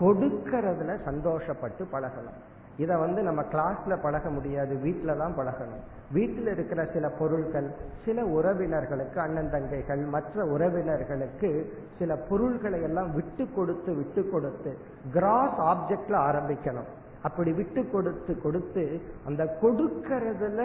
கொடுக்கறதுல 0.00 0.92
சந்தோஷப்பட்டு 1.08 1.82
பழகலாம். 1.90 2.40
இதை 2.76 2.96
வந்து 2.96 3.22
நம்ம 3.22 3.42
கிளாஸ்ல 3.52 3.96
பழக 4.02 4.30
முடியாது 4.30 4.74
வீட்டில 4.84 5.16
தான் 5.16 5.36
பழகணும். 5.36 5.82
வீட்டில் 6.12 6.46
இருக்கிற 6.46 6.86
சில 6.92 7.08
பொருட்கள் 7.08 7.68
சில 8.04 8.22
உறவினர்களுக்கு 8.22 9.16
அண்ணன் 9.16 9.50
தங்கைகள் 9.50 10.08
மற்ற 10.08 10.44
உறவினர்களுக்கு 10.44 11.72
சில 11.98 12.16
பொருள்களை 12.16 12.82
எல்லாம் 12.82 13.14
விட்டு 13.14 13.46
கொடுத்து 13.54 13.94
விட்டு 13.94 14.28
கொடுத்து 14.30 14.78
கிராஸ் 15.12 15.58
ஆப்ஜெக்ட்ல 15.72 16.16
ஆரம்பிக்கணும். 16.28 16.90
அப்படி 17.22 17.52
விட்டு 17.52 17.90
கொடுத்து 17.90 18.40
கொடுத்து 18.40 19.00
அந்த 19.26 19.58
கொடுக்கறதுல 19.62 20.62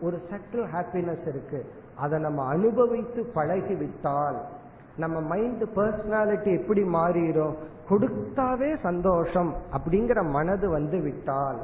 ஒரு 0.00 0.16
சட்டில் 0.30 0.66
ஹாப்பினஸ் 0.74 1.28
இருக்கு. 1.28 1.60
அதை 1.94 2.18
நம்ம 2.18 2.44
அனுபவித்து 2.44 3.32
பழகிவிட்டால் 3.34 4.40
நம்ம 5.02 5.16
மைண்ட் 5.32 5.64
பர்சனாலிட்டி 5.76 6.50
எப்படி 6.60 6.82
மாறிடும் 6.96 7.54
கொடுத்தாவே 7.90 8.70
சந்தோஷம் 8.86 9.50
அப்படிங்கிற 9.76 10.20
மனது 10.36 10.66
வந்து 10.76 10.98
விட்டால் 11.06 11.60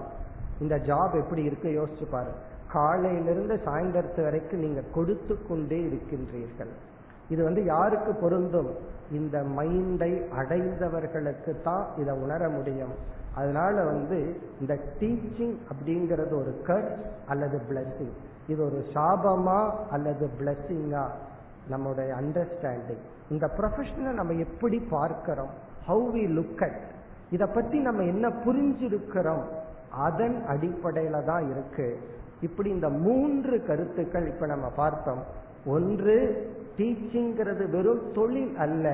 இந்த 0.62 0.74
ஜாப் 0.88 1.14
எப்படி 1.22 1.42
இருக்கு 1.48 1.68
யோசிச்சு 1.78 2.06
பாரு. 2.10 2.32
காலையிலிருந்து 2.74 3.54
சாயந்தரத்து 3.66 4.20
வரைக்கும் 4.26 4.62
நீங்க 4.64 4.82
கொடுத்து 4.96 5.34
கொண்டே 5.48 5.78
இருக்கின்றீர்கள். 5.88 6.72
இது 7.32 7.40
வந்து 7.44 7.62
யாருக்கு 7.64 8.12
பொருந்தும்? 8.22 8.70
இந்த 9.18 9.36
மைண்டை 9.58 10.10
அடைந்தவர்களுக்கு 10.40 11.52
தான் 11.68 11.84
இதை 12.00 12.14
உணர 12.24 12.48
முடியும். 12.48 12.94
அதனால 13.34 13.74
வந்து 13.90 14.18
இந்த 14.60 14.74
டீச்சிங் 15.00 15.56
அப்படிங்கிறது 15.70 16.34
ஒரு 16.42 16.52
கர் 16.68 16.88
அல்லது 17.26 17.58
பிளஸ்ஸிங் 17.70 18.14
இது 18.52 18.60
ஒரு 18.68 18.80
சாபமா 18.94 19.60
அல்லது 19.90 20.26
பிளஸ்ஸிங்கா 20.38 21.04
நம்முடைய 21.68 22.10
அண்டர்ஸ்டாண்டிங் 22.20 23.04
இந்த 23.30 23.50
ப்ரொஃபஷனை 23.58 24.12
நம்ம 24.12 24.32
எப்படி 24.32 24.78
பார்க்கிறோம்? 24.90 25.52
ஹவு 25.88 26.04
வி 26.14 26.24
லுக் 26.38 26.62
அட் 26.64 26.80
இதை 27.30 27.46
பத்தி 27.54 27.78
நம்ம 27.78 28.02
என்ன 28.02 28.28
புரிஞ்சிருக்கிறோம்? 28.28 29.44
அதன் 29.90 30.42
அடிப்படையில 30.50 31.24
தான் 31.24 31.50
இருக்கு. 31.50 31.98
இப்படி 32.40 32.70
இந்த 32.70 32.88
மூன்று 32.88 33.64
கருத்துக்கள் 33.66 34.26
இப்ப 34.26 34.46
நம்ம 34.46 34.66
பார்த்தோம். 34.66 35.22
ஒன்று 35.66 36.16
டீச்சிங்கிறது 36.78 37.70
வெறும் 37.70 38.12
தொழில் 38.12 38.56
அல்ல. 38.56 38.86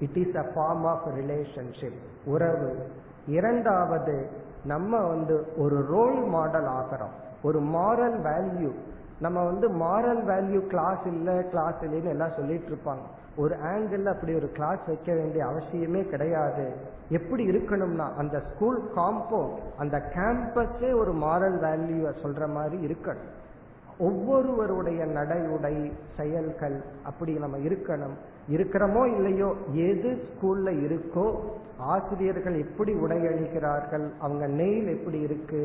It 0.00 0.16
is 0.16 0.36
a 0.36 0.44
form 0.54 0.84
of 0.92 1.06
relationship 1.18 2.00
உறவு. 2.24 2.86
இரண்டாவது 3.26 4.28
நம்ம 4.64 5.00
வந்து 5.06 5.52
ஒரு 5.56 5.86
ரோல் 5.86 6.20
மாடல் 6.24 6.66
ஆகிறோம் 6.66 7.14
ஒரு 7.42 7.60
மாரல் 7.60 8.18
வேல்யூ 8.28 8.72
நம்ம 9.20 9.44
வந்து 9.44 9.66
மாரல் 9.70 10.22
வேல்யூ 10.30 10.60
கிளாஸ் 10.66 11.06
இல்லை 11.06 11.48
கிளாஸ் 11.48 11.74
இல்லைன்னு 11.80 12.08
எல்லாம் 12.08 12.36
சொல்லிட்டு 12.36 12.70
இருப்பாங்க. 12.72 13.04
ஒரு 13.42 13.54
ஆங்கிள் 13.72 14.04
அப்படி 14.12 14.32
ஒரு 14.40 14.48
கிளாஸ் 14.56 14.82
வைக்க 14.86 15.10
வேண்டிய 15.12 15.42
அவசியமே 15.50 16.02
கிடையாது. 16.10 16.66
எப்படி 17.18 17.44
இருக்கணும்னா 17.52 18.06
அந்த 18.22 18.36
ஸ்கூல் 18.50 18.78
காம்பவுண்ட் 18.96 19.56
அந்த 19.82 19.96
கேம்பஸே 20.16 20.90
ஒரு 21.00 21.14
மாரல் 21.24 21.58
வேல்யூ 21.64 22.12
சொல்ற 22.22 22.48
மாதிரி 22.58 22.78
இருக்கணும். 22.88 23.32
ஒவ்வொருவருடைய 23.98 25.00
நடை 25.18 25.40
உடை 25.56 25.74
செயல்கள் 26.16 26.76
அப்படி 27.02 27.32
நம்ம 27.42 27.58
இருக்கணும். 27.68 28.14
இருக்கிறோமோ 28.54 29.02
இல்லையோ 29.16 29.50
எது 29.88 30.10
ஸ்கூல்ல 30.28 30.70
இருக்கோ 30.86 31.26
ஆசிரியர்கள் 31.92 32.56
எப்படி 32.64 32.92
உடை 33.04 33.20
அணிகிறார்கள் 33.32 34.06
அவங்க 34.24 34.44
நெயில் 34.60 34.90
எப்படி 34.96 35.20
இருக்கு 35.28 35.62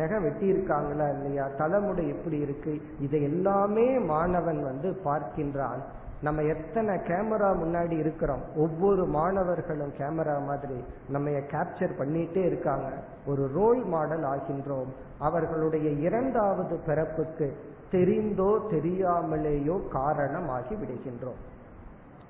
நகை 0.00 0.18
வெட்டியிருக்காங்களா 0.24 1.06
இல்லையா 1.16 1.44
தலைமுடி 1.58 2.04
எப்படி 2.14 2.38
இருக்கு 2.46 2.72
இதை 3.00 3.22
எல்லாமே 3.22 3.86
மாணவன் 4.12 4.62
வந்து 4.70 4.88
பார்க்கின்றான். 5.04 5.82
நம்ம 6.24 6.42
எத்தனை 6.42 6.92
கேமரா 7.08 7.48
முன்னாடி 7.62 7.94
இருக்கிறோம்? 7.98 8.42
ஒவ்வொரு 8.56 9.02
மாணவர்களும் 9.06 9.92
கேமரா 9.98 10.36
மாதிரி 10.46 10.78
நம்ம 11.08 11.30
கேப்சர் 11.52 11.92
பண்ணிட்டே 12.00 12.42
இருக்காங்க. 12.50 12.90
ஒரு 13.26 13.42
ரோல் 13.54 13.82
மாடல் 13.84 14.24
ஆகின்றோம். 14.24 14.90
அவர்களுடைய 15.18 15.90
இரண்டாவது 16.08 16.76
பிறப்புக்கு 16.86 17.48
தெரிந்தோ 17.90 18.50
தெரியாமலேயோ 18.70 19.76
காரணமாகி 19.88 20.74
விடுகின்றோம். 20.74 21.40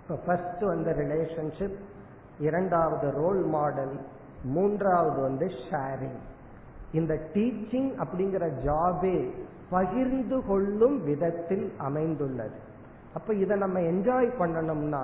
இப்போ 0.01 0.17
ஃபர்ஸ்ட் 0.27 0.65
வந்து 0.73 0.93
ரிலேஷன்ஷிப் 1.03 1.79
இரண்டாவது 2.39 3.07
ரோல் 3.21 3.43
மாடல் 3.57 3.95
மூன்றாவது 4.57 5.21
வந்து 5.21 5.47
ஷேரிங் 5.69 6.21
இந்த 6.93 7.15
டீச்சிங் 7.35 7.91
அப்படிங்கிற 8.05 8.45
ஜாபே 8.67 9.17
பகிர்ந்து 9.71 10.39
கொள்ளும் 10.47 10.97
விதத்தில் 11.05 11.67
அமைந்துள்ளது. 11.79 12.73
அப்ப 13.17 13.35
இதை 13.43 13.55
நம்ம 13.65 13.79
என்ஜாய் 13.93 14.29
பண்ணணும்னா 14.41 15.03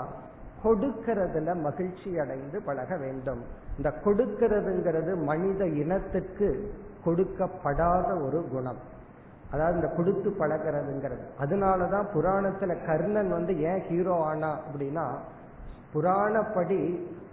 கொடுக்கிறதுல 0.64 1.50
மகிழ்ச்சி 1.66 2.11
அடைந்து 2.22 2.56
பழக 2.68 2.96
வேண்டும். 2.96 3.42
இந்த 3.76 3.90
கொடுக்கிறதுங்கிறது 4.04 5.12
மனித 5.28 5.66
இனத்துக்கு 5.82 6.48
கொடுக்கப்படாத 7.04 8.08
ஒரு 8.26 8.40
குணம். 8.52 8.80
அதாவது 9.52 9.76
இந்த 9.78 9.88
கொடுத்து 9.96 10.30
பழகிறதுங்கிறது. 10.40 11.24
அதனாலதான் 11.42 12.06
புராணத்துல 12.14 12.74
கர்ணன் 12.86 13.30
வந்து 13.30 13.52
ஏன் 13.70 13.82
ஹீரோ 13.88 14.16
ஆனா 14.24 14.50
அப்படின்னா 14.66 15.06
புராணப்படி 15.94 16.80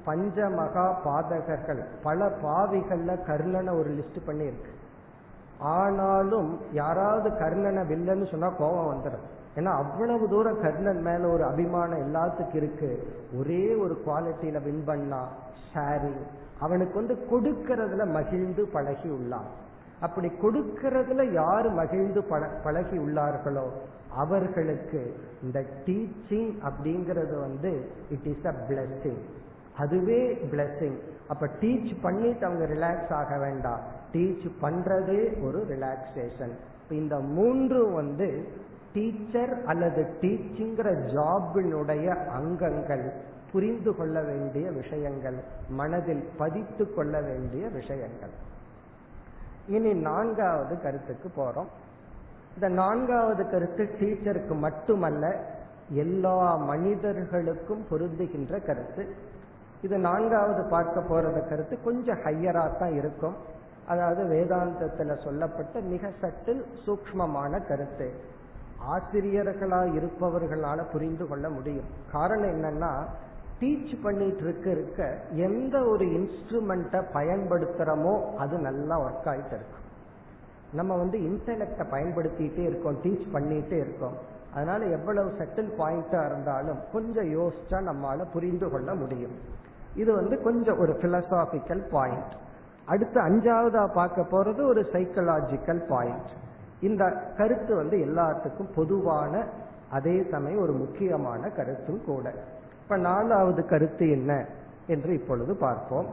பஞ்ச 0.06 0.50
மகா 0.50 0.88
பாதகர்கள் 1.06 1.82
பல 2.04 2.30
பாவிகள்ல 2.44 3.12
கர்ணனை 3.30 3.72
ஒரு 3.80 3.90
லிஸ்ட் 3.98 4.20
பண்ணியிருக்கு. 4.28 4.74
ஆனாலும் 5.60 6.50
யாராவது 6.82 7.30
கர்ணனை 7.44 7.84
வில்லன்னு 7.92 8.28
சொன்னா 8.32 8.50
கோபம் 8.62 8.92
வந்துடும் 8.94 9.28
ஏன்னா 9.58 9.72
அவ்வளவு 9.82 10.26
தூரம் 10.30 10.62
கர்ணன் 10.62 11.02
மேல 11.02 11.28
ஒரு 11.28 11.44
அபிமானம் 11.44 12.04
எல்லாத்துக்கும் 12.06 12.60
இருக்கு. 12.62 12.90
ஒரே 13.38 13.64
ஒரு 13.76 13.96
குவாலிட்டியில 14.06 14.64
வின் 14.64 14.84
பண்ணா 14.86 15.22
ஷேரிங் 15.72 16.22
அவனுக்கு 16.60 16.96
வந்து 16.96 17.16
கொடுக்கறதுல 17.32 18.04
மகிழ்ந்து 18.12 18.64
பழகி 18.76 19.10
உள்ளான். 19.10 19.50
அப்படி 20.00 20.30
கொடுக்கறதுல 20.42 21.22
யார் 21.34 21.68
மகிழ்ந்து 21.72 22.22
பழகி 22.64 22.98
உள்ளார்களோ 22.98 23.66
அவர்களுக்கு 24.16 25.02
இந்த 25.44 25.60
டீச்சிங் 25.86 26.54
அப்படிங்கிறது 26.70 27.36
வந்து 27.40 27.72
இட் 28.12 28.28
இஸ் 28.34 28.46
அ 28.46 28.54
பிளஸ்ஸிங் 28.70 29.22
அதுவே 29.78 30.22
பிளஸ்ஸிங் 30.52 30.98
அப்ப 31.28 31.50
டீச் 31.62 31.92
பண்ணிட்டு 32.02 32.46
அவங்க 32.46 32.66
ரிலாக்ஸ் 32.66 33.14
ஆக 33.14 33.38
வேண்டாம். 33.38 33.82
டீச் 34.14 34.46
பண்றதே 34.62 35.22
ஒரு 35.46 35.60
ரிலாக்ஸேஷன் 35.70 36.54
இந்த 36.90 37.16
மூன்று 37.20 37.80
வந்து 37.92 38.28
டீச்சர் 38.98 39.54
அல்லது 39.66 40.04
டீச்சிங்கிற 40.22 40.90
ஜாபினுடைய 41.16 42.06
அங்கங்கள் 42.38 43.08
புரிந்து 43.52 43.92
கொள்ள 43.96 44.22
வேண்டிய 44.22 44.70
விஷயங்கள் 44.72 45.38
மனதில் 45.70 46.24
பதித்து 46.38 46.94
கொள்ள 46.94 47.22
வேண்டிய 47.22 47.68
விஷயங்கள். 47.68 48.34
இனி 49.68 49.94
நான்காவது 49.94 50.76
கருத்துக்கு 50.82 51.30
போறோம். 51.38 51.70
இந்த 52.56 52.68
நான்காவது 52.68 53.44
கருத்து 53.50 53.84
டீச்சருக்கு 54.00 54.56
மட்டுமல்ல 54.56 55.26
எல்லா 56.04 56.56
மனிதர்களுக்கும் 56.56 57.84
பொருந்துகின்ற 57.90 58.66
கருத்து. 58.66 59.06
இது 59.82 59.98
நான்காவது 59.98 60.64
பார்க்க 60.64 61.04
போறத 61.10 61.50
கருத்து 61.50 61.78
கொஞ்சம் 61.84 62.18
ஹையரா 62.18 62.66
தான் 62.78 62.94
இருக்கும். 62.94 63.36
அதாவது 63.88 64.24
வேதாந்தத்துல 64.34 65.24
சொல்லப்பட்ட 65.24 65.80
மிக 65.80 66.10
சட்டில் 66.22 66.64
சூக்மமான 66.86 67.62
கருத்து. 67.68 68.36
ஆசிரியர்களா 68.86 69.82
இருப்பவர்களால 69.98 70.92
புரிந்து 70.92 71.28
கொள்ள 71.28 71.50
முடியும். 71.50 71.86
காரணம் 72.12 72.50
என்னன்னா 72.50 72.92
டீச் 73.62 74.02
பண்ணிட்டு 74.04 74.44
இருக்க 74.44 74.70
இருக்க 74.70 75.18
எந்த 75.32 75.84
ஒரு 75.84 76.06
இன்ஸ்ட்ருமெண்ட்டை 76.06 77.02
பயன்படுத்துறோமோ 77.14 78.36
அது 78.36 78.58
நல்லா 78.58 79.00
ஒர்க் 79.00 79.28
ஆயிட்டு 79.28 79.56
இருக்கும். 79.60 79.86
நம்ம 80.74 80.96
வந்து 80.96 81.18
இன்டர்நெட்டை 81.18 81.86
பயன்படுத்திட்டே 81.92 82.64
இருக்கோம் 82.64 82.98
டீச் 83.04 83.28
பண்ணிட்டே 83.34 83.78
இருக்கோம். 83.78 84.18
அதனால 84.54 84.86
எவ்வளவு 84.86 85.30
செட்டில் 85.30 85.72
பாயிண்டா 85.80 86.26
இருந்தாலும் 86.26 86.78
கொஞ்சம் 86.94 87.30
யோசிச்சா 87.40 87.80
நம்மால 87.90 88.26
புரிந்து 88.34 88.70
கொள்ள 88.70 88.96
முடியும். 88.96 89.36
இது 89.96 90.14
வந்து 90.14 90.42
கொஞ்சம் 90.42 90.80
ஒரு 90.80 90.94
பிலசாபிக்கல் 90.94 91.90
பாயிண்ட் 91.90 92.34
அடுத்து 92.86 93.22
அஞ்சாவதா 93.22 93.94
பார்க்க 93.94 94.22
போறது 94.22 94.62
ஒரு 94.68 94.82
சைக்கலாஜிக்கல் 94.94 95.82
பாயிண்ட் 95.88 96.30
இந்த 96.80 97.34
கருத்து 97.38 97.76
வந்து 97.76 97.98
எல்லாத்துக்கும் 97.98 98.74
பொதுவான 98.76 99.46
அதே 99.92 100.24
சமயம் 100.32 100.62
ஒரு 100.62 100.74
முக்கியமான 100.74 101.50
கருத்தும் 101.50 102.02
கூட. 102.06 102.34
இப்ப 102.84 102.98
நாலாவது 102.98 103.66
கருத்து 103.66 104.10
என்ன 104.10 104.46
என்று 104.88 105.14
இப்பொழுது 105.14 105.56
பார்ப்போம். 105.56 106.06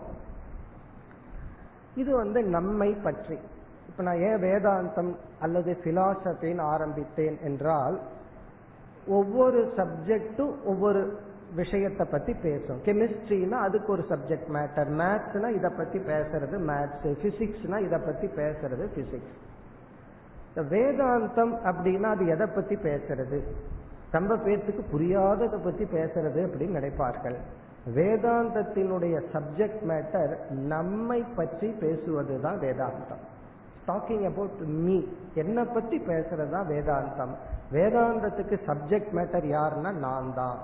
இது 1.94 2.16
வந்து 2.16 2.42
நம்மை 2.42 2.90
பற்றி. 2.92 3.38
இப்ப 3.88 4.02
நான் 4.02 4.20
ஏன் 4.20 4.42
வேதாந்தம் 4.42 5.14
அல்லது 5.40 5.76
பிலாசபின்னு 5.84 6.60
ஆரம்பித்தேன் 6.60 7.38
என்றால் 7.42 8.00
ஒவ்வொரு 9.06 9.72
சப்ஜெக்டும் 9.76 10.54
ஒவ்வொரு 10.64 11.18
விஷயத்தை 11.54 12.06
பத்தி 12.10 12.32
பேசும் 12.32 12.80
கெமிஸ்ட்ரினா 12.84 13.50
அதுக்கு 13.50 13.92
ஒரு 13.92 14.04
சப்ஜெக்ட் 14.08 14.48
மேட்டர் 14.48 14.90
மேத்ஸ்னா 14.90 15.48
இதை 15.48 15.70
பத்தி 15.76 15.98
பேசுறது 15.98 16.56
மேத்ஸ் 16.70 17.18
பிசிக்ஸ்னா 17.22 17.78
இதை 17.78 17.98
பத்தி 17.98 18.26
பேசுறது 18.26 18.86
பிசிக்ஸ் 18.96 19.43
வேதாந்தம் 20.56 21.52
அப்படின்னா 21.64 22.02
அது 22.02 22.26
எதை 22.26 22.46
பத்தி 22.46 22.76
பேசுறது? 22.76 23.42
ரொம்ப 24.10 24.36
பேர்த்துக்கு 24.36 24.82
புரியாததை 24.92 25.58
பத்தி 25.64 25.84
பேசுறது 25.84 26.40
அப்படின்னு 26.46 26.76
நினைப்பார்கள். 26.78 27.36
வேதாந்தத்தினுடைய 27.94 29.22
சப்ஜெக்ட் 29.32 29.82
மேட்டர் 29.88 30.50
நம்மை 30.50 31.24
பற்றி 31.36 31.74
பேசுவதுதான் 31.80 32.58
வேதாந்தம். 32.58 33.22
டாக்கிங் 33.88 34.24
அபவுட் 34.24 34.60
மீ 34.60 35.04
என்னை 35.34 35.64
பற்றி 35.64 35.98
பேசுறது 35.98 36.50
தான் 36.50 36.68
வேதாந்தம். 36.68 37.34
வேதாந்தத்துக்கு 37.72 38.58
சப்ஜெக்ட் 38.66 39.12
மேட்டர் 39.14 39.46
யாருன்னா 39.48 39.92
நான் 39.92 40.34
தான். 40.34 40.58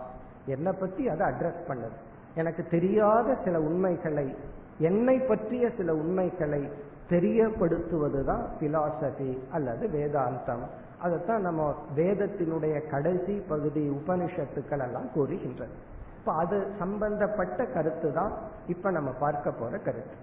என்னை 0.47 0.73
பற்றி 0.73 1.09
அதை 1.09 1.27
அட்ரஸ் 1.27 1.61
பண்ணுது 1.69 1.99
எனக்கு 2.35 2.65
தெரியாத 2.71 3.37
சில 3.45 3.61
உண்மைகளை 3.61 4.35
என்னை 4.79 5.19
பற்றிய 5.19 5.71
சில 5.77 5.95
உண்மைகளை 5.95 6.69
தெரியப்படுத்துவதுதான் 7.11 8.45
பிலாசபி 8.61 9.39
அல்லது 9.53 9.85
வேதாந்தம். 9.89 10.65
அதைத்தான் 11.03 11.41
நம்ம 11.41 11.75
வேதத்தினுடைய 11.97 12.91
கடைசி 12.91 13.43
பகுதி 13.49 13.89
உபனிஷத்துக்கள் 13.89 14.83
எல்லாம் 14.83 15.13
கூறுகின்றது 15.15 15.73
இப்ப 16.19 16.33
அது 16.33 16.73
சம்பந்தப்பட்ட 16.79 17.65
கருத்து 17.65 18.13
தான் 18.13 18.33
இப்ப 18.67 18.91
நம்ம 18.91 19.11
பார்க்க 19.11 19.51
போற 19.51 19.79
கருத்து. 19.79 20.17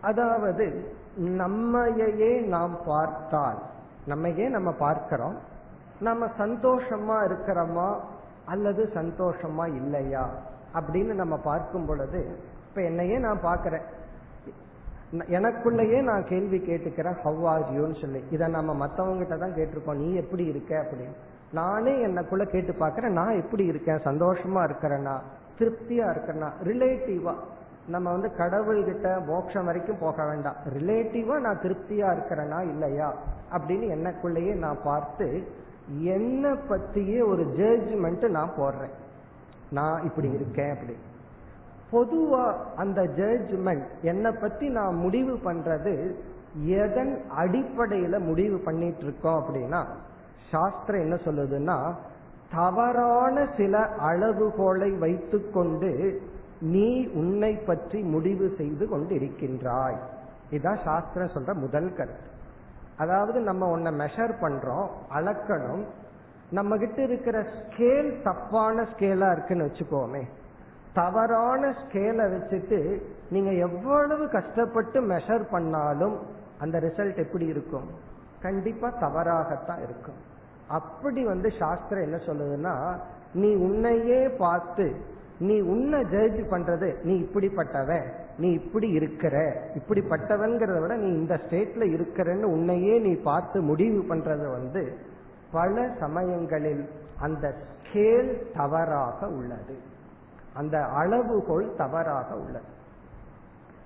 அதாவது 0.00 0.92
நம்மையே 1.16 2.40
நாம் 2.40 2.78
பார்த்தால் 2.86 3.58
நம்மையே 4.06 4.48
நம்ம 4.48 4.72
பார்க்கிறோம். 4.72 5.36
நம்ம 6.00 6.26
சந்தோஷமா 6.38 7.16
இருக்கிறோமா 7.24 8.00
அல்லது 8.44 8.90
சந்தோஷமா 8.94 9.66
இல்லையா 9.66 10.28
அப்படின்னு 10.74 11.14
நம்ம 11.14 11.36
பார்க்கும் 11.36 11.86
பொழுது 11.86 12.38
இப்ப 12.68 12.82
என்னையே 12.82 13.18
நான் 13.18 13.44
பாக்கிறேன் 13.44 13.84
எனக்குள்ளேயே 15.12 16.02
நான் 16.02 16.24
கேள்வி 16.24 16.58
கேட்டுக்கிறேன் 16.58 17.20
ஹவ் 17.20 17.46
ஆர் 17.46 17.72
யூன்னு 17.72 18.00
சொல்லி. 18.00 18.24
இதை 18.30 18.48
நம்ம 18.48 18.86
மத்தவங்கிட்ட 18.86 19.38
தான் 19.38 19.54
கேட்டிருக்கோம். 19.54 19.94
நீ 19.94 20.14
எப்படி 20.14 20.44
இருக்க? 20.44 20.86
அப்படின்னு. 20.90 21.14
நானே 21.52 22.06
என்னக்குள்ள 22.06 22.42
கேட்டு 22.42 22.72
பார்க்கறேன் 22.72 23.12
நான் 23.12 23.34
எப்படி 23.34 23.64
இருக்கேன்? 23.64 23.96
சந்தோஷமா 23.96 24.70
இருக்கிறேன்னா 24.70 25.20
திருப்தியா 25.58 26.10
இருக்கிறேன்னா 26.10 26.50
ரிலேட்டிவா 26.64 27.34
நம்ம 27.88 28.10
வந்து 28.10 28.30
கடவுள்கிட்ட 28.38 29.26
மோட்சம் 29.26 29.64
வரைக்கும் 29.64 29.98
போக 30.00 30.24
வேண்டாம். 30.24 30.54
ரிலேட்டிவா 30.78 31.40
நான் 31.40 31.58
திருப்தியா 31.58 32.16
இருக்கிறேனா? 32.16 32.60
இல்லையா? 32.60 33.14
அப்படின்னு 33.52 33.96
எனக்குள்ளேயே 33.98 34.54
நான் 34.54 34.82
பார்த்து 34.84 35.48
என்னை 35.98 36.50
பத்தியே 36.50 37.26
ஒரு 37.26 37.54
ஜட்ஜ்மெண்ட் 37.58 38.28
நான் 38.28 38.50
போடுறேன். 38.58 38.94
நான் 39.70 40.04
இப்படி 40.04 40.30
இருக்கேன் 40.30 40.70
அப்படி 40.70 40.96
பொதுவா 41.94 42.44
அந்த 42.76 43.00
ஜட்ஜ்மெண்ட் 43.18 43.86
என்னை 44.02 44.32
பத்தி 44.40 44.68
நான் 44.68 44.96
முடிவு 44.96 45.34
பண்றது 45.44 45.94
எதன் 46.82 47.14
அடிப்படையில 47.38 48.18
முடிவு 48.18 48.58
பண்ணிட்டு 48.58 49.02
இருக்கோம் 49.02 49.38
அப்படின்னா 49.40 49.80
சாஸ்திரம் 50.50 51.00
என்ன 51.00 51.16
சொல்லுதுன்னா 51.24 51.78
தவறான 52.54 53.46
சில 53.56 53.76
அளவுகோலை 54.08 54.98
வைத்துக்கொண்டு 54.98 55.90
நீ 56.60 56.88
உன்னை 57.14 57.52
பற்றி 57.56 58.00
முடிவு 58.14 58.46
செய்து 58.56 58.84
கொண்டு 58.88 59.14
இருக்கின்றாய் 59.14 59.98
இதுதான் 60.50 60.80
சாஸ்திரம் 60.84 61.34
சொல்ற 61.34 61.52
முதல் 61.54 61.88
கருத்து. 61.96 62.28
அதாவது 62.96 63.38
நம்ம 63.40 63.68
உன்னை 63.70 63.92
மெஷர் 63.92 64.34
பண்றோம் 64.40 64.88
அளக்கணும். 65.14 65.84
நம்ம 66.50 66.76
கிட்ட 66.76 67.02
இருக்கிற 67.02 67.36
ஸ்கேல் 67.56 68.10
தப்பான 68.22 68.82
ஸ்கேலா 68.82 69.28
இருக்குன்னு 69.32 69.66
வச்சுக்கோமே. 69.66 70.22
தவறான 70.94 71.62
ஸ்கேலை 71.80 72.24
வச்சுட்டு 72.34 72.78
நீங்க 73.30 73.50
எவ்வளவு 73.66 74.28
கஷ்டப்பட்டு 74.28 74.98
மெஷர் 75.08 75.44
பண்ணாலும் 75.50 76.16
அந்த 76.58 76.78
ரிசல்ட் 76.78 77.16
எப்படி 77.16 77.46
இருக்கும்? 77.46 77.88
கண்டிப்பா 78.42 78.88
தவறாகத்தான் 79.00 79.82
இருக்கும். 79.82 80.20
அப்படி 80.68 81.24
வந்து 81.24 81.48
சாஸ்திரம் 81.58 82.02
என்ன 82.02 82.18
சொல்லுதுன்னா 82.26 82.74
நீ 83.32 83.54
உன்னையே 83.54 84.28
பார்த்து 84.28 84.86
நீ 85.38 85.60
உன்னை 85.60 86.00
ஜட்ஜ் 86.04 86.40
பண்றது 86.50 86.88
நீ 87.02 87.14
இப்படிப்பட்டவன் 87.20 88.06
நீ 88.38 88.52
இப்படி 88.52 88.88
இருக்கிற 88.88 89.36
இப்படிப்பட்டவன்கிறத 89.74 90.80
விட 90.80 90.94
நீ 90.96 91.06
இந்த 91.06 91.34
ஸ்டேட்ல 91.34 91.84
இருக்கிறன்னு 91.96 92.42
உன்னையே 92.42 92.98
நீ 92.98 93.12
பார்த்து 93.22 93.60
முடிவு 93.62 94.14
பண்றது 94.14 94.46
வந்து 94.50 94.82
பல 95.52 95.88
சமயங்களில் 96.00 96.84
அந்த 97.20 97.54
ஸ்கேல் 97.64 98.30
தவறாக 98.56 99.28
உள்ளது. 99.28 99.74
அந்த 100.54 100.84
அளவுகோல் 100.84 101.74
தவறாக 101.76 102.34
உள்ளது. 102.34 102.82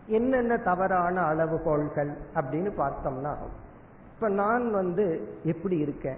என்னென்ன 0.06 0.56
தவறான 0.56 1.34
அளவுகோல்கள் 1.34 2.16
அப்படின்னு 2.34 2.72
பார்த்தோம்னா 2.78 3.34
இப்ப 4.14 4.28
நான் 4.28 4.70
வந்து 4.70 5.28
எப்படி 5.44 5.78
இருக்கேன்? 5.78 6.16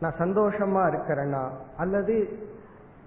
நான் 0.00 0.14
சந்தோஷமா 0.18 0.82
இருக்கிறேனா? 0.88 1.48
அல்லது 1.76 2.38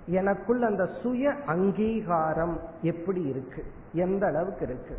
எனக்குள்ள 0.06 0.66
அந்த 0.66 0.90
சுய 1.02 1.34
அங்கீகாரம் 1.46 2.60
எப்படி 2.82 3.22
இருக்கு? 3.22 3.66
எந்த 3.94 4.28
அளவுக்கு 4.28 4.66
இருக்கு? 4.66 4.98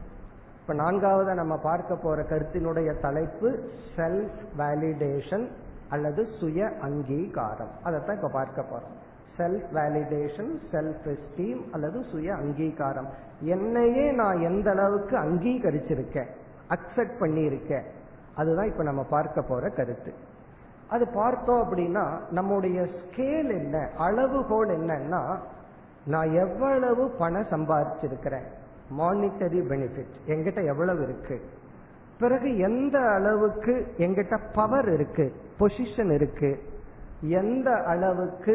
இப்ப 0.61 0.75
நான்காவது 0.75 1.35
நம்ம 1.35 1.57
பார்க்க 1.57 1.97
போற 1.97 2.23
கருத்தினுடைய 2.23 3.01
தலைப்பு 3.01 3.71
செல்ஃப் 3.97 4.47
வேலிடேஷன் 4.59 5.49
அல்லது 5.91 6.27
சுய 6.41 6.73
அங்கீகாரம். 6.81 7.71
அதைத்தான் 7.83 8.17
இப்ப 8.17 8.29
பார்க்க 8.29 8.63
போறோம். 8.63 9.04
செல்ஃப் 9.39 9.69
வேலிடேஷன் 9.75 10.53
செல்ஃப் 10.73 11.07
எஸ்டீம் 11.15 11.63
அல்லது 11.73 12.05
சுய 12.11 12.35
அங்கீகாரம். 12.35 13.09
என்னையே 13.41 14.11
நான் 14.11 14.41
எந்த 14.41 14.71
அளவுக்கு 14.71 15.17
அங்கீகரிச்சிருக்கேன் 15.19 16.31
அக்செப்ட் 16.69 17.17
பண்ணியிருக்கேன் 17.21 17.87
அதுதான் 18.37 18.67
இப்போ 18.67 18.83
நம்ம 18.83 19.03
பார்க்க 19.03 19.43
போற 19.43 19.69
கருத்து. 19.69 20.13
அது 20.89 21.05
பார்த்தோம் 21.09 21.63
அப்படின்னா 21.63 22.05
நம்முடைய 22.31 22.79
ஸ்கேல் 22.99 23.51
என்ன 23.61 23.77
அளவுகோல் 23.99 24.73
என்னன்னா 24.79 25.23
நான் 26.07 26.31
எவ்வளவு 26.35 27.05
பணம் 27.19 27.51
சம்பாதிச்சிருக்கிறேன் 27.51 28.47
மானிட்டரி 28.99 29.61
பெனிஃபிட் 29.71 30.15
எங்கிட்ட 30.27 30.65
எவ்வளவு 30.65 31.03
இருக்கு 31.03 31.37
பிறகு 32.19 32.59
எந்த 32.59 32.99
அளவுக்கு 33.11 33.75
எங்கிட்ட 33.99 34.39
பவர் 34.55 34.89
இருக்கு 34.93 35.33
பொசிஷன் 35.59 36.13
இருக்கு 36.15 36.51
எந்த 37.21 37.71
அளவுக்கு 37.73 38.55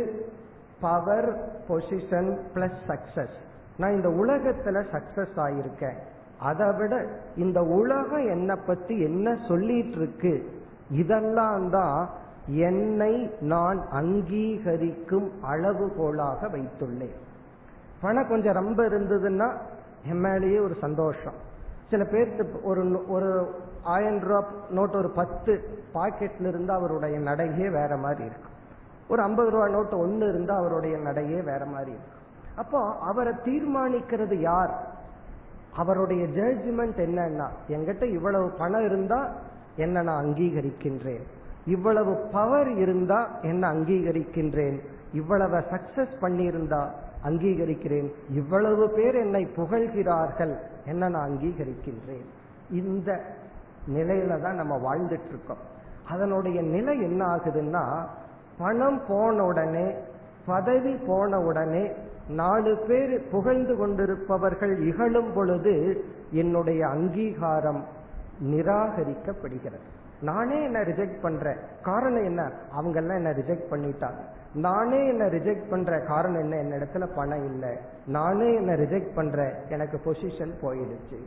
பவர் 0.82 1.30
பொசிஷன் 1.68 2.38
பிளஸ் 2.54 2.80
சக்சஸ் 2.88 3.38
நான் 3.78 3.96
இந்த 3.96 4.10
உலகத்துல 4.10 4.84
சக்சஸ் 4.92 5.36
ஆயிருக்கேன். 5.36 5.98
அதை 6.40 6.68
விட 6.78 7.06
இந்த 7.36 7.64
உலகம் 7.64 8.30
என்னை 8.30 8.56
பத்தி 8.68 9.00
என்ன 9.00 9.38
சொல்லிட்டு 9.48 9.98
இருக்கு 9.98 10.34
இதெல்லாம் 10.92 11.70
தான் 11.70 12.10
என்னை 12.48 13.32
நான் 13.40 13.80
அங்கீகரிக்கும் 13.92 15.32
அளவுகோலாக 15.52 16.50
வைத்துள்ளேன். 16.50 17.18
பணம் 18.02 18.28
கொஞ்சம் 18.28 18.54
ரொம்ப 18.54 18.84
இருந்ததுன்னா 18.84 19.48
என் 20.10 20.20
மேலேயே 20.20 20.60
ஒரு 20.60 20.76
சந்தோஷம். 20.82 21.38
சில 21.90 22.04
பேர்த்து 22.04 22.62
ஒரு 22.64 23.06
ஒரு 23.08 23.56
ஆயிரம் 23.84 24.20
ரூபா 24.20 24.50
நோட் 24.76 24.96
ஒரு 24.96 25.10
பத்து 25.10 25.54
பாக்கெட்ல 25.94 26.48
இருந்து 26.48 26.74
அவருடைய 26.74 27.20
நடையே 27.20 27.70
வேற 27.70 27.98
மாதிரி 27.98 28.24
இருக்கும் 28.26 28.49
ஒரு 29.10 29.22
ஐம்பது 29.22 29.50
ரூபா 29.50 29.68
நோட்டு 29.68 29.98
ஒன்று 29.98 30.30
இருந்தா 30.30 30.56
அவருடைய 30.56 30.98
நடையே 30.98 31.42
வேற 31.42 31.66
மாதிரி 31.66 31.92
இருக்கும் 31.92 32.18
அப்போ 32.56 32.80
அவரை 33.00 33.34
தீர்மானிக்கிறது 33.46 34.34
யார்? 34.34 34.74
அவருடைய 35.76 36.24
ஜட்ஜ்மெண்ட் 36.26 37.00
என்னன்னா 37.08 37.48
என்கிட்ட 37.68 38.04
இவ்வளவு 38.04 38.50
பணம் 38.50 38.86
இருந்தா 38.86 39.30
என்ன 39.76 40.02
நான் 40.02 40.26
அங்கீகரிக்கின்றேன். 40.26 41.24
இவ்வளவு 41.66 42.16
பவர் 42.32 42.70
இருந்தா 42.70 43.28
என்ன 43.42 43.72
அங்கீகரிக்கின்றேன். 43.74 44.78
இவ்வளவு 45.14 45.58
சக்சஸ் 45.58 46.16
பண்ணியிருந்தா 46.22 46.82
அங்கீகரிக்கிறேன். 47.26 48.10
இவ்வளவு 48.30 48.90
பேர் 48.90 49.16
என்னை 49.16 49.48
புகழ்கிறார்கள் 49.56 50.54
என்ன 50.86 51.10
நான் 51.10 51.30
அங்கீகரிக்கின்றேன். 51.30 52.26
இந்த 52.72 53.22
நிலையில 53.94 54.42
தான் 54.42 54.56
நம்ம 54.56 54.76
வாழ்ந்துட்டு 54.88 55.30
இருக்கோம். 55.30 55.64
அதனுடைய 56.10 56.62
நிலை 56.62 57.02
என்ன 57.02 57.26
ஆகுதுன்னா 57.26 57.84
பணம் 58.60 59.02
போன 59.08 59.44
உடனே 59.44 59.94
பதவி 60.46 60.94
போன 60.96 61.40
உடனே 61.40 61.92
நாலு 62.30 62.78
பேர் 62.88 63.30
புகழ்ந்து 63.30 63.78
கொண்டிருப்பவர்கள் 63.78 64.80
இகழும் 64.80 65.34
பொழுது 65.34 66.06
என்னுடைய 66.32 66.88
அங்கீகாரம் 66.88 67.86
நிராகரிக்கப்படுகிறது. 68.44 69.88
நானே 70.22 70.64
என்ன 70.64 70.80
ரிஜெக்ட் 70.80 71.22
பண்றேன். 71.22 71.58
காரணம் 71.84 72.24
என்ன? 72.24 72.52
அவங்க 72.72 73.00
எல்லாம் 73.00 73.16
என்ன 73.16 73.30
ரிஜெக்ட் 73.30 73.72
பண்ணிட்டாங்க. 73.72 74.20
நானே 74.54 75.08
என்ன 75.08 75.26
ரிஜெக்ட் 75.26 75.70
பண்ற 75.70 76.00
காரணம் 76.00 76.40
என்ன? 76.40 76.58
என்ன 76.58 76.76
இடத்துல 76.76 77.16
பணம் 77.16 77.46
இல்லை. 77.46 77.78
நானே 78.08 78.54
என்ன 78.54 78.74
ரிஜெக்ட் 78.74 79.16
பண்ற 79.16 79.64
எனக்கு 79.70 80.00
பொசிஷன் 80.06 80.54
போயிடுச்சு. 80.62 81.20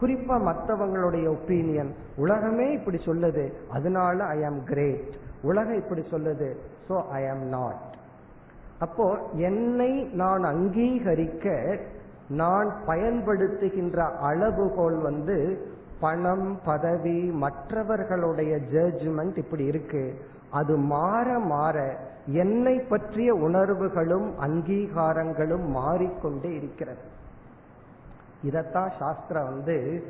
குறிப்பா 0.00 0.38
மற்றவங்களுடைய 0.38 1.28
ஒப்பீனியன் 1.28 1.94
உலகமே 2.16 2.72
இப்படி 2.72 2.96
சொல்லுது. 2.96 3.52
அதனால 3.70 4.24
ஐ 4.24 4.44
ஆம் 4.44 4.64
கிரேட் 4.64 5.26
உலகம் 5.42 5.80
இப்படி 5.82 6.02
சொல்லுது. 6.10 6.48
சோ 6.88 7.02
ஐ 7.10 7.28
ஆம் 7.28 7.46
நாட் 7.48 7.80
அப்போ 8.78 9.06
என்னை 9.34 9.92
நான் 10.12 10.44
அங்கீகரிக்க 10.44 11.46
நான் 12.28 12.68
பயன்படுத்துகின்ற 12.86 13.98
அளவுகோல் 14.20 14.98
வந்து 15.00 15.36
பணம் 16.00 16.58
பதவி 16.64 17.20
மற்றவர்களுடைய 17.44 18.56
ஜட்ஜ்மெண்ட் 18.72 19.36
இப்படி 19.36 19.64
இருக்கு. 19.64 20.02
அது 20.50 20.76
மாற 20.76 21.38
மாற 21.38 21.96
என்னை 22.26 22.80
பற்றிய 22.80 23.34
உணர்வுகளும் 23.34 24.28
அங்கீகாரங்களும் 24.40 25.66
மாறிக்கொண்டே 25.70 26.54
இருக்கிறது. 26.54 27.04
இதத்தான் 28.44 28.90
சாஸ்திரம் 28.98 29.44
வந்து 29.44 30.04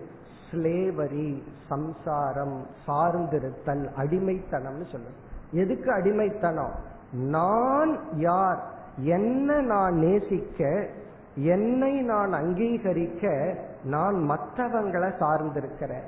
ஸ்லேவரி 0.51 1.43
சம்சாரம் 1.69 2.67
சார்ந்திருத்தல் 2.87 3.89
அடிமைத்தனம்னு 3.99 4.87
சொல்லுது. 4.93 5.17
எதுக்கு 5.53 5.93
அடிமைத்தனம்? 5.93 6.73
நான் 7.13 7.99
யார்? 8.17 8.63
என்ன 8.97 9.61
நான் 9.61 9.95
நேசிக்க 9.95 10.89
என்னை 11.35 12.01
நான் 12.01 12.33
அங்கீகரிக்க 12.33 13.55
நான் 13.85 14.15
மற்றவங்களை 14.15 15.11
சார்ந்திருக்கிறேன் 15.21 16.07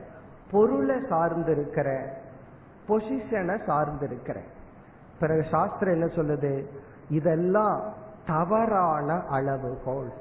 பொருளை 0.50 0.96
சார்ந்திருக்கிறேன் 0.96 2.06
பொசிஷனை 2.88 3.56
சார்ந்திருக்கிறேன் 3.66 4.50
பிறகு 5.20 5.44
சாஸ்திரம் 5.50 5.94
என்ன 5.94 6.04
சொல்லுது? 6.04 6.64
இதெல்லாம் 7.10 7.82
தவறான 8.26 9.22
அளவுகோல். 9.30 10.12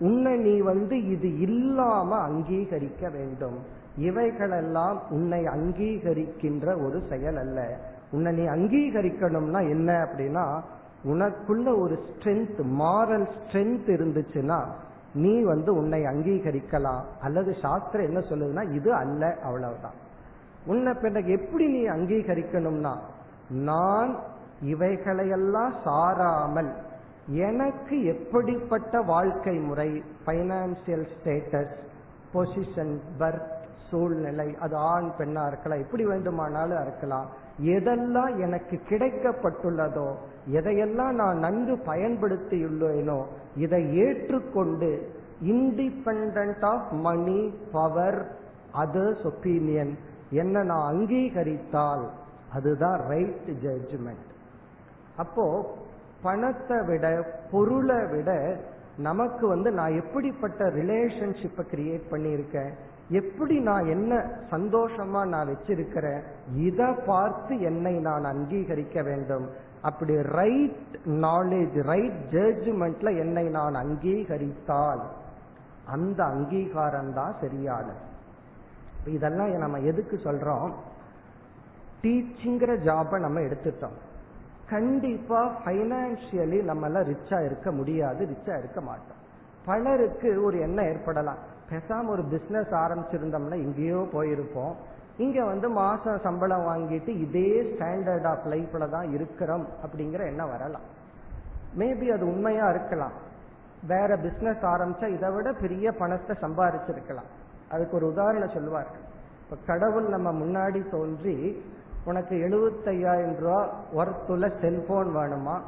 உன்னை 0.00 0.36
நீ 0.36 0.60
வந்து 0.60 0.96
இது 1.10 1.38
இல்லாம 1.38 2.16
அங்கீகரிக்க 2.28 3.10
வேண்டும். 3.10 3.58
இவைகளெல்லாம் 3.96 5.02
உன்னை 5.10 5.40
அங்கீகரிக்கின்ற 5.44 6.66
ஒரு 6.86 7.02
செயல் 7.08 7.36
அல்ல. 7.36 7.78
உன்னை 8.10 8.32
நீ 8.32 8.44
அங்கீகரிக்கணும்னா 8.46 9.60
என்ன 9.68 9.92
அப்படின்னா 10.04 10.44
உனக்குள்ள 11.04 11.80
ஒரு 11.80 11.98
ஸ்ட்ரென்த் 12.08 12.60
மாரல் 12.78 13.26
ஸ்ட்ரென்த் 13.36 13.88
இருந்துச்சுன்னா 13.96 14.60
நீ 15.14 15.42
வந்து 15.42 15.74
உன்னை 15.74 16.00
அங்கீகரிக்கலாம். 16.02 17.02
அல்லது 17.20 17.54
சாஸ்திரம் 17.62 18.06
என்ன 18.06 18.20
சொல்லுதுன்னா 18.20 18.74
இது 18.74 18.94
அல்ல 18.94 19.36
அவ்வளவுதான். 19.44 19.96
உன்னை 20.66 20.92
பிறகு 21.02 21.30
எப்படி 21.32 21.66
நீ 21.66 21.82
அங்கீகரிக்கணும்னா 21.88 22.94
நான் 23.50 24.16
இவைகளையெல்லாம் 24.62 25.72
சாராமல் 25.84 26.70
எனக்கு 27.28 28.04
எப்படிப்பட்ட 28.04 29.00
வாழ்க்கை 29.00 29.56
முறை 29.58 30.02
பைனான்சியல் 30.26 31.06
ஸ்டேட்டஸ் 31.14 31.74
பொசிஷன் 32.34 32.94
பர்த் 33.18 33.56
சூழ்நிலை 33.90 34.56
அது 34.58 34.76
ஆண் 34.76 35.08
பெண்ணா 35.18 35.46
இருக்கலாம் 35.46 35.80
எப்படி 35.80 36.04
வேண்டுமானாலும் 36.04 36.82
இருக்கலாம். 36.82 37.28
எதெல்லாம் 37.58 38.38
எனக்கு 38.40 38.80
கிடைக்கப்பட்டுள்ளதோ 38.88 40.08
எதையெல்லாம் 40.52 41.12
நான் 41.12 41.38
நன்கு 41.38 41.74
பயன்படுத்தியுள்ளேனோ 41.86 43.24
இதை 43.56 43.96
ஏற்றுக்கொண்டு 43.96 44.90
independent 45.42 46.64
of 46.64 46.92
money 46.92 47.54
power 47.72 48.20
others 48.74 49.22
opinion 49.22 49.92
என்ன 50.30 50.62
நான் 50.62 50.94
அங்கீகரித்தால் 50.94 52.04
அதுதான் 52.52 53.00
ரைட் 53.08 53.48
ஜட்ஜ்மெண்ட் 53.62 54.28
அப்போ 55.16 55.74
பணத்தை 56.22 56.78
விட 56.88 57.06
பொருளை 57.50 58.00
விட 58.12 58.30
நமக்கு 59.08 59.44
வந்து 59.48 59.70
நான் 59.78 59.98
எப்படிப்பட்ட 60.02 60.64
ரிலேஷன்ஷிப்பை 60.78 61.62
கிரியேட் 61.72 62.06
பண்ணியிருக்கேன்? 62.12 62.72
எப்படி 63.20 63.56
நான் 63.68 63.86
என்ன 63.86 64.12
சந்தோஷமா 64.50 65.20
நான் 65.34 65.50
வச்சிருக்கிறேன்? 65.52 66.20
இதை 66.68 66.88
பார்த்து 67.06 67.52
என்னை 67.70 67.94
நான் 68.08 68.24
அங்கீகரிக்க 68.24 69.02
வேண்டும். 69.02 69.46
அப்படி 69.88 70.14
ரைட் 70.38 70.94
நாலேஜ் 71.26 71.78
ரைட் 71.90 72.20
ஜட்ஜ்மெண்ட்ல 72.34 73.10
என்னை 73.24 73.44
நான் 73.58 73.76
அங்கீகரித்தால் 73.84 75.02
அந்த 75.94 76.20
அங்கீகாரம் 76.24 77.12
தான் 77.12 77.34
சரியானது 77.40 78.04
இதெல்லாம் 79.16 79.52
நம்ம 79.64 79.78
எதுக்கு 79.90 80.16
சொல்றோம்? 80.24 80.70
டீச்சிங்கிற 82.02 82.72
ஜாபை 82.88 83.18
நம்ம 83.18 83.40
எடுத்துட்டோம். 83.40 83.98
கண்டிப்பா 84.70 85.40
பைனான்சியலி 85.64 86.58
நம்ம 86.62 86.86
எல்லாம் 86.86 87.04
ரிச்சா 87.04 87.44
இருக்க 87.44 87.72
முடியாது 87.72 88.22
ரிச்சா 88.24 88.58
இருக்க 88.58 88.80
மாட்டோம். 88.80 89.18
பலருக்கு 89.64 90.44
ஒரு 90.44 90.60
எண்ணம் 90.60 90.84
ஏற்படலாம். 90.84 91.40
பேசாம 91.70 92.06
ஒரு 92.06 92.22
பிசினஸ் 92.24 92.72
ஆரம்பிச்சிருந்தோம்னா 92.82 93.58
எங்கேயோ 93.66 94.08
போயிருப்போம். 94.12 94.74
இங்க 95.16 95.44
வந்து 95.44 95.68
மாசம் 95.68 96.18
சம்பளம் 96.18 96.66
வாங்கிட்டு 96.68 97.08
இதே 97.08 97.50
ஸ்டாண்டர்ட் 97.62 98.26
ஆஃப் 98.26 98.46
லைஃப்ல 98.46 98.88
தான் 98.88 99.12
இருக்கிறோம் 99.12 99.66
அப்படிங்கிற 99.84 100.22
எண்ணம் 100.26 100.50
வரலாம். 100.50 100.86
மேபி 101.78 102.06
அது 102.14 102.24
உண்மையா 102.26 102.68
இருக்கலாம். 102.70 103.12
வேற 103.86 104.16
பிசினஸ் 104.16 104.64
ஆரம்பிச்சா 104.72 105.06
இதை 105.16 105.30
விட 105.30 105.52
பெரிய 105.52 105.92
பணத்தை 105.92 106.36
சம்பாதிச்சிருக்கலாம் 106.40 107.30
அதுக்கு 107.70 107.96
ஒரு 107.96 108.06
உதாரணம் 108.06 108.54
சொல்லுவார் 108.54 108.90
இப்ப 109.42 109.56
கடவுள் 109.66 110.08
நம்ம 110.08 110.30
முன்னாடி 110.32 110.80
தோன்றி 110.90 111.36
உனக்கு 112.04 112.36
எழுபத்தையாயிரம் 112.36 113.38
ரூபா 113.38 113.68
ஒர்த்துள்ள 113.96 114.60
செல்போன் 114.60 115.16
வேணுமா? 115.16 115.60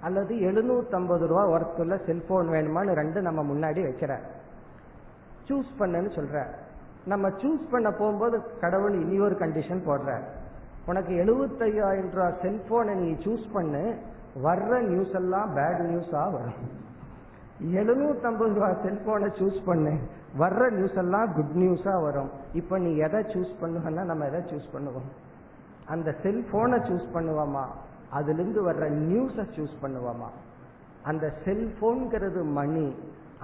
அல்லது 0.00 0.34
எழுநூத்தம்பது 0.34 1.26
ரூபா 1.26 1.48
ஒர்த்துள்ள 1.48 2.04
செல்போன் 2.06 2.48
வேணுமான்னு 2.48 2.92
ரெண்டு 2.92 3.22
நம்ம 3.22 3.42
முன்னாடி 3.42 3.80
வைக்கிற. 3.80 4.18
சூஸ் 5.48 5.70
பண்ணுன்னு 5.78 6.10
சொல்ற. 6.18 6.46
நம்ம 7.04 7.28
சூஸ் 7.28 7.70
பண்ண 7.70 7.90
போகும்போது 7.90 8.42
கடவுள் 8.60 8.92
இனி 8.92 9.20
ஒரு 9.20 9.34
கண்டிஷன் 9.34 9.82
போடுற. 9.86 10.18
உனக்கு 10.86 11.12
எழுபத்தையாயிரம் 11.24 12.12
ரூபா 12.12 12.28
செல்போனை 12.42 12.94
நீ 12.94 13.10
சூஸ் 13.12 13.52
பண்ணு 13.52 13.94
வர்ற 14.44 14.80
நியூஸ் 14.80 15.12
எல்லாம் 15.12 15.56
பேட் 15.56 15.80
நியூஸா 15.90 16.32
வரும். 16.32 16.58
எழுநூத்தம்பது 17.60 18.54
ரூபா 18.54 18.68
செல்போனை 18.68 19.28
சூஸ் 19.38 19.64
பண்ணு 19.64 19.98
வர்ற 20.38 20.70
நியூஸ் 20.70 20.94
எல்லாம் 20.94 21.32
குட் 21.34 21.54
நியூஸா 21.54 22.02
வரும். 22.02 22.30
இப்ப 22.52 22.78
நீ 22.78 22.96
எதை 22.96 23.20
சூஸ் 23.20 23.54
பண்ணுவன்னா 23.62 24.04
நம்ம 24.04 24.26
எதை 24.26 24.40
சூஸ் 24.40 24.74
பண்ணுவோம்? 24.74 25.08
அந்த 25.94 26.14
செல்போனை 26.22 26.78
சூஸ் 26.88 27.06
பண்ணுவோமா? 27.14 27.64
அதுலேருந்து 28.18 28.62
வர்ற 28.68 28.86
நியூஸை 29.10 29.44
சூஸ் 29.56 29.76
பண்ணுவோமா? 29.82 30.30
அந்த 31.10 31.26
செல்போன்கிறது 31.44 32.42
மணி 32.58 32.86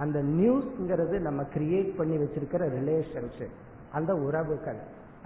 அந்த 0.03 0.19
நியூஸ்ங்கிறது 0.37 1.15
நம்ம 1.27 1.41
கிரியேட் 1.55 1.91
பண்ணி 1.97 2.15
வச்சிருக்கிற 2.17 2.63
ரிலேஷன்ஷிப் 2.79 3.57
அந்த 3.97 4.11
உறவுகள். 4.27 4.79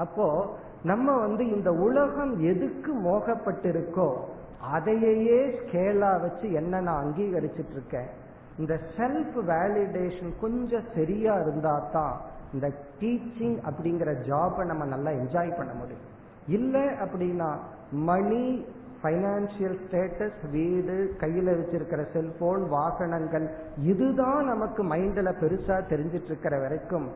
அப்போ 0.03 0.25
நம்ம 0.83 1.17
வந்து 1.17 1.43
இந்த 1.55 1.69
உலகம் 1.85 2.33
எதுக்கு 2.51 2.91
மோகப்பட்டிருக்கோ 3.07 4.09
அதையே 4.75 5.39
ஸ்கேலா 5.59 6.11
வச்சு 6.21 6.47
என்ன 6.51 6.81
நான் 6.81 7.01
அங்கீகரிச்சிட்டு 7.03 7.75
இருக்கேன் 7.77 8.09
இந்த 8.57 8.73
செல்ஃப் 8.97 9.37
வேலிடேஷன் 9.51 10.33
கொஞ்சம் 10.43 10.87
சரியா 10.95 11.33
இருந்தா 11.39 11.73
தான் 11.95 12.15
இந்த 12.53 12.67
டீச்சிங் 12.99 13.57
அப்படிங்கிற 13.69 14.11
ஜாபை 14.29 14.65
நம்ம 14.65 14.85
நல்லா 14.85 15.11
என்ஜாய் 15.21 15.57
பண்ண 15.57 15.73
முடியும். 15.73 16.05
இல்லை 16.47 16.81
அப்படின்னா 16.81 17.55
மணி 17.91 18.65
பைனான்சியல் 19.03 19.77
ஸ்டேட்டஸ் 19.89 20.49
வீடு 20.51 21.15
கையில 21.19 21.49
வச்சிருக்கிற 21.57 22.11
செல்போன் 22.13 22.69
வாகனங்கள் 22.69 23.55
இதுதான் 23.77 24.45
நமக்கு 24.45 24.83
மைண்ட்ல 24.83 25.33
பெருசா 25.41 25.75
தெரிஞ்சிட்டு 25.89 26.23
இருக்கிற 26.23 26.59
வரைக்கும் 26.59 27.07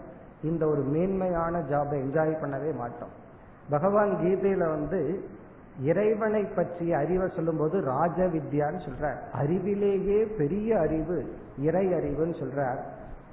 இந்த 0.43 0.67
ஒரு 0.67 0.82
மேன்மையான 0.82 1.59
ஜாபை 1.59 1.95
என்ஜாய் 1.95 2.39
பண்ணவே 2.41 2.75
மாட்டோம். 2.75 3.09
பகவான் 3.69 4.09
கீதையில 4.09 4.57
வந்து 4.57 5.23
இறைவனை 5.82 6.43
பற்றிய 6.43 6.97
அறிவை 6.97 7.29
சொல்லும்போது 7.36 7.82
ராஜ 7.82 8.25
வித்யான்னு 8.25 8.82
சொல்றார். 8.88 9.19
அறிவிலேயே 9.41 10.38
பெரிய 10.38 10.79
அறிவு 10.79 11.34
இறை 11.59 11.88
அறிவுன்னு 11.88 12.36
சொல்றார். 12.41 12.79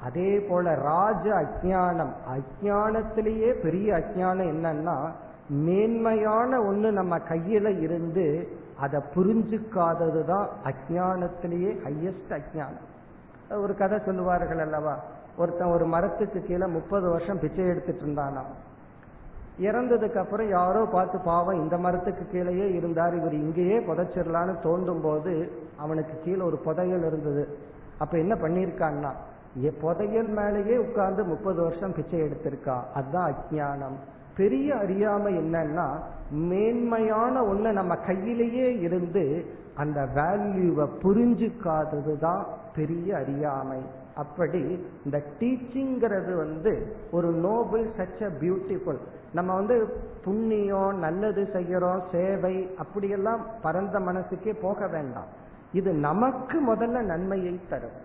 அதே 0.02 0.40
போல 0.40 0.74
ராஜ 0.74 1.30
அஜானம் 1.30 2.12
அஜானத்திலேயே 2.34 3.62
பெரிய 3.62 3.94
அஜானம் 3.94 4.50
என்னன்னா 4.54 5.10
மேன்மையான 5.48 6.60
ஒண்ணு 6.60 6.90
நம்ம 6.90 7.18
கையில 7.18 7.80
இருந்து 7.80 8.48
அதை 8.76 9.00
புரிஞ்சுக்காதது 9.14 10.24
தான் 10.24 10.48
அஜானத்திலேயே 10.64 11.70
ஹையஸ்ட் 11.84 12.34
அஜானம் 12.38 12.86
ஒரு 13.50 13.76
கதை 13.76 13.98
சொல்லுவார்கள் 13.98 14.58
அல்லவா? 14.58 14.94
ஒருத்தன் 15.36 15.70
ஒரு 15.70 15.86
மரத்துக்கு 15.86 16.42
கீழே 16.42 16.66
முப்பது 16.66 17.10
வருஷம் 17.10 17.38
பிச்சை 17.38 17.66
எடுத்துட்டு 17.66 18.04
இருந்தானா? 18.06 18.42
இறந்ததுக்கு 19.58 20.14
அப்புறம் 20.14 20.48
யாரோ 20.48 20.84
பார்த்து 20.84 21.18
பாவம் 21.18 21.60
இந்த 21.60 21.78
மரத்துக்கு 21.78 22.26
கீழேயே 22.30 22.74
இருந்தார் 22.74 23.14
இவர் 23.14 23.32
இங்கேயே 23.32 23.78
புதைச்சிடலான்னு 23.78 24.54
தோண்டும் 24.62 25.00
போது 25.00 25.52
அவனுக்கு 25.76 26.18
கீழே 26.24 26.40
ஒரு 26.40 26.56
புதையல் 26.56 27.06
இருந்தது. 27.06 27.58
அப்ப 27.98 28.18
என்ன 28.18 28.34
பண்ணியிருக்கான்னா 28.34 29.12
புதையல் 29.80 30.26
மேலேயே 30.26 30.76
உட்கார்ந்து 30.76 31.24
முப்பது 31.24 31.62
வருஷம் 31.62 31.92
பிச்சை 31.92 32.20
எடுத்திருக்கா. 32.20 32.76
அதுதான் 32.94 33.34
அஜானம் 33.34 33.98
பெரிய 34.38 34.68
அறியாமை 34.76 35.32
என்னன்னா 35.42 35.86
மேன்மையான 36.50 37.34
ஒண்ணு 37.50 37.70
நம்ம 37.72 37.92
கையிலேயே 38.08 38.68
இருந்து 38.86 39.24
அந்த 39.82 40.00
வேல்யூவை 40.16 40.86
புரிஞ்சுக்காதது 41.02 42.14
தான் 42.26 42.42
பெரிய 42.76 43.08
அறியாமை. 43.16 43.80
அப்படி 44.22 44.60
இந்த 45.06 45.16
டீச்சிங்கிறது 45.40 46.32
வந்து 46.36 46.72
ஒரு 47.16 47.28
நோபல் 47.46 47.86
சச் 47.98 48.22
அ 48.28 48.30
பியூட்டிஃபுல் 48.40 49.00
நம்ம 49.32 49.50
வந்து 49.54 49.76
புண்ணியம் 50.24 50.98
நல்லது 50.98 51.42
செய்யறோம் 51.56 52.02
சேவை 52.12 52.54
அப்படியெல்லாம் 52.82 53.42
பரந்த 53.64 53.98
மனசுக்கே 54.08 54.54
போக 54.64 54.80
வேண்டாம். 54.94 55.30
இது 55.72 55.90
நமக்கு 56.08 56.58
முதல்ல 56.70 57.02
நன்மையை 57.12 57.54
தரும். 57.70 57.96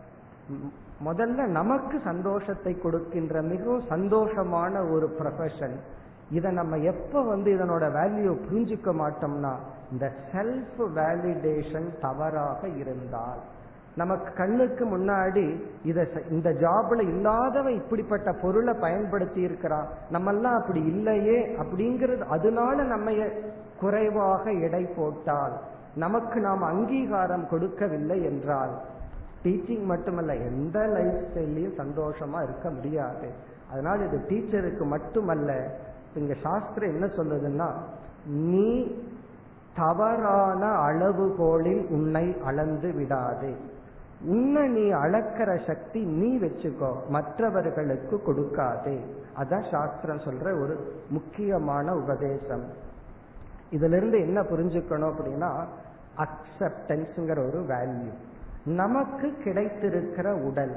முதல்ல 1.08 1.46
நமக்கு 1.60 1.96
சந்தோஷத்தை 2.10 2.74
கொடுக்கின்ற 2.80 3.36
மிகவும் 3.52 3.86
சந்தோஷமான 3.94 4.74
ஒரு 4.96 5.08
ப்ரொஃபஷன் 5.20 5.76
இதை 6.38 6.52
நம்ம 6.60 6.78
எப்ப 6.92 7.24
வந்து 7.24 7.50
இதனோட 7.56 7.86
வேல்யூ 7.98 8.32
புரிஞ்சுக்க 8.46 8.92
மாட்டோம்னா 9.02 9.54
இந்த 9.92 10.06
செல்ஃப் 10.32 10.80
வேலிடேஷன் 10.98 11.90
தவறாக 12.02 12.62
இருந்தால். 12.82 13.42
நமக்கு 13.96 14.30
கண்ணுக்கு 14.34 14.84
முன்னாடி 14.86 15.44
இத 15.84 16.06
இந்த 16.30 16.50
ஜாப்ல 16.64 17.02
இல்லாதவன் 17.08 17.74
இப்படிப்பட்ட 17.74 18.30
பொருளை 18.42 18.74
பயன்படுத்தி 18.80 19.42
இருக்கிறான் 19.42 19.88
நம்மெல்லாம் 20.14 20.58
அப்படி 20.62 20.82
இல்லையே 20.86 21.38
அப்படிங்கிறது 21.64 22.24
அதனால 22.36 22.84
நம்ம 22.84 23.12
குறைவாக 23.80 24.52
எடை 24.66 24.84
போட்டால் 24.98 25.56
நமக்கு 25.96 26.40
நாம் 26.40 26.64
அங்கீகாரம் 26.64 27.48
கொடுக்கவில்லை 27.50 28.18
என்றால் 28.24 28.74
டீச்சிங் 29.44 29.86
மட்டுமல்ல 29.86 30.34
எந்த 30.50 30.78
லைஃப் 30.96 31.22
ஸ்டைல்லையும் 31.26 31.80
சந்தோஷமா 31.82 32.40
இருக்க 32.44 32.68
முடியாது. 32.70 33.28
அதனால 33.72 33.98
இது 34.06 34.18
டீச்சருக்கு 34.30 34.86
மட்டுமல்ல 34.86 35.52
இங்க 36.16 36.34
சாஸ்திரம் 36.44 36.94
என்ன 36.94 37.06
சொல்லுதுன்னா 37.06 37.70
நீ 38.26 38.96
தவறான 39.76 40.66
அளவுகோலில் 40.66 41.88
உன்னை 41.88 42.36
அளந்து 42.46 42.92
விடாதே. 42.92 43.54
உன்னை 44.26 44.68
நீ 44.68 44.94
அளக்கிற 44.94 45.66
சக்தி 45.68 46.02
நீ 46.04 46.38
வச்சுக்கோ 46.38 46.92
மற்றவர்களுக்கு 47.10 48.22
கொடுக்காதே. 48.28 48.98
அதான் 49.40 49.66
சாஸ்திரம் 49.72 50.20
சொல்ற 50.20 50.46
ஒரு 50.62 50.76
முக்கியமான 51.10 51.96
உபதேசம். 51.96 52.66
இதுல 53.72 53.98
இருந்து 53.98 54.20
என்ன 54.20 54.42
புரிஞ்சுக்கணும் 54.42 55.12
அப்படின்னா 55.14 55.52
அக்செப்டன்ஸ்ங்கிற 56.26 57.40
ஒரு 57.48 57.66
வேல்யூ 57.70 58.12
நமக்கு 58.66 59.28
கிடைத்திருக்கிற 59.44 60.28
உடல் 60.44 60.76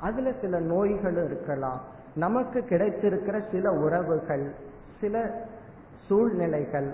அதுல 0.00 0.32
சில 0.40 0.58
நோய்கள் 0.60 1.24
இருக்கலாம். 1.24 1.80
நமக்கு 2.14 2.58
கிடைத்திருக்கிற 2.60 3.36
சில 3.50 3.70
உறவுகள் 3.70 4.54
சில 5.00 5.16
சூழ்நிலைகள். 6.06 6.88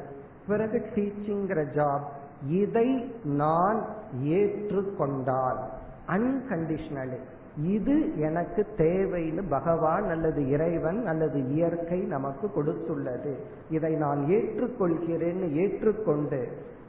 பிறகு 0.49 0.79
டீச்சிங்கிற 0.95 1.61
ஜாப் 1.77 2.07
இதை 2.49 2.89
நான் 3.25 3.79
ஏற்றுக்கொண்டால் 4.23 5.61
அன்கண்டிஷனலி 6.09 7.19
இது 7.57 7.95
எனக்கு 8.19 8.67
தேவைன்னு 8.77 9.43
பகவான் 9.49 10.07
அல்லது 10.09 10.41
இறைவன் 10.49 11.07
அல்லது 11.07 11.39
இயற்கை 11.55 11.99
நமக்கு 11.99 12.47
கொடுத்துள்ளது. 12.57 13.33
இதை 13.71 13.93
நான் 13.95 14.21
ஏற்றுக்கொள்கிறேன்னு 14.29 15.49
ஏற்றுக்கொண்டு 15.63 16.41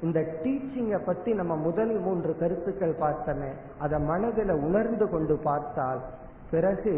இந்த 0.02 0.20
டீச்சிங்கை 0.44 1.00
பத்தி 1.06 1.34
நம்ம 1.34 1.56
முதல் 1.56 1.94
மூன்று 2.00 2.38
கருத்துக்கள் 2.38 2.96
பார்த்தோமே 3.00 3.52
அதை 3.80 4.00
மனதில் 4.00 4.54
உணர்ந்து 4.68 5.10
கொண்டு 5.10 5.38
பார்த்தால் 5.44 6.02
பிறகு 6.52 6.96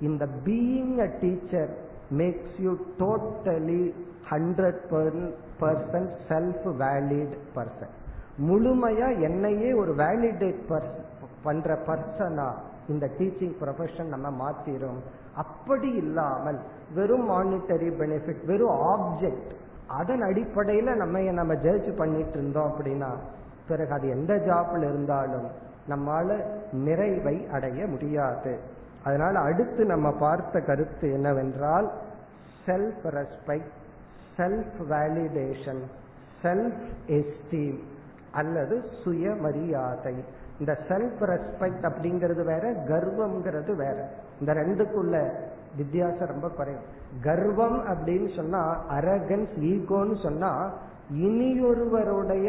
இந்த 0.00 0.26
being 0.44 0.98
a 0.98 1.08
teacher 1.20 1.70
makes 2.18 2.58
you 2.66 2.72
totally 2.98 3.82
hundred 4.30 4.82
percent 5.60 6.12
self 6.28 6.66
valid 6.82 7.36
person 7.56 7.94
முழுமையா 8.48 9.08
என்னையே 9.28 9.70
ஒரு 9.72 9.94
வேலிடேட் 9.94 10.60
பண்ற 11.42 11.78
பர்சனா 11.88 12.48
இந்த 12.88 13.06
டீச்சிங் 13.18 13.56
ப்ரொஃபஷன் 13.60 14.12
நம்ம 14.14 14.28
மாத்திரும். 14.42 15.00
அப்படி 15.34 15.90
இல்லாமல் 15.94 16.58
வெறும் 16.94 17.26
மானிட்டரி 17.30 17.90
பெனிஃபிட் 18.00 18.42
வெறும் 18.44 18.78
ஆப்ஜெக்ட் 18.92 19.52
அதன் 19.98 20.22
அடிப்படையில 20.22 20.94
நம்ம 20.94 21.20
நம்ம 21.38 21.54
ஜட்ஜ் 21.54 21.90
பண்ணிட்டு 21.96 22.36
இருந்தோம் 22.38 22.70
அப்படின்னா 22.70 23.10
பிறகு 23.68 23.92
அது 23.92 24.08
எந்த 24.08 24.34
ஜாப்ல 24.48 24.82
இருந்தாலும் 24.90 25.48
நம்மால 25.88 26.38
நிறைவை 26.72 27.36
அடைய 27.52 27.86
முடியாது. 27.86 28.52
அதனால 29.04 29.38
அடுத்து 29.38 29.84
நம்ம 29.84 30.12
பார்த்த 30.12 30.60
கருத்து 30.60 31.12
என்னவென்றால் 31.12 31.90
self 32.66 33.04
respect 33.04 33.72
self 34.36 34.76
validation 34.90 35.82
self 36.42 36.82
esteem 37.06 37.78
அல்லது 38.32 38.84
சுயமரியாதை. 39.04 40.14
இந்த 40.58 40.78
செல்ஃப் 40.88 41.20
ரெஸ்பெக்ட் 41.20 41.82
அப்படிங்கிறது 41.82 42.44
வேற 42.44 42.72
கர்வம்ங்கிறது 42.88 43.74
வேற. 43.74 44.08
இந்த 44.40 44.54
ரெண்டுக்குள்ள 44.54 45.30
வித்தியாசம் 45.76 46.28
ரொம்ப 46.28 46.48
குறையும் 46.48 46.86
கர்வம் 47.22 47.78
அப்படின்னு 47.86 48.36
சொன்னா 48.36 48.62
அரகன்ஸ் 48.90 49.56
ஈகோன்னு 49.60 50.22
சொன்னா 50.22 50.72
இனியொருவருடைய 51.12 52.48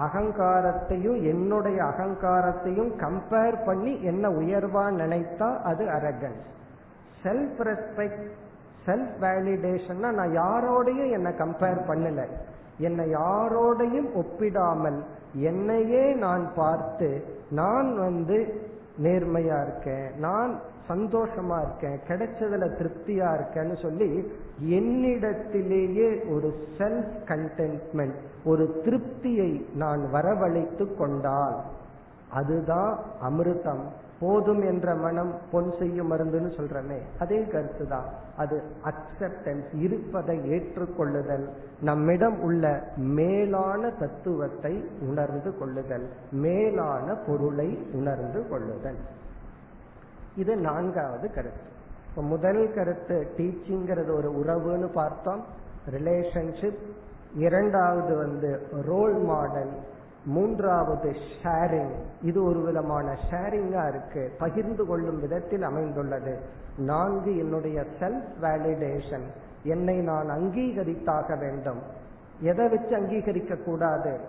அகங்காரத்தையும் 0.00 1.22
என்னுடைய 1.22 1.84
அகங்காரத்தையும் 1.84 2.90
கம்பேர் 2.96 3.64
பண்ணி 3.64 4.02
என்ன 4.02 4.28
உயர்வா 4.28 4.84
நினைத்தா 4.90 5.62
அது 5.62 5.84
அரகன்ஸ் 5.84 6.46
செல்ஃப் 7.24 7.60
ரெஸ்பெக்ட் 7.60 8.26
செல்ஃப் 8.86 9.16
வேலிடேஷன்னா 9.20 10.10
நான் 10.10 10.32
யாரோடையும் 10.32 11.10
என்னை 11.10 11.32
கம்பேர் 11.32 11.80
பண்ணல. 11.88 12.20
என்னை 12.78 13.14
யாரோடையும் 13.14 14.08
ஒப்பிடாமல் 14.14 14.98
என்னையே 15.34 16.14
நான் 16.14 16.52
பார்த்து 16.54 17.24
நான் 17.50 17.96
வந்து 17.96 18.38
நேர்மையா 19.02 19.62
இருக்கேன் 19.62 20.06
நான் 20.18 20.60
சந்தோஷமா 20.88 21.58
இருக்கேன் 21.62 21.98
கிடைச்சதுல 22.08 22.68
திருப்தியா 22.80 23.28
இருக்கேன்னு 23.38 23.76
சொல்லி 23.82 24.08
என்னிடத்திலேயே 24.78 26.08
ஒரு 26.34 26.50
செல்ஃப் 26.78 27.14
கண்டென்ட்மெண்ட் 27.26 28.18
ஒரு 28.44 28.82
திருப்தியை 28.84 29.50
நான் 29.74 30.02
வரவழைத்து 30.12 30.96
கொண்டால் 30.96 31.56
அதுதான் 32.30 32.98
அமிர்தம். 33.22 33.84
போதும் 34.20 34.62
என்ற 34.62 34.94
மனம் 34.94 35.32
பொன் 35.50 35.68
செய்யும் 35.78 36.08
மருந்துன்னு 36.12 36.50
சொல்றமே 36.56 36.96
அதே 37.18 37.38
கருத்து 37.44 37.88
தான் 37.88 38.08
அது 38.36 38.56
அக்செப்டன்ஸ் 38.84 39.68
இருப்பதை 39.78 40.36
ஏற்றுக்கொள்ளுதல் 40.50 41.46
நம்மிடம் 41.80 42.38
உள்ள 42.40 42.64
மேலான 42.96 43.90
தத்துவத்தை 43.90 44.84
உணர்ந்து 45.08 45.58
கொள்ளுதல் 45.58 46.06
மேலான 46.30 47.14
பொருளை 47.26 47.78
உணர்ந்து 47.92 48.42
கொள்ளுதல். 48.48 49.00
இது 50.38 50.56
நான்காவது 50.56 51.30
கருத்து. 51.32 51.76
முதல் 52.14 52.74
கருத்து 52.74 53.30
டீச்சிங்கிறது 53.36 54.12
ஒரு 54.14 54.30
உறவுன்னு 54.32 54.92
பார்த்தோம். 54.92 55.44
ரிலேஷன்ஷிப் 55.90 56.78
இரண்டாவது 57.34 58.16
வந்து 58.16 58.66
ரோல் 58.82 59.18
மாடல் 59.18 59.70
மூன்றாவது 60.24 61.12
ஷேரிங் 61.42 61.92
இது 62.22 62.44
ஒரு 62.44 62.60
விதமான 62.60 63.18
ஷேரிங்கா 63.30 63.88
இருக்கு. 63.88 64.34
பகிர்ந்து 64.38 64.86
கொள்ளும் 64.86 65.20
விதத்தில் 65.20 65.62
அமைந்துள்ளது. 65.62 66.38
நான்கு 66.78 67.38
என்னுடைய 67.38 67.84
செல்ஃப் 68.00 68.24
வேலிடேஷன் 68.42 69.26
என்னை 69.62 70.00
நான் 70.00 70.30
அங்கீகரித்தாக 70.30 71.38
வேண்டும். 71.38 71.82
எதை 72.40 72.68
வச்சு 72.68 72.96
அங்கீகரிக்க 72.96 73.64
கூடாது? 73.64 74.20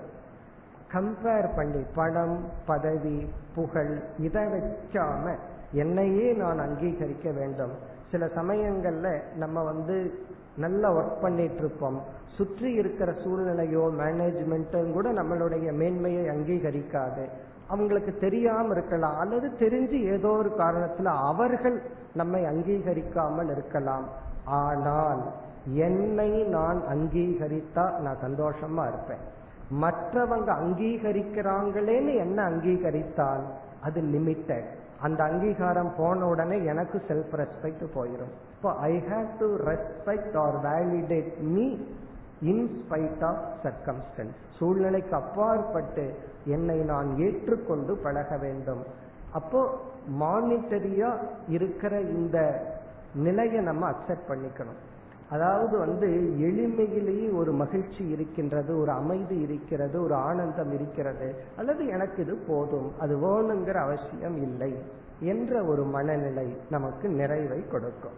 கம்பேர் 0.93 1.55
பண்ணி 1.55 1.85
பணம் 1.95 2.49
பதவி 2.65 3.29
புகழ் 3.55 3.99
இதை 4.17 4.43
வச்சாம 4.43 5.35
என்னையே 5.71 6.33
நான் 6.33 6.59
அங்கீகரிக்க 6.59 7.31
வேண்டும். 7.31 7.71
சில 8.11 8.25
சமயங்கள்ல 8.25 9.21
நம்ம 9.35 9.63
வந்து 9.63 10.19
நல்லா 10.57 10.93
ஒர்க் 10.93 11.21
பண்ணிட்டு 11.21 11.55
இருப்போம் 11.55 11.99
சுற்றி 12.37 12.73
இருக்கிற 12.73 13.11
சூழ்நிலையோ 13.11 13.83
மேனேஜ்மெண்ட்டும் 13.99 14.91
கூட 14.91 15.11
நம்மளுடைய 15.11 15.73
மேன்மையை 15.73 16.25
அங்கீகரிக்காது. 16.25 17.25
அவங்களுக்கு 17.67 18.17
தெரியாம 18.17 18.71
இருக்கலாம். 18.71 19.19
அல்லது 19.19 19.51
தெரிஞ்சு 19.59 20.03
ஏதோ 20.03 20.27
ஒரு 20.27 20.51
காரணத்துல 20.57 21.03
அவர்கள் 21.03 21.81
நம்மை 22.13 22.43
அங்கீகரிக்காமல் 22.43 23.51
இருக்கலாம். 23.51 24.07
ஆனால் 24.45 25.21
என்னை 25.73 26.43
நான் 26.43 26.81
அங்கீகரித்தா 26.89 27.99
நான் 27.99 28.23
சந்தோஷமா 28.23 28.87
இருப்பேன். 28.87 29.23
மற்றவங்க 29.81 30.49
அங்கீகரிக்கிறாங்களேன்னு 30.63 32.15
என்ன 32.17 32.49
அங்கீகரித்தால் 32.49 33.43
அது 33.81 34.01
லிமிட்டட் 34.01 34.77
அந்த 35.01 35.19
அங்கீகாரம் 35.29 35.91
போன 35.97 36.25
உடனே 36.25 36.57
எனக்கு 36.71 36.97
செல்ஃப் 37.09 37.33
ரெஸ்பெக்ட் 37.41 37.85
போயிடும் 37.95 38.33
இப்போ 38.55 38.71
I 38.91 38.93
have 39.11 39.27
to 39.41 39.47
respect 39.71 40.35
or 40.43 40.57
validate 40.67 41.31
me 41.55 41.67
in spite 42.51 43.23
of 43.29 43.45
circumstances 43.63 44.35
சூழ்நிலைக்கு 44.57 45.15
அப்பாற்பட்டு 45.21 46.05
என்னை 46.55 46.77
நான் 46.91 47.09
ஏற்றுக்கொண்டு 47.25 47.93
பழக 48.05 48.37
வேண்டும். 48.45 48.83
அப்போ 49.39 49.61
மானிட்டரியா 50.21 51.09
இருக்கிற 51.55 51.93
இந்த 52.17 52.37
நிலையை 53.25 53.61
நம்ம 53.69 53.83
அக்செப்ட் 53.93 54.29
பண்ணிக்கணும். 54.31 54.79
அதாவது 55.29 55.77
வந்து 55.77 56.07
எளிமையிலேயே 56.47 57.27
ஒரு 57.35 57.51
மகிழ்ச்சி 57.51 58.03
இருக்கின்றது 58.09 58.79
ஒரு 58.79 58.91
அமைதி 58.91 59.37
இருக்கிறது 59.39 60.03
ஒரு 60.03 60.13
ஆனந்தம் 60.13 60.71
இருக்கிறது. 60.73 61.27
அல்லது 61.57 61.85
எனக்கு 61.87 62.23
இது 62.23 62.35
போதும் 62.47 62.99
அது 62.99 63.15
வேணுங்கிற 63.17 63.73
அவசியம் 63.73 64.37
இல்லை 64.41 64.71
என்ற 65.19 65.63
ஒரு 65.63 65.83
மனநிலை 65.83 66.57
நமக்கு 66.69 67.07
நிறைவை 67.09 67.67
கொடுக்கும். 67.67 68.17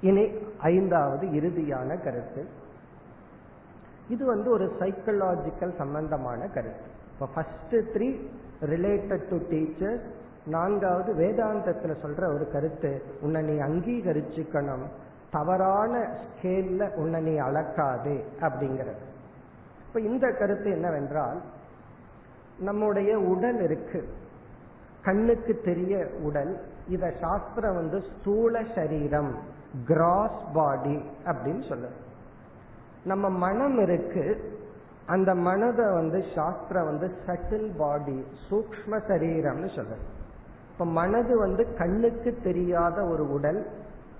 இனி 0.00 0.24
ஐந்தாவது 0.58 1.26
இறுதியான 1.26 2.02
கருத்து. 2.04 2.44
இது 4.08 4.24
வந்து 4.26 4.50
ஒரு 4.50 4.66
சைக்கலாஜிக்கல் 4.80 5.76
சம்பந்தமான 5.76 6.46
கருத்து. 6.46 6.88
இப்போ 7.12 7.26
first 7.34 7.74
three 7.94 8.08
related 8.60 9.28
to 9.28 9.36
teacher 9.48 9.98
நான்காவது 10.46 11.10
வேதாந்தத்தில் 11.14 12.00
சொல்ற 12.02 12.34
ஒரு 12.34 12.46
கருத்து 12.52 13.02
உன்னை 13.20 13.42
நீ 13.42 13.54
அங்கீகரிச்சுக்கணும் 13.58 14.86
தவறான 15.34 15.92
ஸ்கேல்ல 16.22 16.82
உன்னை 17.02 17.20
நீ 17.22 17.34
அளக்காதே 17.48 18.18
அப்படிங்கிறது. 18.46 19.02
இப்ப 19.86 20.00
இந்த 20.10 20.26
கருத்து 20.38 20.68
என்னவென்றால் 20.70 21.40
நம்முடைய 22.58 23.12
உடல் 23.32 23.60
இருக்கு. 23.66 24.00
கண்ணுக்கு 25.02 25.52
தெரிய 25.64 25.94
உடல் 26.22 26.52
இத 26.88 27.04
சாஸ்திரம் 27.20 27.74
வந்து 27.74 27.98
ஸ்தூல 28.10 28.62
சரீரம் 28.74 29.32
கிராஸ் 29.86 30.42
பாடி 30.54 30.96
அப்படின்னு 31.24 31.64
சொல்லுது. 31.70 31.98
நம்ம 33.04 33.24
மனம் 33.44 33.78
இருக்கு 33.78 34.24
அந்த 35.06 35.30
மனதை 35.46 35.86
வந்து 35.92 36.18
சாஸ்திரம் 36.34 36.88
வந்து 36.90 37.08
சட்டில் 37.24 37.70
பாடி 37.76 38.18
சூக்ம 38.46 39.00
சரீரம்னு 39.08 39.70
சொல்லுது. 39.78 40.04
இப்ப 40.72 40.84
மனது 41.00 41.34
வந்து 41.38 41.64
கண்ணுக்கு 41.78 42.30
தெரியாத 42.44 42.98
ஒரு 43.12 43.24
உடல் 43.32 43.60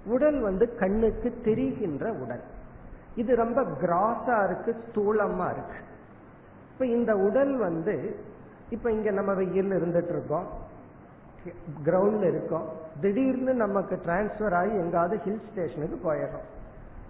உடல் 0.06 0.40
வந்து 0.40 0.74
கண்ணுக்கு 0.74 1.40
தெரிகின்ற 1.44 2.12
உடல். 2.12 2.44
இது 3.16 3.36
ரொம்ப 3.36 3.62
கிராஸா 3.62 4.44
இருக்கு 4.44 4.76
ஸ்தூலமா 4.84 5.46
இருக்கு. 5.50 5.78
இப்ப 6.72 6.86
இந்த 6.86 7.16
உடல் 7.16 7.56
வந்து 7.56 8.16
இப்ப 8.70 8.90
இங்க 8.90 9.10
நம்ம 9.10 9.32
வெயில் 9.34 9.70
இருந்துட்டு 9.70 10.12
இருக்கோம் 10.12 10.46
கிரவுண்ட்ல 11.84 12.28
இருக்கோம். 12.28 12.68
திடீர்னு 13.00 13.54
நமக்கு 13.54 14.00
டிரான்ஸ்பர் 14.06 14.54
ஆகி 14.54 14.70
எங்காவது 14.70 15.18
ஹில் 15.18 15.40
ஸ்டேஷனுக்கு 15.50 16.12
போயிடும் 16.12 16.44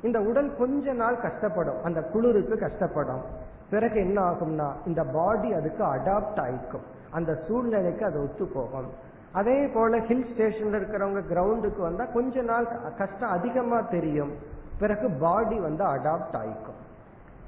இந்த 0.03 0.21
உடல் 0.21 0.57
கொஞ்ச 0.57 0.93
நாள் 0.93 1.17
கஷ்டப்படும். 1.17 1.81
அந்த 1.83 2.03
குளிருக்கு 2.03 2.55
கஷ்டப்படும். 2.55 3.23
பிறகு 3.71 4.01
என்ன 4.01 4.23
ஆகும்னா 4.31 4.73
இந்த 4.87 5.05
பாடி 5.05 5.53
அதுக்கு 5.53 5.85
அடாப்ட் 5.85 6.41
ஆயிக்கும். 6.41 6.87
அந்த 7.11 7.35
சூழ்நிலைக்கு 7.47 8.05
அது 8.05 8.23
ஒத்து 8.23 8.47
போகும் 8.47 9.13
அதே 9.35 9.67
போல 9.67 9.99
ஹில் 10.09 10.27
ஸ்டேஷன்ல 10.33 10.79
இருக்கிறவங்க 10.81 11.21
கிரவுண்டுக்கு 11.31 11.81
வந்தா 11.81 12.05
கொஞ்ச 12.05 12.43
நாள் 12.43 12.67
கஷ்டம் 12.99 13.35
அதிகமா 13.37 13.81
தெரியும். 13.81 14.33
பிறகு 14.79 15.11
பாடி 15.11 15.59
வந்து 15.59 15.85
அடாப்ட் 15.85 16.37
ஆயிக்கும். 16.43 16.81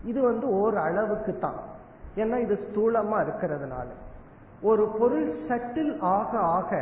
இது 0.04 0.20
வந்து 0.22 0.46
ஒரு 0.60 0.78
அளவுக்கு 0.78 1.38
தான். 1.38 1.60
ஏன்னா 2.16 2.36
இது 2.36 2.54
ஸ்தூலமா 2.66 3.18
இருக்கிறதுனால. 3.26 3.88
ஒரு 4.62 4.84
பொருள் 4.98 5.28
சட்டில் 5.48 5.92
ஆக 6.00 6.38
ஆக 6.38 6.80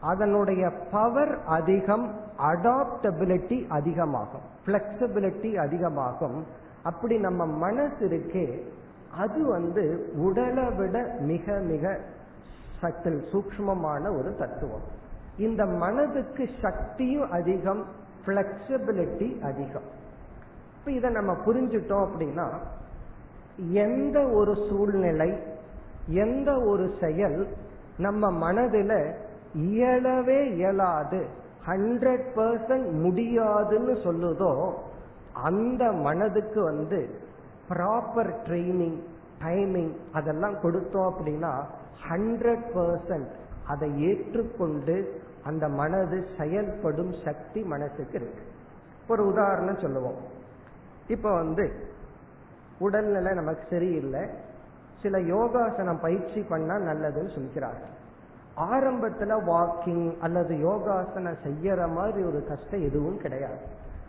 அதனுடைய 0.00 0.62
பவர் 0.90 1.38
அதிகம் 1.46 2.06
அடாப்டபிலிட்டி 2.52 3.58
அதிகமாகும். 3.68 4.46
பிளெக்சிபிலிட்டி 4.66 5.50
அதிகமாகும். 5.54 6.38
அப்படி 6.82 7.18
நம்ம 7.18 7.46
மனசு 7.46 8.02
இருக்கே 8.08 8.46
அது 9.18 9.40
வந்து 9.46 9.84
உடலை 10.16 10.66
விட 10.78 10.96
மிக 11.20 11.56
மிக 11.70 11.98
சட்டில் 12.84 13.20
சூக்மமான 13.32 14.02
ஒரு 14.18 14.30
தத்துவம். 14.38 14.86
இந்த 15.36 15.64
மனதுக்கு 15.82 16.44
சக்தியும் 16.62 17.30
அதிகம் 17.30 17.84
பிளெக்சிபிலிட்டி 18.26 19.28
அதிகம். 19.42 19.88
இப்ப 20.78 20.90
இதை 20.90 21.10
நம்ம 21.10 21.32
புரிஞ்சுட்டோம் 21.46 22.04
அப்படின்னா 22.06 22.46
எந்த 23.84 24.18
ஒரு 24.38 24.52
சூழ்நிலை 24.68 25.28
எந்த 26.08 26.50
ஒரு 26.60 26.86
செயல் 27.00 27.38
நம்ம 27.96 28.30
மனதில் 28.30 28.98
இயலவே 29.54 30.40
இயலாது 30.56 31.20
ஹண்ட்ரட் 31.66 32.26
பர்சன்ட் 32.36 32.88
முடியாதுன்னு 33.04 33.94
சொல்லுதோ 34.06 34.52
அந்த 35.42 35.92
மனதுக்கு 36.06 36.62
வந்து 36.62 36.98
ப்ராப்பர் 37.68 38.32
ட்ரைனிங் 38.46 38.98
டைமிங் 39.44 39.94
அதெல்லாம் 40.12 40.56
கொடுத்தோம் 40.62 41.08
அப்படின்னா 41.12 41.52
ஹண்ட்ரட் 42.10 42.64
பர்சன்ட் 42.74 43.30
அதை 43.66 44.02
ஏற்றுக்கொண்டு 44.02 45.20
அந்த 45.44 45.68
மனது 45.68 46.26
செயல்படும் 46.38 47.14
சக்தி 47.24 47.62
மனசுக்கு 47.62 48.14
இருக்கு. 48.14 48.42
ஒரு 49.08 49.26
உதாரணம் 49.26 49.80
சொல்லுவோம். 49.80 50.16
இப்ப 51.06 51.32
வந்து 51.32 51.88
உடல்நிலை 52.78 53.34
நமக்கு 53.34 53.64
சரியில்லை. 53.70 54.20
சில 55.02 55.20
யோகாசனம் 55.20 56.00
பயிற்சி 56.00 56.40
பண்ணா 56.42 56.74
நல்லதுன்னு 56.74 57.34
சொல்கிறார்கள். 57.34 58.02
ஆரம்பத்துல 58.56 59.50
வாக்கிங் 59.50 60.18
அல்லது 60.18 60.58
யோகாசனம் 60.58 61.36
செய்யற 61.44 61.92
மாதிரி 61.92 62.22
ஒரு 62.22 62.44
கஷ்டம் 62.48 62.82
எதுவும் 62.82 63.18
கிடையாது. 63.18 63.58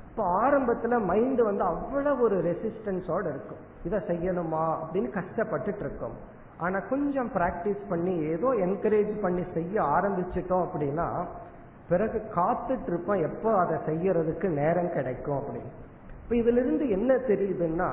இப்போ 0.09 0.41
ஆரம்பத்துல 0.41 1.05
மைண்ட் 1.05 1.41
வந்து 1.41 1.63
அவ்வளவு 1.63 2.23
ஒரு 2.23 2.37
ரெசிஸ்டன்ஸோட 2.37 3.29
இருக்கும். 3.29 3.57
இதை 3.83 3.99
செய்யணுமா 3.99 4.77
அப்படின்னு 4.83 5.21
கஷ்டப்பட்டுட்டு 5.21 5.79
இருக்கோம். 5.79 6.33
ஆனா 6.57 6.79
கொஞ்சம் 6.79 7.31
பிராக்டிஸ் 7.35 7.81
பண்ணி 7.89 8.13
ஏதோ 8.33 8.49
என்கரேஜ் 8.65 9.13
பண்ணி 9.21 9.43
செய்ய 9.53 9.81
ஆரம்பிச்சிட்டோம் 9.81 10.65
அப்படின்னா 10.65 11.07
பிறகு 11.89 12.21
காத்துட்டு 12.35 12.87
இருப்போம் 12.87 13.21
எப்போ 13.21 13.49
அதை 13.57 13.77
செய்யறதுக்கு 13.87 14.47
நேரம் 14.61 14.93
கிடைக்கும் 14.93 15.37
அப்படின்னு. 15.39 15.71
இப்ப 16.23 16.35
இதுல 16.35 16.61
இருந்து 16.63 16.89
என்ன 16.89 17.13
தெரியுதுன்னா 17.13 17.89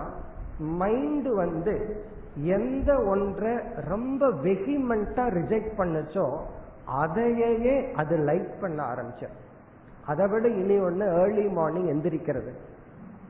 மைண்டு 0.80 1.30
வந்து 1.34 1.74
எந்த 2.34 2.90
ஒன்றை 3.12 3.52
ரொம்ப 3.88 4.28
வெகிமெண்டா 4.28 5.24
ரிஜெக்ட் 5.38 5.74
பண்ணுச்சோ 5.78 6.26
அதையே 6.84 7.92
அது 7.94 8.16
லைக் 8.16 8.52
பண்ண 8.60 8.78
ஆரம்பிச்சு 8.94 9.28
அதை 10.06 10.26
விட 10.26 10.48
இனி 10.48 10.76
ஒன்று 10.78 11.06
ஏர்லி 11.20 11.48
மார்னிங் 11.48 11.90
எந்திரிக்கிறது. 11.94 12.52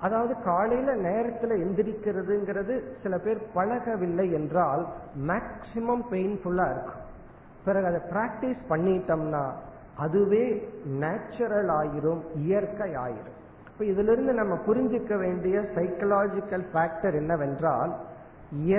அதாவது 0.03 0.35
காலையில 0.45 0.91
நேரத்துல 1.09 1.57
எந்திரிக்கிறதுங்கிறது 1.65 2.75
சில 3.03 3.19
பேர் 3.19 3.41
பழகவில்லை 3.55 4.33
என்றால் 4.33 4.83
மேக்சிமம் 5.27 6.05
பெயின்ஃபுல்லா 6.11 6.67
இருக்கும். 6.71 7.03
பிறகு 7.65 7.87
அதை 7.87 8.01
பிராக்டிஸ் 8.11 8.63
பண்ணிட்டோம்னா 8.69 9.45
அதுவே 9.97 10.45
நேச்சுரல் 10.99 11.71
ஆயிரும் 11.81 12.23
இயற்கை 12.35 12.91
ஆயிரும். 13.05 13.37
இப்ப 13.71 13.85
இதுல 13.85 14.13
இருந்து 14.13 14.33
நம்ம 14.33 14.55
புரிஞ்சுக்க 14.67 15.19
வேண்டிய 15.19 15.59
சைக்கலாஜிக்கல் 15.75 16.65
ஃபேக்டர் 16.73 17.15
என்னவென்றால் 17.15 17.93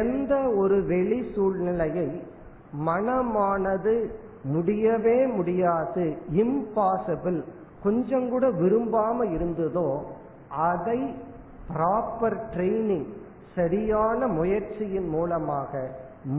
எந்த 0.01 0.34
ஒரு 0.55 0.78
வெளி 0.86 1.19
சூழ்நிலையை 1.36 2.09
மனமானது 2.88 3.95
முடியவே 4.43 5.17
முடியாது 5.28 6.05
இம்பாசிபிள் 6.43 7.39
கொஞ்சம் 7.84 8.28
கூட 8.30 8.45
விரும்பாம 8.61 9.26
இருந்ததோ 9.34 9.88
அதை 10.56 11.16
ப்ராப்பர் 11.76 12.38
ட்ரைனிங் 12.56 13.08
சரியான 13.56 14.28
முயற்சியின் 14.28 15.10
மூலமாக 15.10 15.89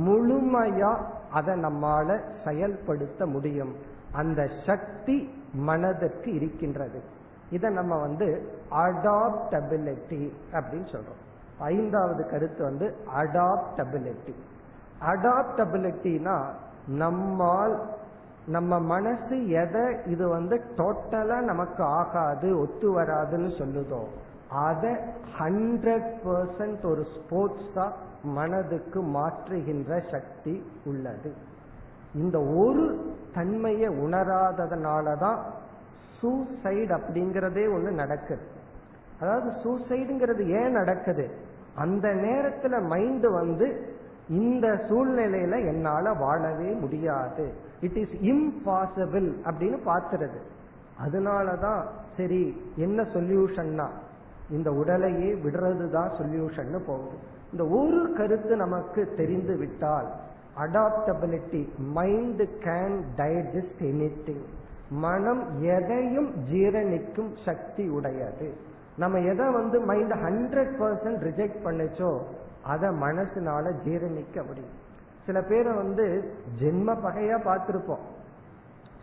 முழுமையா 0.06 0.96
அதை 1.32 1.54
நம்மால 1.64 2.20
செயல்படுத்த 2.44 3.26
முடியும். 3.26 3.74
அந்த 4.12 4.50
சக்தி 4.66 5.30
மனதிற்கு 5.52 6.34
இருக்கின்றது. 6.34 7.00
இதை 7.50 7.70
நம்ம 7.70 7.96
வந்து 7.96 8.50
அடாப்டபிலிட்டி 8.70 10.32
அப்படின்னு 10.52 10.88
சொல்றோம். 10.92 11.22
ஐந்தாவது 11.58 12.30
கருத்து 12.30 12.64
வந்து 12.64 12.96
அடாப்டபிலிட்டி 13.16 14.34
அடாப்டபிலிட்டினா 15.06 16.36
நம்மால் 16.86 17.80
நம்ம 18.46 18.78
மனசு 18.78 19.48
எதை 19.48 19.96
இது 20.06 20.28
வந்து 20.28 20.60
டோட்டலா 20.76 21.40
நமக்கு 21.40 21.82
ஆகாது 21.82 22.58
ஒத்து 22.58 23.00
வராதுன்னு 23.00 23.50
சொல்லுதோ 23.58 24.04
அதை 24.48 24.90
ஹண்ட்ரட் 25.38 26.12
பர்சன்ட் 26.24 26.84
ஒரு 26.84 27.06
ஸ்போர்ட்ஸா 27.14 27.92
மனதுக்கு 28.22 29.02
மாற்றுகின்ற 29.02 30.10
சக்தி 30.10 30.62
உள்ளது. 30.84 31.34
இந்த 32.14 32.40
ஒரு 32.40 33.14
தன்மையை 33.34 33.88
உணராததுனாலதான் 33.88 35.38
சூசைடு 36.22 36.98
அப்படிங்கிறதே 36.98 37.64
ஒண்ணு 37.66 37.90
நடக்குது. 37.90 38.42
அதாவது 39.20 39.50
சூசைடுங்கிறது 39.50 40.48
ஏன் 40.48 40.72
நடக்குது? 40.72 41.30
அந்த 41.74 42.08
நேரத்துல 42.08 42.86
மைண்ட் 42.86 43.26
வந்து 43.26 43.93
இந்த 44.28 44.68
சூழ்நிலையில 44.88 45.66
என்னால 45.66 46.12
வாழவே 46.12 46.72
முடியாது. 46.72 47.52
இட் 47.80 47.96
இஸ் 47.96 48.14
இம்பாசிபிள் 48.20 49.32
அப்படின்னு 49.44 49.78
பாத்துறது 49.86 50.40
அதனாலதான் 51.06 51.82
சரி 52.16 52.56
என்ன 52.76 53.02
சொல்யூஷன்னா 53.02 53.86
இந்த 54.50 54.70
உடலையே 54.72 55.34
விடுறது 55.34 55.90
தான் 55.90 56.10
சொல்யூஷன் 56.10 56.84
போகுது. 56.86 57.16
இந்த 57.52 57.64
ஒரு 57.66 58.12
கருத்து 58.16 58.56
நமக்கு 58.56 59.14
தெரிந்து 59.16 59.56
விட்டால் 59.56 60.06
adaptability 60.58 61.68
mind 61.78 62.42
can 62.42 62.98
digest 63.16 63.80
anything 63.80 64.44
மனம் 64.90 65.60
எதையும் 65.60 66.30
ஜீரணிக்கும் 66.52 67.32
சக்தி 67.44 67.88
உடையது. 67.88 68.54
நம்ம 68.96 69.18
எதை 69.18 69.50
வந்து 69.50 69.80
மைண்ட் 69.80 70.12
ஹண்ட்ரட் 70.12 70.74
பர்சன்ட் 70.80 71.22
ரிஜெக்ட் 71.28 71.64
பண்ணுச்சோ 71.64 72.20
அதை 72.64 72.88
மனசுனால 72.88 73.72
ஜீரணிக்க 73.84 74.46
முடியும். 74.46 74.82
சில 75.26 75.42
பேரை 75.42 75.72
வந்து 75.72 76.34
ஜென்ம 76.60 76.96
பகையா 77.04 77.38
பார்த்துருப்போம். 77.44 78.04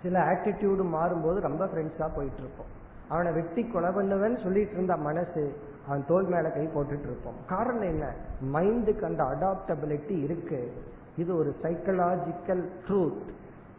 சில 0.01 0.19
ஆட்டிடியூடு 0.19 0.85
மாறும்போது 0.93 1.39
ரொம்ப 1.39 1.65
ஃப்ரெண்ட்ஸா 1.65 2.09
போயிட்டு 2.15 2.37
இருப்போம் 2.37 2.79
அவனை 3.09 3.31
வெட்டி 3.31 3.67
கொலை 3.67 3.89
பண்ணுவேன்னு 3.89 4.43
சொல்லிட்டு 4.43 4.73
இருந்த 4.73 4.97
மனசு 4.97 5.55
அவன் 5.87 6.05
தோல் 6.07 6.23
மேல 6.23 6.49
கை 6.49 6.67
போட்டுட்டு 6.67 7.03
இருப்போம். 7.03 7.33
காரணம் 7.47 7.81
என்ன? 7.81 8.13
மைண்டுக்கு 8.53 9.01
அந்த 9.01 9.23
அடாப்டபிலிட்டி 9.23 10.23
இருக்கு. 10.23 10.73
இது 11.17 11.37
ஒரு 11.37 11.55
சைக்கலாஜிக்கல் 11.61 12.63
ட்ரூத் 12.87 13.21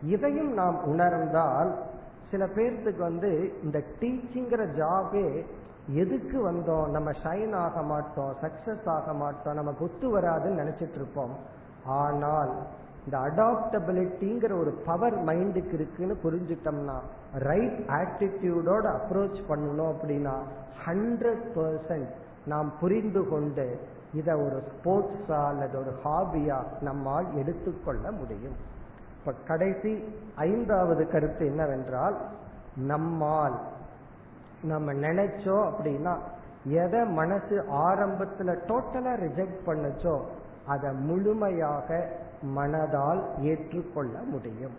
இதையும் 0.04 0.52
நாம் 0.52 0.84
உணர்ந்தால் 0.84 1.74
சில 2.30 2.46
பேர்த்துக்கு 2.46 2.98
வந்து 2.98 3.52
இந்த 3.62 3.82
டீச்சிங்கிற 4.00 4.66
ஜாபே 4.78 5.44
எதுக்கு 5.88 6.50
வந்தோம்? 6.50 6.86
நம்ம 6.86 7.10
ஷைன் 7.10 7.54
ஆக 7.54 7.82
மாட்டோம் 7.82 8.34
சக்சஸ் 8.42 8.88
ஆக 8.88 9.12
மாட்டோம் 9.12 9.54
நமக்கு 9.54 9.84
ஒத்து 9.84 10.18
வராதுன்னு 10.18 10.60
நினைச்சிட்டு 10.62 10.94
இருப்போம். 10.94 11.30
ஆனால் 11.86 12.52
இந்த 13.04 13.18
அடாப்டபிலிட்டிங்கிற 13.18 14.58
ஒரு 14.58 14.70
பவர் 14.86 15.24
மைண்டுக்கு 15.24 15.72
இருக்குன்னு 15.72 16.16
புரிஞ்சுட்டோம்னா 16.24 16.98
ரைட் 17.38 17.80
ஆட்டிடியூடோட 17.88 18.94
அப்ரோச் 18.98 19.42
பண்ணணும் 19.48 19.92
அப்படின்னா 19.92 20.34
ஹண்ட்ரட் 20.86 21.44
பர்சன்ட் 21.54 22.08
நாம் 22.46 22.72
புரிந்து 22.80 23.28
கொண்டு 23.28 23.80
இதை 24.14 24.34
ஒரு 24.34 24.62
ஸ்போர்ட்ஸா 24.70 25.46
அல்லது 25.46 25.78
ஒரு 25.78 25.92
ஹாபியா 26.04 26.62
நம்மால் 26.80 27.26
எடுத்துக்கொள்ள 27.34 28.10
முடியும். 28.10 28.56
இப்ப 29.18 29.32
கடைசி 29.46 30.04
ஐந்தாவது 30.36 31.08
கருத்து 31.08 31.46
என்னவென்றால் 31.46 32.16
நம்மால் 32.74 33.58
நம்ம 34.62 34.92
நினைச்சோம் 34.92 35.64
அப்படின்னா 35.70 36.14
எதை 36.64 37.04
மனசு 37.04 37.64
ஆரம்பத்துல 37.70 38.56
டோட்டலா 38.68 39.12
ரிஜெக்ட் 39.24 39.60
பண்ணுச்சோ 39.66 40.20
அதை 40.66 40.92
முழுமையாக 40.92 42.08
மனதால் 42.56 43.22
ஏற்றுக்கொள்ள 43.40 44.18
முடியும். 44.18 44.76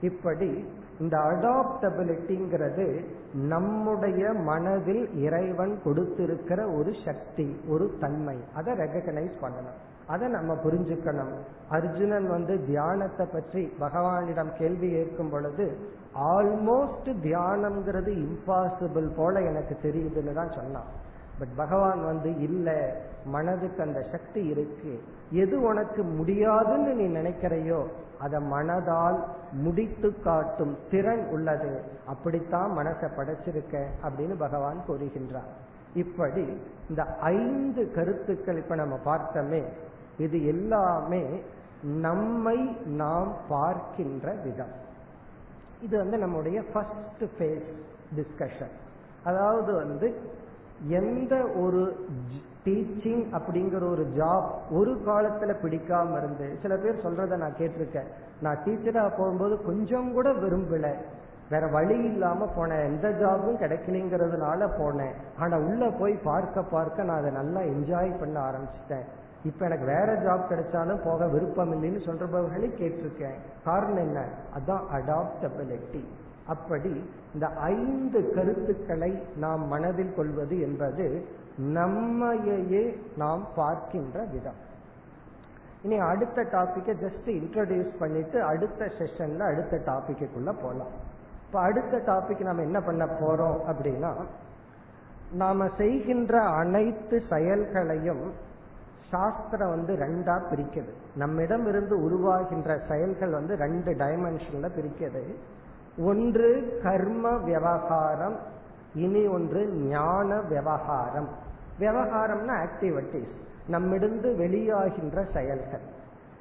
இப்படி 0.00 0.64
இந்த 1.00 1.18
அடாப்டபிலிட்டிங்கிறது 1.18 3.04
நம்முடைய 3.32 4.32
மனதில் 4.32 5.14
இறைவன் 5.14 5.80
கொடுத்திருக்கிற 5.84 6.72
ஒரு 6.72 6.92
சக்தி 7.04 7.60
ஒரு 7.68 7.96
தன்மை. 8.00 8.36
அதை 8.54 8.74
ரெகனைஸ் 8.74 9.36
பண்ணணும். 9.40 9.80
அதை 10.06 10.28
நம்ம 10.28 10.52
புரிஞ்சுக்கணும். 10.64 11.32
அர்ஜுனன் 11.68 12.28
வந்து 12.28 12.64
தியானத்தை 12.66 13.26
பற்றி 13.26 13.72
பகவானிடம் 13.80 14.52
கேள்வி 14.56 14.88
கேட்கும் 14.90 15.30
பொழுது 15.30 15.66
ஆல்மோஸ்ட் 16.18 17.08
தியானம்ங்கிறது 17.26 18.10
இம்பாசிபிள் 18.26 19.08
போல 19.16 19.42
எனக்கு 19.42 19.76
தெரியுதுன்னு 19.82 20.32
தான் 20.32 20.52
சொன்னான். 20.52 20.90
பட் 21.38 21.54
பகவான் 21.56 22.04
வந்து 22.04 22.30
இல்ல 22.38 22.96
மனதுக்கு 23.24 23.82
அந்த 23.82 24.00
சக்தி 24.12 24.46
இருக்கு. 24.46 24.92
எது 25.30 25.62
உனக்கு 25.62 26.02
முடியாதுன்னு 26.02 26.92
நீ 26.94 27.06
நினைக்கிறையோ 27.18 27.80
அதை 28.18 28.40
மனதால் 28.50 29.18
முடித்து 29.52 30.20
காட்டும் 30.20 30.76
திறன் 30.90 31.24
உள்ளது. 31.30 31.82
அப்படித்தான் 32.06 32.70
மனசை 32.78 33.08
படைச்சிருக்க 33.16 33.84
அப்படின்னு 34.02 34.36
பகவான் 34.38 34.78
கூறுகின்றார். 34.88 35.50
இப்படி 35.94 36.44
இந்த 36.88 37.02
ஐந்து 37.20 37.92
கருத்துக்கள் 37.92 38.56
இப்ப 38.56 38.74
நம்ம 38.74 38.98
பார்த்தோமே 39.04 39.62
இது 40.18 40.46
எல்லாமே 40.46 41.42
நம்மை 41.82 42.76
நாம் 42.84 43.32
பார்க்கின்ற 43.48 44.32
விதம். 44.44 44.72
இது 45.82 45.98
வந்து 45.98 46.18
நம்முடைய 46.18 46.62
ஃபர்ஸ்ட் 46.72 47.24
ஃபேஸ் 47.38 47.68
டிஸ்கஷன் 48.16 48.74
அதாவது 49.24 49.74
வந்து 49.74 50.20
எந்த 50.88 51.46
ஒரு 51.56 52.06
டீச்சிங் 52.64 53.24
அப்படிங்கிற 53.38 53.90
ஒரு 53.90 54.06
ஜாப் 54.16 54.50
ஒரு 54.70 55.02
காலத்துல 55.06 55.54
பிடிக்காம 55.62 56.16
இருந்து 56.16 56.58
சில 56.62 56.76
பேர் 56.76 57.02
சொல்றத 57.04 57.36
நான் 57.36 57.58
கேட்டிருக்கேன். 57.58 58.08
நான் 58.40 58.58
டீச்சரா 58.64 59.16
போகும்போது 59.18 59.62
கொஞ்சம் 59.62 60.12
கூட 60.12 60.30
விரும்பல. 60.32 60.94
வேற 61.50 61.66
வழி 61.66 62.04
இல்லாம 62.04 62.48
போனேன். 62.56 62.84
எந்த 62.84 63.08
ஜாபும் 63.08 63.60
கிடைக்கலங்கிறதுனால 63.62 64.68
போனேன். 64.78 65.14
ஆனா 65.38 65.58
உள்ள 65.58 65.90
போய் 65.90 66.12
பார்க்க 66.12 66.62
பார்க்க 66.62 67.02
நான் 67.02 67.18
அதை 67.18 67.30
நல்லா 67.30 67.60
என்ஜாய் 67.60 68.18
பண்ண 68.18 68.50
ஆரம்பிச்சிட்டேன். 68.50 69.06
இப்ப 69.44 69.64
எனக்கு 69.64 69.84
வேற 69.84 70.12
ஜாப் 70.14 70.52
கிடைச்சாலும் 70.52 71.04
போக 71.04 71.26
விருப்பம் 71.26 71.72
இல்லைன்னு 71.72 72.08
சொல்றவர்களே 72.08 72.68
கேட்டிருக்கேன். 72.80 73.38
காரணம் 73.64 73.96
என்ன? 73.96 74.24
அதான் 74.58 74.82
அடாப்டபிலிட்டி 74.92 76.04
அப்படி 76.46 77.10
இந்த 77.34 77.46
ஐந்து 77.46 78.34
கருத்துக்களை 78.34 79.22
நாம் 79.36 79.68
மனதில் 79.68 80.14
கொள்வது 80.14 80.60
என்பது 80.60 81.26
நம்மையே 81.56 83.00
நாம் 83.16 83.46
பார்க்கின்ற 83.56 84.22
விதம். 84.22 84.60
இனி 85.82 85.98
அடுத்த 85.98 86.42
டாபிக்கை 86.42 86.94
ஜஸ்ட் 87.04 87.26
இன்ட்ரடியூஸ் 87.26 87.98
பண்ணிட்டு 87.98 88.42
அடுத்த 88.42 88.90
செஷன்ல 88.98 89.38
அடுத்த 89.38 89.76
டாபிக்குள்ள 89.76 90.54
போலாம். 90.62 91.12
இப்ப 91.46 91.60
அடுத்த 91.60 92.02
டாபிக் 92.06 92.40
நம்ம 92.40 92.62
என்ன 92.62 92.80
பண்ண 92.80 93.04
போறோம் 93.04 93.58
அப்படின்னா 93.72 94.12
நாம 95.32 95.68
செய்கின்ற 95.76 96.40
அனைத்து 96.40 97.22
செயல்களையும் 97.30 98.52
சாஸ்திரம் 99.10 99.68
வந்து 99.68 99.92
ரெண்டா 99.94 100.36
பிரிக்குது. 100.50 100.92
நம்மிடம் 101.16 101.66
இருந்து 101.66 101.94
உருவாகின்ற 102.08 102.78
செயல்கள் 102.88 103.30
வந்து 103.30 103.56
ரெண்டு 103.56 103.92
டைமென்ஷன்ல 103.92 104.68
பிரிக்கிறது 104.78 105.34
ஒன்று 105.98 106.80
கர்ம 106.82 107.30
விவகாரம் 107.30 108.36
இனி 108.94 109.26
ஒன்று 109.26 109.66
ஞான 109.66 110.40
விவகாரம். 110.40 111.28
விவகாரம்னா 111.80 112.54
ஆக்டிவிட்டிஸ் 112.66 113.34
நம்மிடந்து 113.66 114.28
வெளியாகின்ற 114.38 115.32
செயல்கள். 115.32 115.84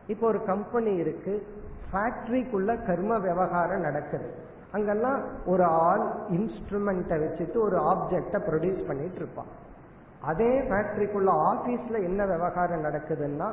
இப்போ 0.08 0.28
ஒரு 0.28 0.46
கம்பெனி 0.46 0.96
இருக்கு 0.96 1.48
ஃபேக்டரிக்குள்ள 1.92 2.86
கர்ம 2.86 3.18
விவகாரம் 3.18 3.82
நடக்குது. 3.82 4.30
அங்கெல்லாம் 4.72 5.22
ஒரு 5.46 5.64
ஆள் 5.64 6.04
இன்ஸ்ட்ருமெண்ட்டை 6.30 7.18
வச்சுட்டு 7.24 7.56
ஒரு 7.56 7.78
ஆப்ஜெக்டை 7.92 8.40
ப்ரொடியூஸ் 8.50 8.88
பண்ணிட்டு 8.88 9.16
இருப்பான். 9.16 9.63
அதே 10.30 10.52
ஃபேக்டரிக்குள்ள 10.68 11.32
ஆபீஸ்ல 11.50 11.98
என்ன 12.10 12.26
விவகாரம் 12.26 12.84
நடக்குதுன்னா 12.84 13.48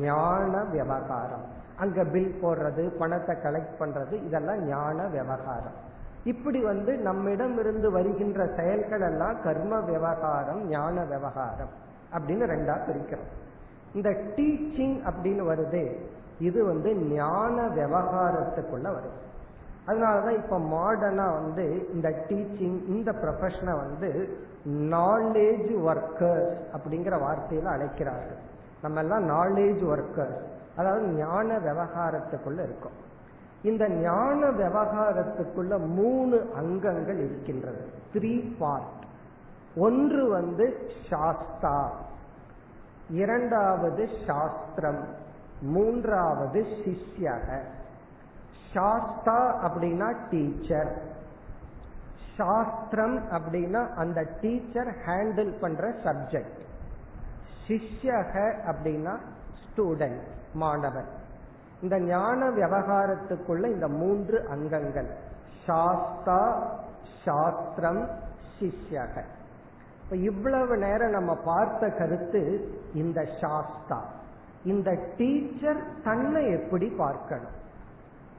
ஞான 0.00 0.62
விவகாரம். 0.72 1.44
அங்க 1.82 2.04
பில் 2.04 2.38
போடுறது 2.42 2.84
பணத்தை 3.00 3.34
கலெக்ட் 3.44 3.76
பண்றது 3.80 4.14
இதெல்லாம் 4.26 4.62
ஞான 4.66 5.06
விவகாரம். 5.06 5.76
இப்படி 6.24 6.60
வந்து 6.62 6.92
நம்மிடம் 7.08 7.58
இருந்து 7.58 7.90
வருகின்ற 7.90 8.46
செயல்கள் 8.56 9.00
எல்லாம் 9.00 9.36
கர்ம 9.42 9.80
விவகாரம் 9.80 10.62
ஞான 10.68 11.04
விவகாரம் 11.04 11.72
அப்படின்னு 12.16 12.44
ரெண்டா 12.54 12.76
பிரிக்கிறோம். 12.88 13.30
இந்த 13.94 14.10
டீச்சிங் 14.36 14.98
அப்படின்னு 15.10 15.44
வருது 15.52 15.84
இது 16.48 16.60
வந்து 16.64 16.90
ஞான 16.96 17.56
விவகாரத்துக்குள்ள 17.78 18.88
வருது. 18.96 19.18
அதனாலதான் 19.88 20.36
இப்ப 20.36 20.58
மாடர்னா 20.58 21.32
வந்து 21.32 21.88
இந்த 21.92 22.08
டீச்சிங் 22.28 22.86
இந்த 22.88 23.12
ப்ரொஃபஷனை 23.12 23.76
வந்து 23.76 24.38
நாலேஜ் 24.68 25.72
ஒர்க்கர்ஸ் 25.86 26.56
அப்படிங்கிற 26.72 27.18
வார்த்தையில 27.18 27.64
அழைக்கிறார்கள். 27.64 28.36
நம்ம 28.82 29.00
எல்லாம் 29.00 29.28
நாலேஜ் 29.28 29.80
ஒர்க்கர்ஸ் 29.84 30.40
அதாவது 30.76 31.06
ஞான 31.06 31.58
விவகாரத்துக்குள்ள 31.58 32.52
இருக்கும். 32.52 33.06
இந்த 33.62 33.88
ஞான 33.88 34.46
விவகாரத்துக்குள்ள 34.46 35.86
மூணு 35.86 36.50
அங்கங்கள் 36.56 37.16
இருக்கின்றது. 37.16 37.88
த்ரீ 38.12 38.56
பார்ட் 38.58 39.04
ஒன்று 39.76 40.28
வந்து 40.28 40.76
சாஸ்தா. 41.10 41.92
இரண்டாவது 43.10 44.08
சாஸ்திரம். 44.26 45.04
மூன்றாவது 45.60 46.66
சிஷ்யக. 46.84 47.60
சாஸ்தா 48.74 49.38
அப்படின்னா 49.66 50.08
டீச்சர். 50.30 50.90
சாஸ்திரம் 52.36 53.16
அப்படின்னா 53.30 53.94
அந்த 53.94 54.26
டீச்சர் 54.40 54.90
ஹேண்டில் 55.06 55.52
பண்ற 55.60 55.88
சப்ஜெக்ட். 56.04 56.58
சிஷ்யக 57.68 58.34
அப்படின்னா 58.72 59.14
ஸ்டூடெண்ட் 59.62 60.26
மாணவன் 60.54 61.08
இந்த 61.82 61.96
ஞான 62.00 62.50
விவகாரத்துக்குள்ள 62.50 63.64
இந்த 63.74 63.88
மூன்று 63.88 64.38
அங்கங்கள். 64.48 65.10
சாஸ்தா 65.66 66.40
சாஸ்திரம் 67.24 68.02
சிஷ்யக. 68.58 69.16
இப்ப 70.02 70.16
இவ்வளவு 70.16 70.76
நேரம் 70.76 71.10
நம்ம 71.10 71.34
பார்த்த 71.34 71.90
கருத்து 71.98 72.42
இந்த 72.94 73.20
சாஸ்தா. 73.40 73.98
இந்த 74.64 74.90
டீச்சர் 75.16 75.80
தன்னை 76.04 76.42
எப்படி 76.50 76.86
பார்க்கணும்? 76.86 77.56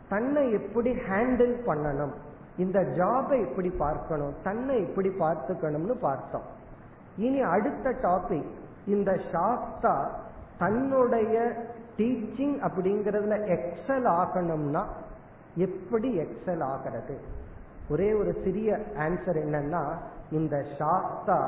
தன்னை 0.10 0.52
எப்படி 0.52 0.92
ஹேண்டில் 1.10 1.56
பண்ணணும்? 1.68 2.14
இந்த 2.58 2.80
ஜாபை 3.00 3.38
எப்படி 3.48 3.70
பார்க்கணும்? 3.70 4.34
தன்னை 4.44 4.76
எப்படி 4.82 5.10
பார்த்துக்கணும்னு 5.20 5.96
பார்த்தோம். 6.08 6.48
இனி 7.18 7.42
அடுத்த 7.42 7.90
டாபிக் 7.90 8.52
இந்த 8.86 9.12
சாஸ்தா 9.32 9.96
தன்னுடைய 10.58 11.36
டீச்சிங் 11.98 12.58
அப்படிங்கறதுல 12.68 13.38
எக்ஸல் 13.56 14.08
ஆகணும்னா 14.20 14.84
எப்படி 15.56 16.10
எக்ஸல் 16.20 16.64
ஆகிறது? 16.64 17.16
ஒரே 17.90 18.14
ஒரு 18.14 18.32
சிறிய 18.44 18.80
ஆன்சர் 19.06 19.40
என்னன்னா 19.46 19.84
இந்த 20.32 20.56
சாஸ்தா 20.80 21.40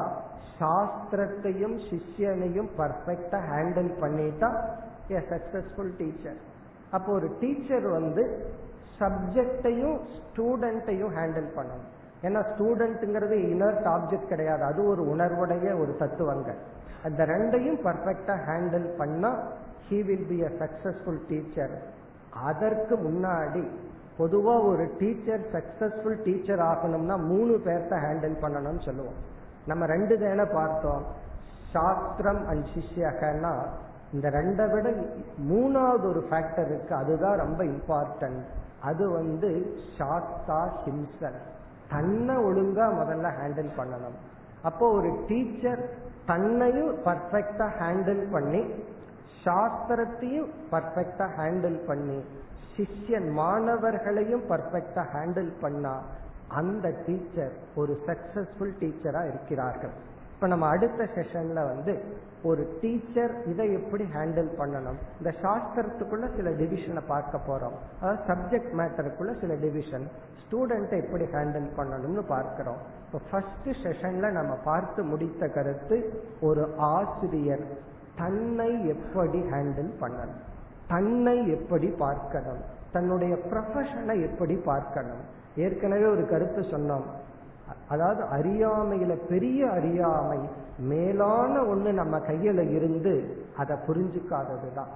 சாஸ்திரத்தையும் 0.59 1.75
சிஷ்யனையும் 1.89 2.69
பர்ஃபெக்டா 2.77 3.39
ஹேண்டில் 3.51 3.91
பண்ணிட்டா 4.01 4.49
ஏ 5.11 5.19
சக்சஸ்ஃபுல் 5.31 5.93
டீச்சர் 5.97 6.39
அப்போ 6.91 7.09
ஒரு 7.13 7.27
டீச்சர் 7.39 7.87
வந்து 7.97 8.23
சப்ஜெக்டையும் 8.99 9.97
ஸ்டூடெண்ட்டையும் 10.17 11.13
ஹேண்டில் 11.17 11.49
பண்ணணும் 11.57 11.87
ஏன்னா 12.27 12.41
ஸ்டூடெண்ட்ங்கிறது 12.51 13.35
இனர்ட் 13.53 13.87
ஆப்ஜெக்ட் 13.95 14.31
கிடையாது. 14.31 14.63
அது 14.63 14.81
ஒரு 14.91 15.03
உணர்வுடைய 15.13 15.67
ஒரு 15.83 15.93
தத்துவங்கள் 16.01 16.59
அந்த 17.03 17.21
ரெண்டையும் 17.25 17.79
பர்ஃபெக்டா 17.87 18.35
ஹேண்டில் 18.49 18.87
பண்ணா 18.97 19.31
he 19.87 19.99
will 20.09 20.27
be 20.27 20.37
a 20.49 20.51
successful 20.59 21.21
teacher 21.29 21.73
அதற்கு 22.49 22.95
முன்னாடி 23.07 23.63
பொதுவா 24.19 24.55
ஒரு 24.69 24.83
டீச்சர் 24.99 25.43
சக்சஸ்ஃபுல் 25.55 26.17
டீச்சர் 26.23 26.61
ஆகணும்னா 26.69 27.15
மூணு 27.31 27.53
பேர்த்த 27.65 28.01
ஹேண்டில் 28.05 28.35
பண்ணணும்னு 28.43 28.83
சொல்லுவோம். 28.87 29.19
நம்ம 29.69 29.85
ரெண்டு 29.85 30.15
தானே 30.19 30.45
பார்த்தோம். 30.53 31.03
சாஸ்திரம் 31.73 32.41
அண்ட் 32.47 32.65
சிஷ்யகன்னா 32.73 33.53
இந்த 34.13 34.27
ரெண்டை 34.37 34.65
விட 34.71 34.87
மூணாவது 35.51 36.05
ஒரு 36.11 36.21
ஃபேக்டர் 36.29 36.69
இருக்கு. 36.71 36.93
அதுதான் 36.95 37.41
ரொம்ப 37.43 37.61
இம்பார்ட்டன்ட் 37.63 38.41
அது 38.89 39.05
வந்து 39.09 39.49
சாஸ்தா 39.97 40.61
ஹிம்சன். 40.83 41.39
தன்னை 41.93 42.35
ஒழுங்கா 42.47 42.85
முதல்ல 42.99 43.29
ஹேண்டில் 43.39 43.71
பண்ணணும். 43.79 44.17
அப்போ 44.69 44.85
ஒரு 44.97 45.11
டீச்சர் 45.27 45.81
தன்னையும் 46.25 46.91
பர்ஃபெக்டா 47.05 47.67
ஹேண்டில் 47.79 48.23
பண்ணி 48.31 48.61
சாஸ்திரத்தையும் 49.45 50.49
பர்ஃபெக்டா 50.71 51.27
ஹேண்டில் 51.37 51.79
பண்ணி 51.87 52.19
சிஷ்யன் 52.75 53.29
மாணவர்களையும் 53.39 54.43
பர்ஃபெக்டா 54.51 55.03
ஹேண்டில் 55.13 55.51
பண்ணா 55.61 55.93
அந்த 56.59 56.87
டீச்சர் 57.05 57.53
ஒரு 57.75 57.93
சக்சஸ்ஃபுல் 58.07 58.73
டீச்சரா 58.81 59.21
இருக்கிறார்கள். 59.31 59.93
இப்ப 60.33 60.47
நம்ம 60.47 60.67
அடுத்த 60.67 61.07
செஷன்ல 61.15 61.59
வந்து 61.71 61.93
ஒரு 62.43 62.77
டீச்சர் 62.81 63.33
இதை 63.45 63.73
எப்படி 63.73 64.03
ஹேண்டில் 64.15 64.49
பண்ணணும்? 64.59 64.97
இந்த 65.19 65.31
சாஸ்திரத்துக்குள்ள 65.43 66.27
சில 66.35 66.49
டிவிஷனை 66.49 67.03
பார்க்க 67.07 67.39
போறோம். 67.47 67.75
அதாவது 68.01 68.21
சப்ஜெக்ட் 68.29 68.73
மேட்டருக்குள்ள 68.79 69.33
சில 69.39 69.53
டிவிஷன் 69.53 70.05
ஸ்டூடெண்ட்டை 70.41 70.97
எப்படி 71.03 71.25
ஹேண்டில் 71.33 71.67
பண்ணணும்னு 71.77 72.23
பார்க்கிறோம். 72.27 72.79
இப்போ 73.05 73.19
ஃபர்ஸ்ட் 73.29 73.69
செஷன்ல 73.83 74.31
நம்ம 74.31 74.53
பார்த்து 74.63 75.03
முடித்த 75.03 75.47
கருத்து 75.47 75.97
ஒரு 76.41 76.63
ஆசிரியர் 76.77 77.65
தன்னை 78.15 78.71
எப்படி 78.87 79.39
ஹேண்டில் 79.53 79.91
பண்ணணும்? 80.01 80.41
தன்னை 80.87 81.49
எப்படி 81.49 81.87
பார்க்கணும்? 81.87 82.61
தன்னுடைய 82.91 83.33
ப்ரொஃபஷனை 83.49 84.15
எப்படி 84.21 84.55
பார்க்கணும்? 84.55 85.21
ஏற்கனவே 85.55 86.05
ஒரு 86.05 86.27
கருத்து 86.27 86.61
சொன்னோம். 86.61 87.05
அதாவது 87.87 88.21
அறியாமையில 88.37 89.13
பெரிய 89.27 89.69
அறியாமை 89.71 90.39
மேலான 90.81 91.61
ஒண்ணு 91.61 91.91
நம்ம 91.91 92.17
கையில 92.17 92.71
இருந்து 92.71 93.45
அதை 93.57 93.77
புரிஞ்சுக்காததுதான். 93.87 94.91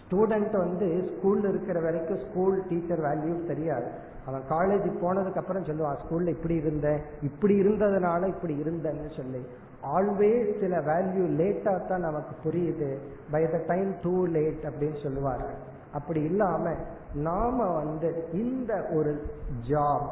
ஸ்டூடெண்ட் 0.00 0.56
வந்து 0.56 1.10
ஸ்கூல்ல 1.10 1.48
இருக்கிற 1.48 1.80
வரைக்கும் 1.80 2.18
ஸ்கூல் 2.18 2.62
டீச்சர் 2.68 3.00
வேல்யூ 3.00 3.46
தெரியாது. 3.46 3.86
அவன் 4.26 4.42
காலேஜ் 4.50 4.92
போனதுக்கு 5.02 5.36
அப்புறம் 5.36 5.64
சொல்லுவான் 5.64 5.96
ஸ்கூல்ல 6.04 6.26
இப்படி 6.26 6.54
இருந்தேன் 6.54 7.00
இப்படி 7.22 7.60
இருந்ததுனால 7.60 8.26
இப்படி 8.26 8.54
இருந்தேன்னு 8.54 9.16
சொல்லி. 9.16 9.46
ஆல்வேஸ் 9.94 10.60
சில 10.60 10.78
வேல்யூ 10.78 11.40
லேட்டா 11.40 11.86
தான் 11.86 12.00
நமக்கு 12.00 12.50
புரியுது. 12.50 12.98
By 13.30 13.50
the 13.50 13.60
time 13.66 13.94
too 14.02 14.26
late 14.26 14.62
அப்படின்னு 14.62 15.02
சொல்லுவார்கள். 15.02 15.74
அப்படி 15.92 16.22
இல்லாம 16.22 16.74
நாம 17.14 17.74
வந்து 17.74 18.28
இந்த 18.32 18.88
ஒரு 18.92 19.22
ஜாப் 19.68 20.08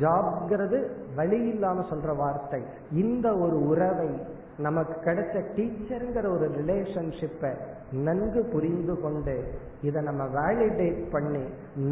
ஜாப்ங்கிறது 0.00 0.78
வழி 1.16 1.40
இல்லாம 1.48 1.84
சொல்ற 1.90 2.10
வார்த்தை. 2.16 2.60
இந்த 3.02 3.26
ஒரு 3.44 3.58
உறவை 3.72 4.10
நமக்கு 4.66 4.96
கிடைச்ச 5.06 5.36
டீச்சருங்கிற 5.56 6.26
ஒரு 6.36 6.46
ரிலேஷன்ஷிப்பை 6.58 7.52
நன்கு 8.06 8.40
புரிந்து 8.52 8.94
கொண்டு 9.00 9.34
இதை 9.82 10.00
நம்ம 10.02 10.22
வேலிடேட் 10.38 11.02
பண்ணி 11.14 11.44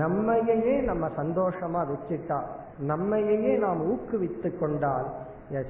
நம்மையே 0.02 0.76
நம்ம 0.90 1.08
சந்தோஷமா 1.20 1.80
வச்சுட்டா 1.92 2.38
நம்மையே 2.90 3.52
நாம் 3.64 3.80
ஊக்குவித்து 3.92 4.50
கொண்டால் 4.58 5.08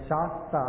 சாஸ்தா 0.08 0.64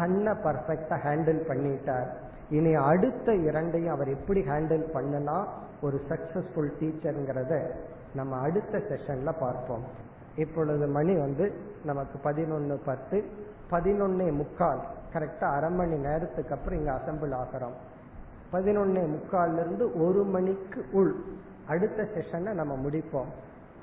தன்னை 0.00 0.32
பர்ஃபெக்டா 0.44 0.96
ஹேண்டில் 1.04 1.42
பண்ணிட்டார். 1.50 2.08
இனி 2.56 2.72
அடுத்த 2.90 3.34
இரண்டையும் 3.48 3.94
அவர் 3.94 4.10
எப்படி 4.16 4.40
ஹேண்டில் 4.50 4.84
பண்ணனா 4.96 5.38
ஒரு 5.80 5.98
சக்சஸ்ஃபுல் 6.10 6.72
டீச்சருங்கிறத 6.80 7.54
நம்ம 8.14 8.40
அடுத்த 8.46 8.78
செஷன்ல 8.90 9.30
பார்ப்போம். 9.40 9.86
இப்பொழுது 10.36 10.86
மணி 10.86 11.14
வந்து 11.14 11.52
நமக்கு 11.84 12.30
பதினொன்னு 12.30 12.78
பத்து. 12.84 13.24
பதினொன்னே 13.70 14.32
முக்கால். 14.32 14.80
கரெக்டா 15.12 15.44
அரை 15.44 15.70
மணி 15.70 15.94
நேரத்துக்கு 15.94 16.54
அப்புறம் 16.54 16.78
இங்க 16.78 16.92
அசம்பிள் 16.92 17.34
ஆகிறோம். 17.42 17.76
பதினொன்னே 18.52 19.02
முக்கால்ல 19.14 19.60
இருந்து 19.60 20.04
ஒரு 20.04 20.24
மணிக்கு 20.24 20.84
உள் 20.92 21.14
அடுத்த 21.68 22.02
செஷனை 22.02 22.52
நம்ம 22.52 22.74
முடிப்போம். 22.88 23.30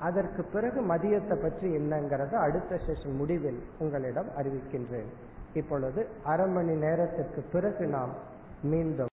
அதற்கு 0.00 0.42
பிறகு 0.42 0.80
மதியத்தை 0.80 1.36
பற்றி 1.42 1.76
என்னங்கிறத 1.76 2.32
அடுத்த 2.32 2.80
செஷன் 2.86 3.16
முடிவில் 3.16 3.62
உங்களிடம் 3.78 4.26
அறிவிக்கின்றேன். 4.38 5.10
இப்பொழுது 5.54 6.06
அரை 6.24 6.46
மணி 6.46 6.74
நேரத்திற்கு 6.74 7.42
பிறகு 7.52 7.86
நாம் 7.86 8.14
மீண்டும் 8.62 9.12